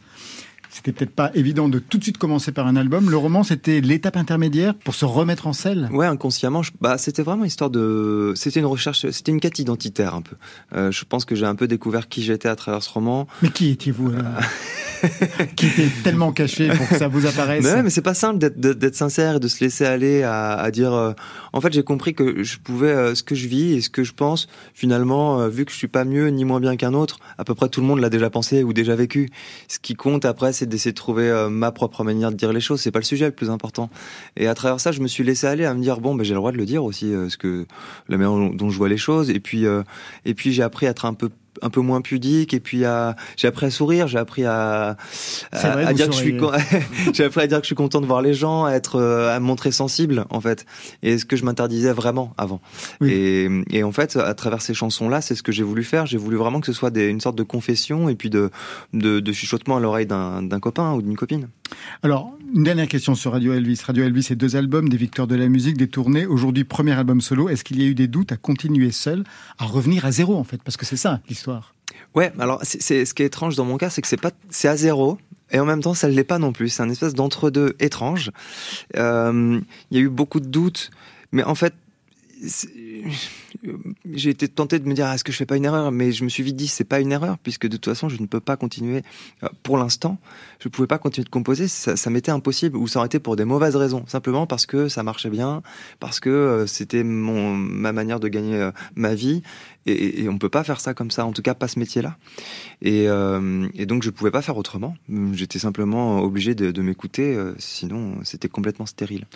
C'était 0.73 0.93
peut-être 0.93 1.11
pas 1.11 1.33
évident 1.35 1.69
de 1.69 1.81
tout 1.81 1.99
de 1.99 2.03
suite 2.05 2.17
commencer 2.17 2.53
par 2.53 2.67
un 2.69 2.77
album. 2.77 3.11
Le 3.11 3.17
roman, 3.17 3.43
c'était 3.43 3.81
l'étape 3.81 4.17
intermédiaire 4.17 4.75
pour 4.77 4.95
se 4.95 5.05
remettre 5.05 5.49
en 5.49 5.53
selle. 5.53 5.89
Ouais, 5.93 6.07
inconsciemment, 6.07 6.63
je- 6.63 6.71
bah, 6.81 6.97
c'était 6.97 7.23
vraiment 7.23 7.45
histoire 7.45 7.71
de. 7.71 8.33
C'était 8.37 8.61
une 8.61 8.67
recherche, 8.67 9.11
c'était 9.11 9.33
une 9.33 9.41
quête 9.41 9.59
identitaire 9.59 10.15
un 10.15 10.23
peu. 10.23 10.37
Euh, 10.75 10.93
je 10.93 11.05
pense 11.05 11.25
que 11.25 11.35
j'ai 11.35 11.47
un 11.47 11.57
peu 11.57 11.67
découvert 11.67 12.09
qui 12.09 12.23
j'étais 12.23 12.49
à 12.49 12.55
travers 12.55 12.83
ce 12.85 12.91
roman. 12.91 13.27
Mais 13.43 13.51
qui 13.51 13.71
étiez-vous 13.71 14.11
alors 14.11 14.23
Qui 15.57 15.67
était 15.67 15.89
tellement 16.05 16.31
caché 16.31 16.69
pour 16.69 16.87
que 16.89 16.97
ça 16.99 17.09
vous 17.09 17.25
apparaisse 17.27 17.65
Mais 17.65 17.73
ouais, 17.73 17.83
mais 17.83 17.91
c'est 17.91 18.03
pas 18.03 18.13
simple 18.15 18.39
d'être- 18.39 18.95
sincère 18.95 19.37
et 19.37 19.41
de 19.41 19.49
se 19.49 19.65
laisser 19.65 19.87
aller 19.87 20.23
à, 20.23 20.53
à 20.55 20.71
dire. 20.71 20.93
euh, 20.93 21.13
en 21.53 21.61
fait, 21.61 21.73
j'ai 21.73 21.83
compris 21.83 22.15
que 22.15 22.43
je 22.43 22.59
pouvais 22.59 22.91
euh, 22.93 23.15
ce 23.15 23.23
que 23.23 23.35
je 23.35 23.49
vis 23.49 23.73
et 23.73 23.81
ce 23.81 23.89
que 23.89 24.05
je 24.05 24.13
pense. 24.13 24.47
Finalement, 24.75 25.41
euh, 25.41 25.49
vu 25.49 25.65
que 25.65 25.73
je 25.73 25.77
suis 25.77 25.89
pas 25.89 26.05
mieux 26.05 26.29
ni 26.29 26.45
moins 26.45 26.61
bien 26.61 26.77
qu'un 26.77 26.93
autre, 26.95 27.19
à 27.39 27.45
peu 27.45 27.55
près 27.55 27.69
tout 27.71 27.81
le 27.81 27.87
monde 27.87 28.01
l'a 28.01 28.11
déjà 28.11 28.29
pensé 28.31 28.63
ou 28.63 28.73
déjà 28.75 28.95
vécu. 28.95 29.31
Ce 29.69 29.79
qui 29.79 29.95
compte 29.95 30.25
après, 30.27 30.53
c'est 30.61 30.67
d'essayer 30.67 30.93
de 30.93 30.97
trouver 30.97 31.29
euh, 31.29 31.49
ma 31.49 31.73
propre 31.73 32.05
manière 32.05 32.31
de 32.31 32.37
dire 32.37 32.53
les 32.53 32.61
choses. 32.61 32.81
C'est 32.81 32.91
pas 32.91 32.99
le 32.99 33.05
sujet 33.05 33.25
le 33.27 33.33
plus 33.33 33.51
important. 33.51 33.89
Et 34.37 34.47
à 34.47 34.55
travers 34.55 34.79
ça, 34.79 34.93
je 34.93 35.01
me 35.01 35.09
suis 35.09 35.25
laissé 35.25 35.47
aller 35.47 35.65
à 35.65 35.73
me 35.75 35.81
dire 35.83 36.01
bon, 36.01 36.15
ben 36.15 36.23
j'ai 36.23 36.35
le 36.35 36.39
droit 36.39 36.53
de 36.53 36.57
le 36.59 36.67
dire 36.67 36.85
aussi, 36.85 37.13
euh, 37.13 37.29
ce 37.29 37.37
que 37.37 37.67
la 38.09 38.19
manière 38.19 38.51
dont- 38.53 38.71
je 38.71 38.77
vois 38.77 38.89
les 38.89 38.99
choses. 38.99 39.31
Et 39.31 39.41
puis, 39.41 39.67
euh, 39.67 39.83
et 40.25 40.35
puis 40.35 40.53
j'ai 40.53 40.63
appris 40.63 40.87
à 40.87 40.91
être 40.91 41.07
un 41.07 41.15
peu 41.15 41.31
un 41.63 41.71
peu 41.71 41.81
moins 41.81 42.01
pudique 42.01 42.55
et 42.55 42.61
puis 42.61 42.85
à 42.85 43.17
j'ai 43.37 43.49
appris 43.49 43.67
à 43.67 43.71
sourire 43.71 44.09
j'ai 44.09 44.19
appris 44.19 44.45
à 44.45 44.97
à, 45.53 45.71
vrai, 45.71 45.85
à 45.85 45.89
vous 45.91 45.95
dire 45.95 46.07
que 46.09 46.13
je 46.13 46.19
suis 46.19 46.37
con- 46.37 46.53
j'ai 47.13 47.25
appris 47.25 47.41
à 47.43 47.47
dire 47.47 47.59
que 47.59 47.65
je 47.65 47.69
suis 47.69 47.75
content 47.75 48.01
de 48.01 48.07
voir 48.07 48.23
les 48.23 48.35
gens 48.35 48.65
à 48.65 48.73
être 48.73 48.97
euh, 48.97 49.35
à 49.35 49.41
me 49.41 49.45
montrer 49.45 49.73
sensible 49.73 50.25
en 50.31 50.41
fait. 50.41 50.65
Et 51.03 51.19
ce 51.19 51.25
que 51.25 51.37
je 51.37 51.45
m'interdisais 51.45 51.93
vraiment 51.93 52.33
avant. 52.39 52.61
Et, 53.05 53.49
et 53.71 53.83
en 53.83 53.93
fait 53.93 54.17
à 54.17 54.35
travers 54.35 54.63
ces 54.63 54.75
chansons 54.75 55.09
là 55.09 55.21
c'est 55.21 55.35
ce 55.35 55.43
que 55.43 55.53
j'ai 55.53 55.63
voulu 55.63 55.85
faire. 55.85 56.07
J'ai 56.07 56.19
voulu 56.19 56.37
vraiment 56.37 56.61
que 56.61 56.67
ce 56.67 56.73
soit 56.73 56.91
des, 56.91 57.07
une 57.09 57.21
sorte 57.21 57.37
de 57.37 57.43
confession 57.43 58.09
et 58.09 58.15
puis 58.15 58.31
de 58.31 58.51
de, 58.93 59.21
de 59.21 59.33
chuchotement 59.33 59.77
à 59.77 59.81
l'oreille 59.81 60.07
d'un 60.07 60.61
copain 60.61 60.93
ou 60.95 61.03
d'une 61.03 61.17
copine 61.17 61.49
Alors, 62.03 62.37
une 62.55 62.65
dernière 62.65 62.89
question 62.89 63.15
sur 63.15 63.33
Radio 63.33 63.53
Elvis. 63.53 63.81
Radio 63.85 64.05
Elvis, 64.05 64.25
c'est 64.25 64.37
deux 64.37 64.57
albums, 64.57 64.89
des 64.89 64.97
victoires 64.97 65.27
de 65.27 65.37
la 65.37 65.49
musique, 65.49 65.77
des 65.77 65.89
tournées. 65.89 66.27
Aujourd'hui, 66.27 66.65
premier 66.65 66.93
album 66.93 67.21
solo. 67.21 67.49
Est-ce 67.49 67.65
qu'il 67.65 67.81
y 67.81 67.85
a 67.85 67.89
eu 67.89 67.95
des 67.95 68.09
doutes 68.09 68.33
à 68.33 68.37
continuer 68.37 68.91
seul, 68.91 69.25
à 69.59 69.65
revenir 69.65 70.05
à 70.05 70.13
zéro, 70.13 70.37
en 70.37 70.45
fait? 70.45 70.63
Parce 70.63 70.77
que 70.77 70.87
c'est 70.87 70.97
ça, 70.97 71.21
l'histoire. 71.29 71.75
Ouais, 72.15 72.33
alors 72.39 72.61
c'est 72.63 73.05
ce 73.05 73.15
qui 73.15 73.23
est 73.23 73.27
étrange 73.27 73.57
dans 73.57 73.65
mon 73.65 73.77
cas, 73.77 73.91
c'est 73.91 74.03
que 74.03 74.09
c'est 74.09 74.21
pas 74.21 74.33
c'est 74.49 74.69
à 74.69 74.77
zéro 74.77 75.19
et 75.53 75.61
en 75.61 75.65
même 75.65 75.81
temps 75.81 75.95
ça 75.95 76.09
ne 76.09 76.13
l'est 76.13 76.25
pas 76.25 76.39
non 76.39 76.53
plus. 76.53 76.69
C'est 76.69 76.83
un 76.83 76.91
espèce 76.91 77.15
d'entre-deux 77.15 77.75
étrange. 77.79 78.31
Euh, 78.97 79.61
Il 79.91 79.97
y 79.97 80.01
a 80.01 80.05
eu 80.05 80.09
beaucoup 80.09 80.41
de 80.41 80.47
doutes, 80.47 80.91
mais 81.31 81.45
en 81.45 81.55
fait 81.55 81.75
j'ai 84.13 84.31
été 84.31 84.49
tenté 84.49 84.79
de 84.79 84.89
me 84.89 84.95
dire 84.95 85.09
est-ce 85.11 85.25
que 85.25 85.33
je 85.33 85.37
fais 85.37 85.47
pas 85.47 85.57
une 85.57 85.65
erreur, 85.65 85.93
mais 85.93 86.13
je 86.13 86.25
me 86.25 86.29
suis 86.29 86.43
vite 86.43 86.57
dit 86.57 86.69
c'est 86.69 86.85
pas 86.85 87.01
une 87.01 87.13
erreur 87.13 87.39
puisque 87.39 87.67
de 87.67 87.77
toute 87.77 87.87
façon 87.87 88.09
je 88.09 88.21
ne 88.21 88.27
peux 88.27 88.41
pas 88.41 88.57
continuer. 88.57 89.03
Euh, 89.43 89.49
Pour 89.63 89.77
l'instant, 89.77 90.19
je 90.59 90.69
pouvais 90.69 90.87
pas 90.87 90.99
continuer 90.99 91.25
de 91.25 91.31
composer, 91.31 91.69
ça, 91.69 92.11
m'était 92.11 92.31
impossible 92.31 92.77
ou 92.77 92.89
ça 92.89 92.99
aurait 92.99 93.07
été 93.07 93.19
pour 93.19 93.37
des 93.37 93.45
mauvaises 93.45 93.77
raisons, 93.77 94.05
simplement 94.07 94.47
parce 94.47 94.67
que 94.67 94.89
ça 94.89 95.03
marchait 95.03 95.31
bien, 95.31 95.63
parce 95.99 96.21
que 96.21 96.31
euh, 96.31 96.67
c'était 96.67 97.05
mon 97.05 97.55
ma 97.55 97.93
manière 97.93 98.21
de 98.21 98.29
gagner 98.29 98.57
euh, 98.57 98.71
ma 98.95 99.15
vie 99.15 99.43
et, 99.87 100.23
et 100.23 100.29
on 100.29 100.39
peut 100.39 100.49
pas 100.49 100.65
faire 100.65 100.81
ça 100.81 100.95
comme 100.95 101.11
ça, 101.11 101.25
en 101.25 101.33
tout 101.33 101.43
cas 101.43 101.55
pas 101.55 101.69
ce 101.69 101.79
métier-là. 101.79 102.17
Et, 102.83 103.09
euh, 103.09 103.69
et 103.75 103.87
donc 103.87 104.03
je 104.03 104.11
pouvais 104.11 104.31
pas 104.31 104.43
faire 104.43 104.57
autrement. 104.57 104.97
J'étais 105.33 105.59
simplement 105.59 106.21
obligé 106.21 106.55
de, 106.55 106.81
m'écouter, 106.83 107.39
sinon 107.59 108.19
c'était 108.25 108.49
complètement 108.49 108.87
stérile. 108.87 109.27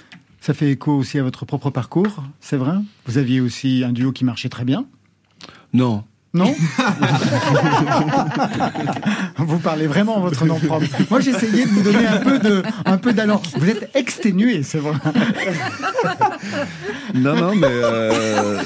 Ça 0.45 0.53
fait 0.53 0.72
écho 0.72 0.92
aussi 0.92 1.18
à 1.18 1.22
votre 1.22 1.47
propre 1.47 1.70
parcours, 1.70 2.22
c'est 2.38 2.59
vrai? 2.59 2.74
Vous 3.07 3.16
aviez 3.16 3.40
aussi 3.40 3.82
un 3.82 3.95
duo 3.95 4.12
qui 4.12 4.26
marchait 4.26 4.51
très 4.51 4.66
bien? 4.66 4.84
Non. 5.72 6.05
Non 6.35 6.53
Vous 9.39 9.59
parlez 9.59 9.87
vraiment 9.87 10.16
en 10.16 10.20
votre 10.20 10.45
nom 10.47 10.59
propre. 10.59 10.87
Moi, 11.11 11.20
j'essayais 11.20 11.64
de 11.64 11.70
vous 11.70 11.82
donner 11.82 12.07
un 12.07 12.16
peu 12.18 12.39
de, 12.39 12.62
un 12.85 12.97
peu 12.99 13.12
d'allant. 13.12 13.41
Vous 13.57 13.68
êtes 13.68 13.91
exténué, 13.95 14.62
c'est 14.62 14.78
vrai. 14.78 14.95
Non, 17.14 17.37
non, 17.37 17.55
mais 17.55 17.66
euh, 17.70 18.59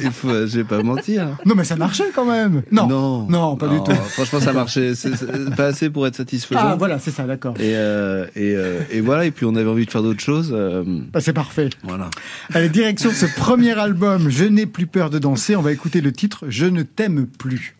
il 0.00 0.10
faut, 0.10 0.30
je 0.30 0.56
vais 0.58 0.64
pas 0.64 0.82
mentir. 0.82 1.36
Non, 1.44 1.54
mais 1.54 1.64
ça 1.64 1.76
marchait 1.76 2.10
quand 2.14 2.24
même. 2.24 2.62
Non. 2.72 2.86
Non, 2.86 3.26
Non, 3.28 3.56
pas 3.56 3.68
du 3.68 3.76
tout. 3.82 3.92
Franchement, 4.10 4.40
ça 4.40 4.52
marchait. 4.52 4.94
C'est 4.94 5.14
c'est 5.16 5.54
pas 5.54 5.66
assez 5.66 5.90
pour 5.90 6.06
être 6.06 6.16
satisfaisant. 6.16 6.60
Ah, 6.62 6.76
voilà, 6.78 6.98
c'est 6.98 7.10
ça, 7.10 7.24
d'accord. 7.24 7.54
Et, 7.58 7.74
euh, 7.76 8.24
et, 8.36 8.54
euh, 8.56 8.80
et 8.90 9.00
voilà. 9.00 9.24
Et 9.26 9.30
puis 9.30 9.44
on 9.46 9.54
avait 9.56 9.68
envie 9.68 9.84
de 9.86 9.90
faire 9.90 10.02
d'autres 10.02 10.20
choses. 10.22 10.52
euh, 10.54 10.82
Bah, 11.12 11.20
c'est 11.20 11.32
parfait. 11.32 11.68
voilà. 11.82 12.08
Allez, 12.54 12.68
direction 12.68 13.10
ce 13.12 13.26
premier 13.26 13.78
album, 13.78 14.30
Je 14.30 14.44
n'ai 14.44 14.66
plus 14.66 14.86
peur 14.86 15.10
de 15.10 15.18
danser. 15.18 15.56
On 15.56 15.62
va 15.62 15.72
écouter 15.72 16.00
le 16.00 16.12
titre 16.12 16.44
Je 16.48 16.66
ne 16.66 16.82
t'aime 16.82 17.09
plus. 17.38 17.76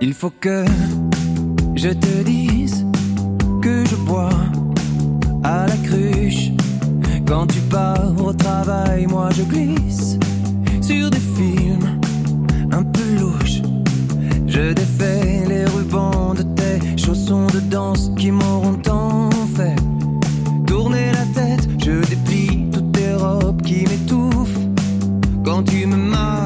Il 0.00 0.12
faut 0.12 0.32
que 0.40 0.64
je 1.74 1.88
te 1.88 2.22
dise 2.22 2.84
que 3.62 3.84
je 3.86 3.96
bois 3.96 4.28
à 5.42 5.66
la 5.66 5.76
cruche. 5.78 6.50
Quand 7.26 7.46
tu 7.46 7.60
pars 7.70 8.12
au 8.22 8.32
travail, 8.32 9.06
moi 9.06 9.30
je 9.30 9.42
glisse 9.42 10.18
sur 10.82 11.08
des 11.08 11.24
films 11.38 11.98
un 12.70 12.82
peu 12.82 13.08
louches. 13.18 13.62
Je 14.46 14.72
défais 14.72 15.44
les 15.48 15.64
rubans 15.64 16.34
de 16.34 16.42
tes 16.42 16.98
chaussons 16.98 17.46
de 17.46 17.60
danse 17.60 18.10
qui 18.18 18.30
m'auront 18.30 18.74
tant 18.74 19.13
quand 25.54 25.62
tu 25.62 25.86
me 25.86 26.43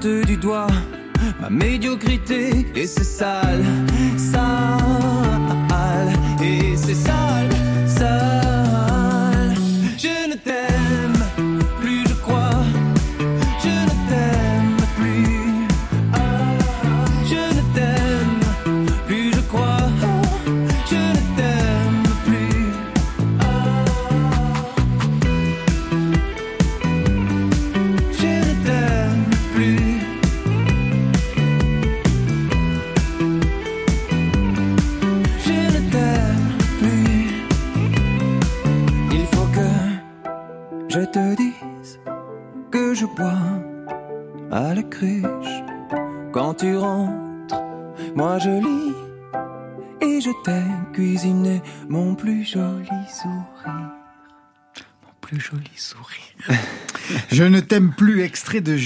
Du 0.00 0.36
doigt. 0.36 0.68
Ma 1.40 1.50
médiocrité 1.50 2.66
Et 2.76 2.86
c'est 2.86 3.02
sale 3.02 3.64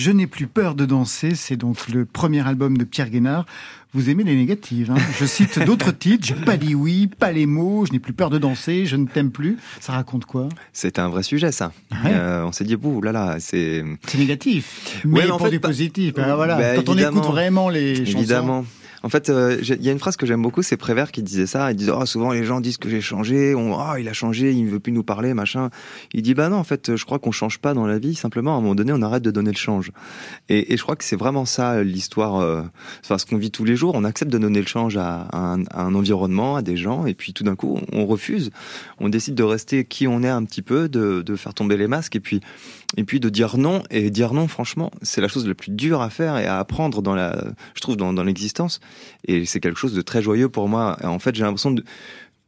Je 0.03 0.11
n'ai 0.11 0.27
plus 0.27 0.49
peur 0.49 0.75
de 0.75 0.85
danser. 0.85 1.37
C'est 1.37 1.55
donc 1.55 1.87
le 1.89 2.05
premier 2.05 2.45
album 2.45 2.77
de 2.77 2.83
Pierre 2.83 3.09
Guénard. 3.09 3.47
Vous 3.95 4.11
aimez 4.11 4.25
les 4.25 4.35
négatives. 4.35 4.91
hein 4.91 4.97
je 5.21 5.25
cite 5.25 5.59
d'autres 5.65 5.93
titres. 5.93 6.27
J'ai 6.27 6.35
pas 6.35 6.57
dit 6.57 6.75
oui, 6.75 7.07
pas 7.07 7.31
les 7.31 7.47
mots. 7.47 7.87
Je 7.87 7.93
n'ai 7.93 8.01
plus 8.01 8.13
peur 8.13 8.29
de 8.29 8.37
danser. 8.39 8.85
Je 8.85 8.97
ne 8.97 9.07
t'aime 9.07 9.31
plus. 9.31 9.59
Ça 9.79 9.93
raconte 9.93 10.25
quoi? 10.25 10.49
C'était 10.73 10.99
un 11.01 11.09
vrai 11.09 11.23
sujet, 11.23 11.53
ça. 11.53 11.71
Ouais. 11.93 12.11
Euh, 12.15 12.45
on 12.45 12.51
s'est 12.51 12.65
dit, 12.65 12.75
bouh, 12.75 13.01
là 13.01 13.13
là, 13.13 13.37
c'est. 13.39 13.85
C'est 14.09 14.19
négatif. 14.19 15.03
Ouais, 15.05 15.11
Mais 15.13 15.21
mais 15.27 15.31
en 15.31 15.37
pour 15.37 15.47
fait, 15.47 15.53
du 15.53 15.61
pas- 15.61 15.69
positif. 15.69 16.15
Ben 16.15 16.35
voilà. 16.35 16.57
Bah, 16.57 16.75
Quand 16.75 16.89
on 16.89 16.99
écoute 16.99 17.25
vraiment 17.25 17.69
les 17.69 18.05
chansons. 18.05 18.19
Évidemment. 18.19 18.65
En 19.03 19.09
fait, 19.09 19.31
euh, 19.31 19.59
il 19.61 19.83
y 19.83 19.89
a 19.89 19.93
une 19.93 19.99
phrase 19.99 20.17
que 20.17 20.27
j'aime 20.27 20.43
beaucoup, 20.43 20.63
c'est 20.63 20.77
Prévert 20.77 21.11
qui 21.11 21.23
disait 21.23 21.47
ça. 21.47 21.71
Il 21.73 21.77
disait 21.77 21.93
oh, 21.95 22.07
souvent 22.07 22.33
les 22.33 22.45
gens 22.45 22.61
disent 22.61 22.77
que 22.77 22.89
j'ai 22.89 23.01
changé, 23.01 23.55
oh, 23.55 23.95
il 23.99 24.09
a 24.09 24.13
changé, 24.13 24.53
il 24.53 24.65
ne 24.65 24.71
veut 24.71 24.81
plus 24.81 24.93
nous 24.93 25.03
parler, 25.03 25.35
machin. 25.35 25.71
Il 26.13 26.23
dit 26.23 26.35
bah 26.35 26.49
non, 26.49 26.57
en 26.57 26.65
fait, 26.65 26.97
je 26.97 27.05
crois 27.05 27.19
qu'on 27.19 27.33
change 27.33 27.59
pas 27.59 27.75
dans 27.75 27.87
la 27.87 27.99
vie. 27.99 28.15
Simplement, 28.15 28.55
à 28.55 28.59
un 28.59 28.61
moment 28.61 28.75
donné, 28.75 28.93
on 28.93 29.03
arrête 29.03 29.23
de 29.23 29.31
donner 29.31 29.51
le 29.51 29.57
change. 29.57 29.91
Et, 30.49 30.77
je 30.77 30.83
crois 30.83 30.97
que 30.97 31.05
c'est 31.05 31.17
vraiment 31.17 31.45
ça 31.45 31.83
l'histoire. 31.83 32.41
euh, 32.41 32.63
ce 33.03 33.27
qu'on 33.27 33.37
vit 33.37 33.51
tous 33.51 33.65
les 33.65 33.77
jours, 33.77 33.95
on 33.95 34.05
accepte 34.05 34.33
de 34.33 34.39
donner 34.39 34.61
le 34.61 34.67
change 34.67 34.97
à, 34.97 35.29
un, 35.33 35.95
environnement, 35.95 36.57
à 36.57 36.63
des 36.63 36.77
gens, 36.77 37.07
et 37.07 37.15
puis 37.15 37.33
tout 37.33 37.45
d'un 37.45 37.57
coup, 37.57 37.79
on, 37.93 38.07
refuse. 38.07 38.51
On 38.99 39.09
décide 39.09 39.35
de 39.35 39.43
rester 39.43 39.85
qui 39.85 40.07
on 40.07 40.23
est 40.23 40.29
un 40.29 40.45
petit 40.45 40.63
peu, 40.63 40.89
de, 40.89 41.37
faire 41.37 41.55
tomber 41.55 41.77
les 41.77 41.89
masques, 41.89 42.17
et 42.17 42.21
puis 42.21 42.41
et 42.99 43.05
puis 43.05 43.21
de 43.21 43.31
dire 43.31 43.57
non 43.57 43.83
et 43.91 44.11
dire 44.11 44.35
non 44.35 44.47
franchement 44.49 44.91
c'est 45.01 45.23
la 45.23 45.29
chose 45.29 45.49
la 45.49 45.55
plus 45.55 45.71
dure 45.71 46.03
à 46.03 46.11
faire 46.11 46.37
et 46.37 46.45
à 46.45 46.59
apprendre 46.59 47.01
dans 47.01 47.15
la 47.15 47.43
je 47.75 47.81
trouve 47.81 47.97
dans 47.97 48.13
l'existence 48.23 48.81
et 49.27 49.45
c'est 49.45 49.61
quelque 49.61 49.79
chose 49.79 49.95
de 49.95 50.03
très 50.03 50.23
joyeux 50.23 50.49
pour 50.49 50.69
moi 50.69 50.97
Et 51.03 51.07
en 51.07 51.19
fait 51.19 51.35
j'ai 51.35 51.43
l'impression 51.45 51.71
de- 51.71 51.85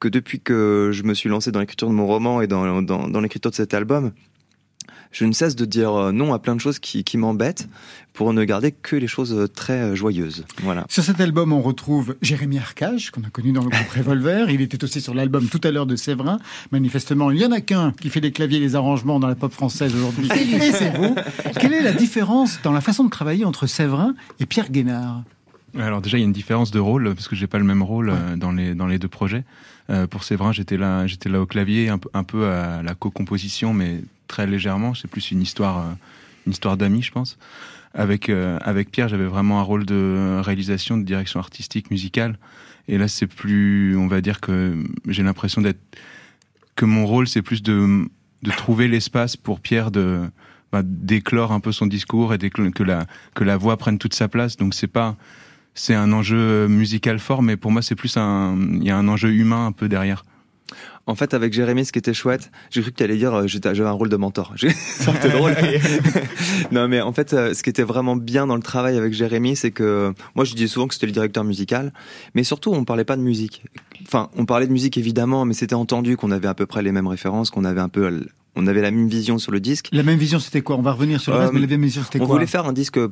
que 0.01 0.09
depuis 0.09 0.41
que 0.41 0.91
je 0.93 1.03
me 1.03 1.15
suis 1.15 1.29
lancé 1.29 1.51
dans 1.53 1.61
l'écriture 1.61 1.89
de 1.89 1.95
mon 1.95 2.07
roman 2.07 2.41
et 2.43 2.47
dans, 2.47 2.83
dans, 2.83 3.09
dans 3.09 3.21
l'écriture 3.21 3.51
de 3.51 3.57
cet 3.57 3.75
album 3.75 4.13
je 5.13 5.25
ne 5.25 5.33
cesse 5.33 5.55
de 5.55 5.65
dire 5.65 5.95
euh, 5.95 6.11
non 6.13 6.35
à 6.35 6.41
plein 6.41 6.57
de 6.57 6.61
choses 6.61 6.81
qui, 6.81 7.05
qui 7.05 7.17
m'embêtent 7.19 7.69
pour 8.15 8.33
ne 8.33 8.43
garder 8.43 8.73
que 8.73 8.97
les 8.97 9.07
choses 9.07 9.33
euh, 9.33 9.47
très 9.47 9.81
euh, 9.81 9.95
joyeuses 9.95 10.45
voilà 10.65 10.85
Sur 10.89 11.05
cet 11.05 11.21
album, 11.21 11.53
on 11.53 11.63
retrouve 11.63 12.17
Jérémy 12.21 12.59
Arcage, 12.59 13.13
qu'on 13.13 13.23
a 13.23 13.31
connu 13.31 13.53
dans 13.53 13.63
le 13.63 13.71
groupe 13.71 13.89
Revolver. 13.97 14.51
Il 14.51 14.61
était 14.61 14.83
aussi 14.83 15.01
sur 15.01 15.15
l'album 15.15 15.47
tout 15.49 15.61
à 15.63 15.71
l'heure 15.71 15.87
de 15.87 15.95
Séverin. 15.95 16.39
Manifestement, 16.73 17.31
il 17.31 17.39
y 17.41 17.47
en 17.47 17.53
a 17.53 17.61
qu'un 17.61 17.93
qui 17.93 18.11
fait 18.11 18.19
les 18.21 18.33
claviers 18.33 18.59
et 18.59 18.61
les 18.61 18.75
arrangements 18.75 19.21
dans 19.21 19.29
la 19.29 19.37
pop 19.37 19.53
française 19.53 19.95
aujourd'hui. 19.95 20.29
Et 20.37 20.73
c'est 20.73 20.91
vous. 20.97 21.15
Quelle 21.61 21.75
est 21.75 21.83
la 21.83 21.93
différence 21.93 22.59
dans 22.65 22.73
la 22.73 22.81
façon 22.81 23.05
de 23.05 23.11
travailler 23.11 23.45
entre 23.45 23.69
Séverin 23.69 24.15
et 24.41 24.47
Pierre 24.47 24.71
Guénard? 24.73 25.23
Alors 25.79 26.01
déjà, 26.01 26.19
il 26.19 26.21
y 26.21 26.25
a 26.25 26.27
une 26.27 26.33
différence 26.33 26.71
de 26.71 26.79
rôle 26.79 27.15
parce 27.15 27.29
que 27.29 27.35
j'ai 27.37 27.47
pas 27.47 27.59
le 27.59 27.65
même 27.65 27.83
rôle 27.83 28.11
euh, 28.11 28.37
dans 28.37 28.53
les 28.53 28.75
dans 28.75 28.87
les 28.87 28.99
deux 28.99 29.09
projets. 29.09 29.45
Euh, 29.91 30.07
pour 30.07 30.25
Séverin, 30.25 30.53
j'étais 30.53 30.77
là, 30.77 31.07
j'étais 31.07 31.29
là 31.29 31.41
au 31.41 31.47
clavier, 31.47 31.89
un 31.89 31.99
peu, 31.99 32.09
un 32.15 32.25
peu 32.25 32.49
à 32.49 32.83
la 32.83 32.95
co-composition, 32.95 33.75
mais 33.75 34.01
très 34.29 34.47
légèrement. 34.47 34.95
C'est 34.95 35.09
plus 35.09 35.31
une 35.31 35.43
histoire, 35.43 35.79
euh, 35.79 35.93
une 36.47 36.53
histoire 36.53 36.77
d'amis, 36.77 37.03
je 37.03 37.13
pense. 37.13 37.39
Avec 37.93 38.29
euh, 38.29 38.59
avec 38.63 38.91
Pierre, 38.91 39.09
j'avais 39.09 39.27
vraiment 39.27 39.61
un 39.61 39.63
rôle 39.63 39.85
de 39.85 40.41
réalisation, 40.43 40.97
de 40.97 41.05
direction 41.05 41.39
artistique, 41.39 41.91
musicale. 41.91 42.39
Et 42.89 42.99
là, 42.99 43.09
c'est 43.09 43.27
plus, 43.27 43.97
on 43.97 44.09
va 44.09 44.21
dire 44.21 44.41
que 44.41 44.77
j'ai 45.07 45.23
l'impression 45.23 45.61
d'être 45.61 45.81
que 46.77 46.85
mon 46.85 47.07
rôle, 47.07 47.29
c'est 47.29 47.43
plus 47.43 47.63
de 47.63 48.09
de 48.43 48.51
trouver 48.51 48.89
l'espace 48.89 49.37
pour 49.37 49.61
Pierre 49.61 49.91
de 49.91 50.21
bah, 50.73 50.83
d'éclore 50.85 51.53
un 51.53 51.61
peu 51.61 51.73
son 51.73 51.87
discours 51.87 52.35
et 52.35 52.39
que 52.39 52.83
la 52.83 53.07
que 53.35 53.45
la 53.45 53.57
voix 53.57 53.77
prenne 53.77 53.99
toute 53.99 54.15
sa 54.15 54.29
place. 54.29 54.57
Donc 54.57 54.75
c'est 54.75 54.89
pas 54.89 55.17
c'est 55.75 55.95
un 55.95 56.13
enjeu 56.13 56.67
musical 56.69 57.19
fort, 57.19 57.43
mais 57.43 57.57
pour 57.57 57.71
moi 57.71 57.83
c'est 57.83 57.95
plus 57.95 58.17
un 58.17 58.57
il 58.73 58.85
y 58.85 58.91
a 58.91 58.97
un 58.97 59.09
enjeu 59.09 59.31
humain 59.31 59.67
un 59.67 59.73
peu 59.73 59.89
derrière. 59.89 60.25
En 61.07 61.15
fait, 61.15 61.35
avec 61.35 61.53
Jérémy, 61.53 61.85
ce 61.85 61.93
qui 61.93 61.99
était 61.99 62.15
chouette, 62.15 62.51
j'ai 62.71 62.81
cru 62.81 62.91
que 62.91 62.97
tu 62.97 63.03
allais 63.05 63.19
dire 63.19 63.35
euh, 63.35 63.47
j'avais 63.47 63.81
un 63.83 63.91
rôle 63.91 64.09
de 64.09 64.17
mentor. 64.17 64.55
C'était 64.57 65.29
drôle. 65.29 65.55
non, 66.73 66.89
mais 66.89 67.03
en 67.03 67.13
fait, 67.13 67.35
euh, 67.35 67.53
ce 67.53 67.63
qui 67.63 67.69
était 67.69 67.83
vraiment 67.83 68.17
bien 68.17 68.47
dans 68.47 68.57
le 68.57 68.63
travail 68.63 68.97
avec 68.97 69.13
Jérémy, 69.13 69.55
c'est 69.55 69.71
que 69.71 70.15
moi, 70.35 70.47
je 70.47 70.55
disais 70.55 70.67
souvent 70.67 70.89
que 70.89 70.95
c'était 70.95 71.05
le 71.05 71.13
directeur 71.13 71.45
musical, 71.45 71.93
mais 72.35 72.43
surtout, 72.43 72.73
on 72.73 72.85
parlait 72.87 73.05
pas 73.05 73.17
de 73.17 73.23
musique. 73.23 73.63
Enfin, 74.07 74.31
on 74.37 74.47
parlait 74.47 74.67
de 74.67 74.73
musique 74.73 74.97
évidemment, 74.97 75.45
mais 75.45 75.53
c'était 75.53 75.75
entendu 75.75 76.17
qu'on 76.17 76.31
avait 76.31 76.49
à 76.49 76.55
peu 76.55 76.65
près 76.65 76.83
les 76.83 76.91
mêmes 76.91 77.07
références, 77.07 77.51
qu'on 77.51 77.65
avait 77.67 77.83
un 77.83 77.91
peu, 77.91 78.07
l- 78.07 78.29
on 78.57 78.67
avait 78.67 78.81
la 78.83 78.91
même 78.91 79.09
vision 79.09 79.39
sur 79.39 79.53
le 79.53 79.61
disque. 79.61 79.89
La 79.93 80.03
même 80.03 80.19
vision, 80.19 80.39
c'était 80.39 80.63
quoi? 80.63 80.77
On 80.77 80.83
va 80.83 80.93
revenir 80.93 81.21
sur 81.21 81.33
le 81.33 81.39
reste, 81.39 81.51
Euh, 81.51 81.55
mais 81.55 81.61
la 81.61 81.67
même 81.67 81.83
vision, 81.83 82.03
c'était 82.05 82.21
On 82.21 82.27
quoi? 82.27 82.37
voulait 82.37 82.47
faire 82.47 82.67
un 82.67 82.73
disque 82.73 82.99
euh, 82.99 83.11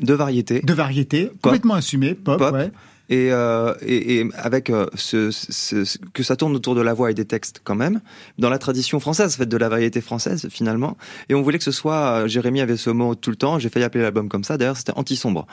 de 0.00 0.14
variété. 0.14 0.60
De 0.60 0.72
variété, 0.72 1.30
complètement 1.42 1.74
assumé, 1.74 2.14
pop, 2.14 2.38
Pop. 2.38 2.52
ouais. 2.54 2.70
Et, 3.10 3.32
euh, 3.32 3.74
et, 3.84 4.24
avec 4.34 4.70
euh, 4.70 4.86
ce, 4.94 5.98
que 6.12 6.22
ça 6.22 6.36
tourne 6.36 6.54
autour 6.54 6.76
de 6.76 6.80
la 6.80 6.94
voix 6.94 7.10
et 7.10 7.14
des 7.14 7.24
textes 7.24 7.60
quand 7.64 7.74
même, 7.74 8.00
dans 8.38 8.48
la 8.48 8.58
tradition 8.58 9.00
française, 9.00 9.34
faite 9.34 9.48
de 9.48 9.56
la 9.56 9.68
variété 9.68 10.00
française 10.00 10.48
finalement. 10.48 10.96
Et 11.28 11.34
on 11.34 11.42
voulait 11.42 11.58
que 11.58 11.64
ce 11.64 11.72
soit, 11.72 12.22
euh, 12.22 12.28
Jérémy 12.28 12.60
avait 12.60 12.76
ce 12.76 12.90
mot 12.90 13.16
tout 13.16 13.30
le 13.30 13.36
temps, 13.36 13.58
j'ai 13.58 13.68
failli 13.68 13.84
appeler 13.84 14.02
l'album 14.02 14.28
comme 14.28 14.44
ça, 14.44 14.56
d'ailleurs 14.56 14.76
c'était 14.76 14.92
anti-sombre. 14.94 15.46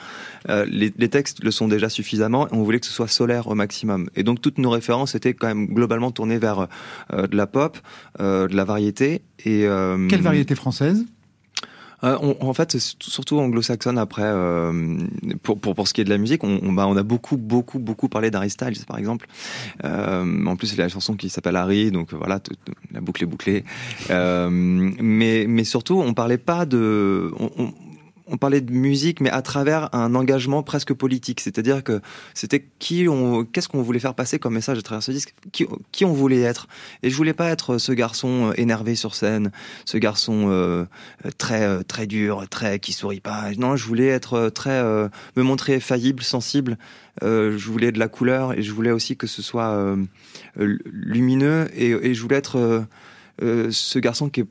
Les, 0.48 0.92
les 0.96 1.08
textes 1.08 1.42
le 1.42 1.50
sont 1.50 1.66
déjà 1.66 1.88
suffisamment, 1.88 2.46
on 2.52 2.62
voulait 2.62 2.78
que 2.78 2.86
ce 2.86 2.92
soit 2.92 3.08
solaire 3.08 3.48
au 3.48 3.54
maximum. 3.54 4.08
Et 4.14 4.22
donc 4.22 4.40
toutes 4.40 4.58
nos 4.58 4.70
références 4.70 5.16
étaient 5.16 5.34
quand 5.34 5.48
même 5.48 5.66
globalement 5.66 6.12
tournées 6.12 6.38
vers 6.38 6.68
de 7.12 7.36
la 7.36 7.46
pop, 7.46 7.76
de 8.18 8.54
la 8.54 8.64
variété. 8.64 9.22
Et, 9.44 9.66
Quelle 10.08 10.22
variété 10.22 10.54
française? 10.54 11.04
Euh, 12.04 12.16
on- 12.22 12.36
en 12.40 12.54
fait, 12.54 12.76
surtout 13.00 13.38
anglo-saxonne 13.38 13.98
après, 13.98 14.22
euh, 14.24 14.98
pour, 15.42 15.58
pour, 15.58 15.74
pour 15.74 15.88
ce 15.88 15.94
qui 15.94 16.00
est 16.00 16.04
de 16.04 16.10
la 16.10 16.18
musique, 16.18 16.44
on, 16.44 16.72
bah, 16.72 16.86
on 16.86 16.96
a 16.96 17.02
beaucoup, 17.02 17.36
beaucoup, 17.36 17.78
beaucoup 17.78 18.08
parlé 18.08 18.30
d'Harry 18.30 18.50
Styles, 18.50 18.84
par 18.86 18.98
exemple. 18.98 19.26
Euh, 19.84 20.46
en 20.46 20.56
plus, 20.56 20.72
il 20.72 20.78
y 20.78 20.80
a 20.80 20.84
la 20.84 20.88
chanson 20.88 21.14
qui 21.14 21.28
s'appelle 21.28 21.56
Harry, 21.56 21.90
donc 21.90 22.12
voilà, 22.14 22.40
la 22.92 23.00
boucle 23.00 23.22
est 23.22 23.26
bouclée. 23.26 23.64
Euh, 24.10 24.48
mais, 24.50 25.46
mais 25.48 25.64
surtout, 25.64 25.98
on 26.00 26.14
parlait 26.14 26.38
pas 26.38 26.66
de... 26.66 27.32
On, 27.38 27.72
on, 28.28 28.36
parlait 28.36 28.60
de 28.60 28.72
musique, 28.72 29.20
mais 29.20 29.30
à 29.30 29.42
travers 29.42 29.88
un 29.94 30.14
engagement 30.14 30.62
presque 30.62 30.92
politique. 30.92 31.40
C'est-à-dire 31.40 31.82
que 31.82 32.00
c'était 32.34 32.66
qui 32.78 33.08
on, 33.08 33.44
qu'est-ce 33.44 33.68
qu'on 33.68 33.82
voulait 33.82 33.98
faire 33.98 34.14
passer 34.14 34.38
comme 34.38 34.54
message 34.54 34.78
à 34.78 34.82
travers 34.82 35.02
ce 35.02 35.12
disque, 35.12 35.34
qui, 35.52 36.04
on 36.04 36.12
voulait 36.12 36.40
être? 36.40 36.68
Et 37.02 37.10
je 37.10 37.16
voulais 37.16 37.32
pas 37.32 37.48
être 37.48 37.78
ce 37.78 37.92
garçon 37.92 38.50
euh, 38.50 38.52
énervé 38.56 38.94
sur 38.94 39.14
scène, 39.14 39.50
ce 39.84 39.98
garçon 39.98 40.48
euh, 40.48 40.84
euh, 41.24 41.30
très 41.36 41.84
très 41.84 42.06
dur, 42.06 42.44
très 42.48 42.78
qui 42.78 42.92
sourit 42.92 43.20
pas. 43.20 43.50
Non, 43.56 43.76
je 43.76 43.84
voulais 43.86 44.08
être 44.08 44.50
très 44.50 44.82
me 44.82 45.42
montrer 45.42 45.80
faillible, 45.80 46.22
sensible. 46.22 46.78
Je 47.22 47.66
voulais 47.66 47.92
de 47.92 47.98
la 47.98 48.08
couleur 48.08 48.56
et 48.56 48.62
je 48.62 48.72
voulais 48.72 48.90
aussi 48.90 49.16
que 49.16 49.26
ce 49.26 49.42
soit 49.42 49.96
lumineux 50.56 51.68
et, 51.74 51.90
et 51.90 52.14
je 52.14 52.22
voulais 52.22 52.36
être 52.36 52.86
ce 53.40 53.98
garçon 53.98 54.28
qui 54.28 54.40
est 54.40 54.46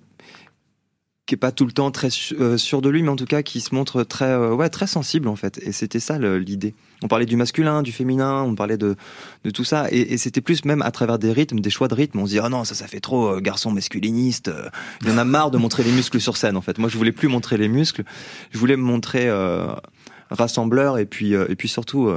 qui 1.27 1.35
est 1.35 1.37
pas 1.37 1.51
tout 1.51 1.65
le 1.65 1.73
temps 1.73 1.91
très 1.91 2.07
euh, 2.39 2.57
sûr 2.57 2.81
de 2.81 2.89
lui, 2.89 3.03
mais 3.03 3.09
en 3.09 3.15
tout 3.17 3.25
cas 3.25 3.43
qui 3.43 3.59
se 3.61 3.75
montre 3.75 4.03
très, 4.03 4.29
euh, 4.29 4.55
ouais, 4.55 4.69
très 4.69 4.87
sensible 4.87 5.27
en 5.27 5.35
fait. 5.35 5.59
Et 5.61 5.73
c'était 5.73 5.99
ça 5.99 6.17
l'idée. 6.17 6.73
On 7.03 7.07
parlait 7.07 7.25
du 7.27 7.35
masculin, 7.35 7.83
du 7.83 7.91
féminin, 7.91 8.41
on 8.43 8.55
parlait 8.55 8.77
de, 8.77 8.95
de 9.43 9.49
tout 9.51 9.65
ça, 9.65 9.87
et, 9.91 10.13
et 10.13 10.17
c'était 10.17 10.41
plus 10.41 10.65
même 10.65 10.81
à 10.81 10.89
travers 10.89 11.19
des 11.19 11.31
rythmes, 11.31 11.59
des 11.59 11.69
choix 11.69 11.89
de 11.89 11.93
rythme. 11.93 12.17
On 12.19 12.25
se 12.25 12.31
dit 12.31 12.39
ah 12.39 12.49
non 12.49 12.63
ça 12.63 12.73
ça 12.73 12.87
fait 12.87 13.01
trop 13.01 13.27
euh, 13.27 13.39
garçon 13.41 13.71
masculiniste. 13.71 14.47
euh, 14.47 14.69
Il 15.01 15.09
y 15.09 15.11
en 15.11 15.17
a 15.17 15.25
marre 15.25 15.51
de 15.51 15.57
montrer 15.57 15.83
les 15.83 15.91
muscles 15.91 16.19
sur 16.19 16.37
scène 16.37 16.57
en 16.57 16.61
fait. 16.61 16.79
Moi 16.79 16.89
je 16.89 16.97
voulais 16.97 17.11
plus 17.11 17.27
montrer 17.27 17.57
les 17.57 17.67
muscles, 17.67 18.03
je 18.51 18.57
voulais 18.57 18.77
me 18.77 18.83
montrer 18.83 19.27
euh, 19.27 19.67
rassembleur 20.31 20.97
et 20.97 21.05
puis 21.05 21.33
et 21.33 21.55
puis 21.55 21.67
surtout 21.67 22.09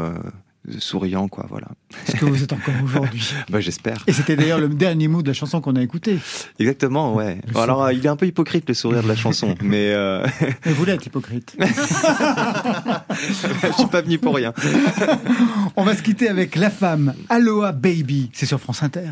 souriant 0.79 1.29
quoi. 1.29 1.47
Voilà. 1.49 1.69
Ce 2.07 2.17
que 2.17 2.25
vous 2.25 2.43
êtes 2.43 2.53
encore 2.53 2.75
aujourd'hui. 2.85 3.33
Bah 3.49 3.61
j'espère. 3.61 3.97
Et 4.07 4.13
c'était 4.13 4.37
d'ailleurs 4.37 4.61
le 4.61 4.69
dernier 4.69 5.09
mot 5.09 5.23
de 5.23 5.29
la 5.29 5.35
chanson 5.35 5.61
qu'on 5.61 5.77
a 5.77 5.83
écouté. 5.83 6.19
Exactement 6.59 7.15
ouais. 7.15 7.41
Alors 7.55 7.85
euh, 7.85 7.93
il 7.93 8.05
est 8.05 8.09
un 8.09 8.17
peu 8.17 8.27
hypocrite 8.27 8.69
le 8.69 8.75
sourire 8.75 9.03
de 9.03 9.09
la 9.09 9.17
chanson, 9.17 9.55
mais 9.63 9.93
euh, 9.93 10.27
Et 10.67 10.73
vous 10.73 10.85
l'êtes 10.85 11.07
hypocrite. 11.07 11.57
je 11.59 11.67
suis 13.73 13.87
pas 13.91 14.03
venu 14.03 14.19
pour 14.19 14.35
rien. 14.35 14.53
On 15.77 15.85
va 15.85 15.97
se 15.97 16.03
quitter 16.03 16.29
avec 16.29 16.57
La 16.57 16.71
Femme, 16.71 17.15
Aloha 17.29 17.73
Baby. 17.73 18.31
C'est 18.33 18.47
sur 18.47 18.61
France 18.61 18.83
Inter. 18.83 19.11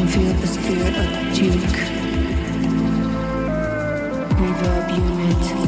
Can 0.00 0.08
feel 0.08 0.32
the 0.32 0.46
spirit 0.46 0.96
of 0.96 1.34
Duke. 1.34 1.78
Reverb 4.38 4.96
unit. 4.96 5.59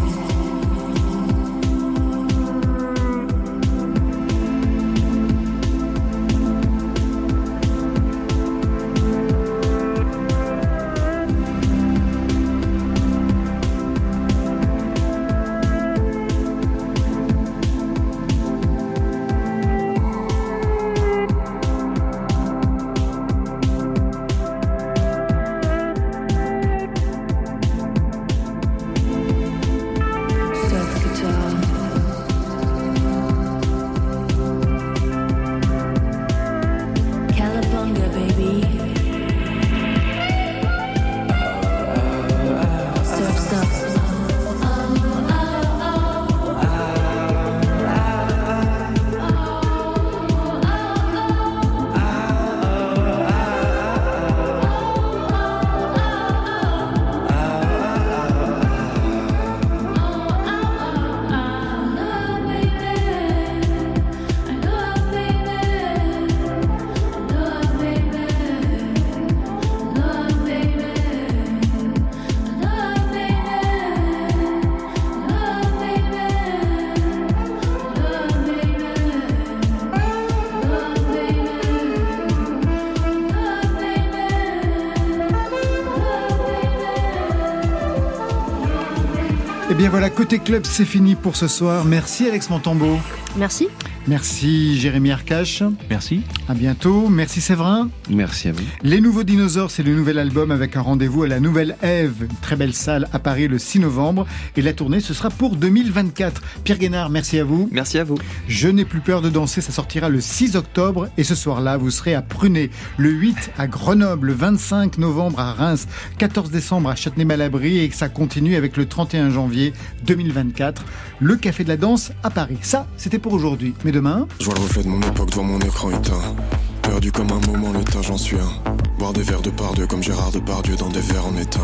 Bien 89.82 89.90
voilà, 89.90 90.10
côté 90.10 90.38
club, 90.38 90.64
c'est 90.64 90.84
fini 90.84 91.16
pour 91.16 91.34
ce 91.34 91.48
soir. 91.48 91.84
Merci 91.84 92.28
Alex 92.28 92.50
Montambeau. 92.50 92.98
Merci. 93.34 93.66
Merci 94.06 94.78
Jérémy 94.78 95.10
Arcache. 95.10 95.64
Merci. 95.90 96.22
À 96.52 96.54
bientôt. 96.54 97.08
Merci 97.08 97.40
Séverin. 97.40 97.88
Merci 98.10 98.48
à 98.48 98.52
vous. 98.52 98.62
Les 98.82 99.00
Nouveaux 99.00 99.22
Dinosaures, 99.22 99.70
c'est 99.70 99.82
le 99.82 99.94
nouvel 99.94 100.18
album 100.18 100.50
avec 100.50 100.76
un 100.76 100.82
rendez-vous 100.82 101.22
à 101.22 101.26
la 101.26 101.40
Nouvelle 101.40 101.78
Ève, 101.80 102.26
une 102.28 102.36
très 102.42 102.56
belle 102.56 102.74
salle 102.74 103.08
à 103.14 103.18
Paris 103.18 103.48
le 103.48 103.58
6 103.58 103.78
novembre. 103.78 104.26
Et 104.58 104.60
la 104.60 104.74
tournée, 104.74 105.00
ce 105.00 105.14
sera 105.14 105.30
pour 105.30 105.56
2024. 105.56 106.42
Pierre 106.62 106.76
Guénard, 106.76 107.08
merci 107.08 107.38
à 107.38 107.44
vous. 107.44 107.70
Merci 107.72 107.96
à 107.96 108.04
vous. 108.04 108.18
Je 108.48 108.68
n'ai 108.68 108.84
plus 108.84 109.00
peur 109.00 109.22
de 109.22 109.30
danser, 109.30 109.62
ça 109.62 109.72
sortira 109.72 110.10
le 110.10 110.20
6 110.20 110.56
octobre. 110.56 111.08
Et 111.16 111.24
ce 111.24 111.34
soir-là, 111.34 111.78
vous 111.78 111.90
serez 111.90 112.14
à 112.14 112.20
Pruné, 112.20 112.68
le 112.98 113.08
8 113.08 113.52
à 113.56 113.66
Grenoble, 113.66 114.26
le 114.26 114.34
25 114.34 114.98
novembre 114.98 115.40
à 115.40 115.54
Reims, 115.54 115.88
14 116.18 116.50
décembre 116.50 116.90
à 116.90 116.96
Châtenay-Malabry 116.96 117.78
et 117.78 117.88
que 117.88 117.96
ça 117.96 118.10
continue 118.10 118.56
avec 118.56 118.76
le 118.76 118.84
31 118.84 119.30
janvier 119.30 119.72
2024, 120.04 120.84
le 121.18 121.36
Café 121.36 121.64
de 121.64 121.70
la 121.70 121.78
Danse 121.78 122.12
à 122.22 122.28
Paris. 122.28 122.58
Ça, 122.60 122.86
c'était 122.98 123.18
pour 123.18 123.32
aujourd'hui. 123.32 123.72
Mais 123.86 123.92
demain... 123.92 124.28
Je 124.38 124.44
vois 124.44 124.54
le 124.54 124.60
reflet 124.60 124.82
de 124.82 124.88
mon 124.88 125.00
époque 125.00 125.30
devant 125.30 125.44
mon 125.44 125.60
écran 125.60 125.90
éteint. 125.90 126.36
Perdu 126.82 127.12
comme 127.12 127.30
un 127.30 127.46
moment, 127.46 127.72
le 127.72 127.82
tas, 127.84 128.02
j'en 128.02 128.16
suis 128.16 128.36
un. 128.36 128.72
Boire 128.98 129.12
des 129.12 129.22
verres 129.22 129.42
de 129.42 129.50
par 129.50 129.74
deux 129.74 129.86
comme 129.86 130.02
Gérard 130.02 130.30
Depardieu 130.30 130.76
dans 130.76 130.88
des 130.88 131.00
verres 131.00 131.26
en 131.26 131.36
étain. 131.36 131.60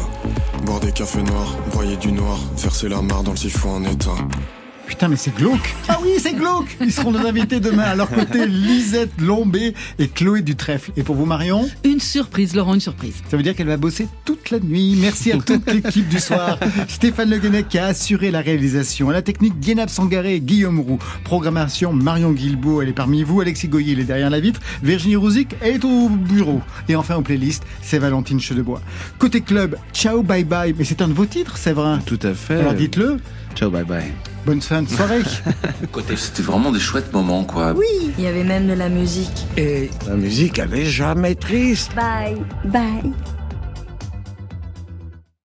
Boire 0.65 0.81
des 0.81 0.93
cafés 0.93 1.23
noirs, 1.23 1.57
broyer 1.73 1.97
du 1.97 2.13
noir, 2.13 2.39
verser 2.57 2.89
la 2.89 3.03
mare 3.03 3.23
dans 3.23 3.33
le 3.33 3.37
siphon 3.37 3.71
en 3.71 3.85
étain. 3.85 4.17
Putain, 4.89 5.09
mais 5.09 5.17
c'est 5.17 5.35
glauque 5.35 5.75
Ah 5.87 5.99
oui, 6.03 6.13
c'est 6.19 6.33
glauque 6.33 6.77
Ils 6.81 6.93
seront 6.93 7.13
nos 7.13 7.27
invités 7.27 7.61
demain. 7.61 7.83
À 7.83 7.95
leur 7.95 8.09
côté, 8.09 8.47
Lisette 8.47 9.21
Lombé 9.21 9.75
et 9.99 10.09
Chloé 10.09 10.41
Dutrèfle. 10.41 10.93
Et 10.97 11.03
pour 11.03 11.15
vous, 11.15 11.27
Marion? 11.27 11.69
Une 11.85 12.01
surprise, 12.01 12.55
Laurent, 12.55 12.73
une 12.73 12.81
surprise. 12.81 13.17
Ça 13.31 13.37
veut 13.37 13.43
dire 13.43 13.55
qu'elle 13.55 13.67
va 13.67 13.77
bosser 13.77 14.09
toute 14.25 14.51
la 14.51 14.59
nuit. 14.61 14.97
Merci 14.99 15.31
à 15.33 15.37
toute 15.37 15.71
l'équipe 15.71 16.09
du 16.09 16.19
soir. 16.19 16.59
Stéphane 16.89 17.29
Le 17.29 17.39
Guenec 17.39 17.69
qui 17.69 17.79
a 17.79 17.85
assuré 17.87 18.31
la 18.31 18.41
réalisation. 18.41 19.11
À 19.11 19.13
la 19.13 19.21
technique, 19.21 19.61
Guénab 19.61 19.91
Sangaré 19.91 20.37
et 20.37 20.41
Guillaume 20.41 20.81
Roux. 20.81 20.99
Programmation, 21.23 21.93
Marion 21.93 22.33
Guilbault, 22.33 22.81
elle 22.81 22.89
est 22.89 22.93
parmi 22.93 23.23
vous. 23.23 23.43
Alexis 23.43 23.69
Goyer, 23.69 23.93
il 23.93 24.01
est 24.01 24.05
derrière 24.05 24.31
la 24.31 24.41
vitre. 24.41 24.61
Virginie 24.83 25.17
Rouzic, 25.17 25.55
elle 25.61 25.75
est 25.77 25.85
au 25.85 26.09
bureau. 26.09 26.63
Et 26.89 26.97
enfin, 26.97 27.17
aux 27.17 27.23
playlists, 27.23 27.65
c'est 27.83 27.99
Valentine 27.99 28.41
Chedebois. 28.41 28.81
Côté 29.19 29.43
club, 29.43 29.77
ciao, 29.93 30.23
bye 30.23 30.45
bye. 30.45 30.75
Mais 30.79 30.85
c'est 30.85 31.03
un 31.03 31.09
de 31.09 31.13
vos 31.15 31.27
titres, 31.27 31.59
Séverin. 31.59 31.99
Tout 32.07 32.21
à 32.23 32.33
fait. 32.33 32.61
Alors 32.61 32.73
dites-le. 32.75 33.19
Ciao, 33.55 33.71
bye 33.71 33.85
bye. 33.85 34.13
Bonne 34.49 34.63
fin 34.63 34.81
de 34.81 34.89
soirée. 34.89 35.21
Côté, 35.93 36.17
c'était 36.17 36.43
vraiment 36.43 36.73
des 36.73 36.81
chouettes 36.81 37.13
moments, 37.13 37.45
quoi. 37.45 37.75
Oui. 37.75 38.15
Il 38.17 38.25
y 38.25 38.27
avait 38.27 38.45
même 38.45 38.67
de 38.67 38.73
la 38.73 38.89
musique. 38.89 39.47
Et 39.59 39.91
la 40.07 40.15
musique, 40.15 40.59
elle 40.59 40.73
est 40.73 40.87
jamais 40.87 41.35
triste. 41.35 41.95
Bye, 41.95 42.39
bye. 42.65 43.13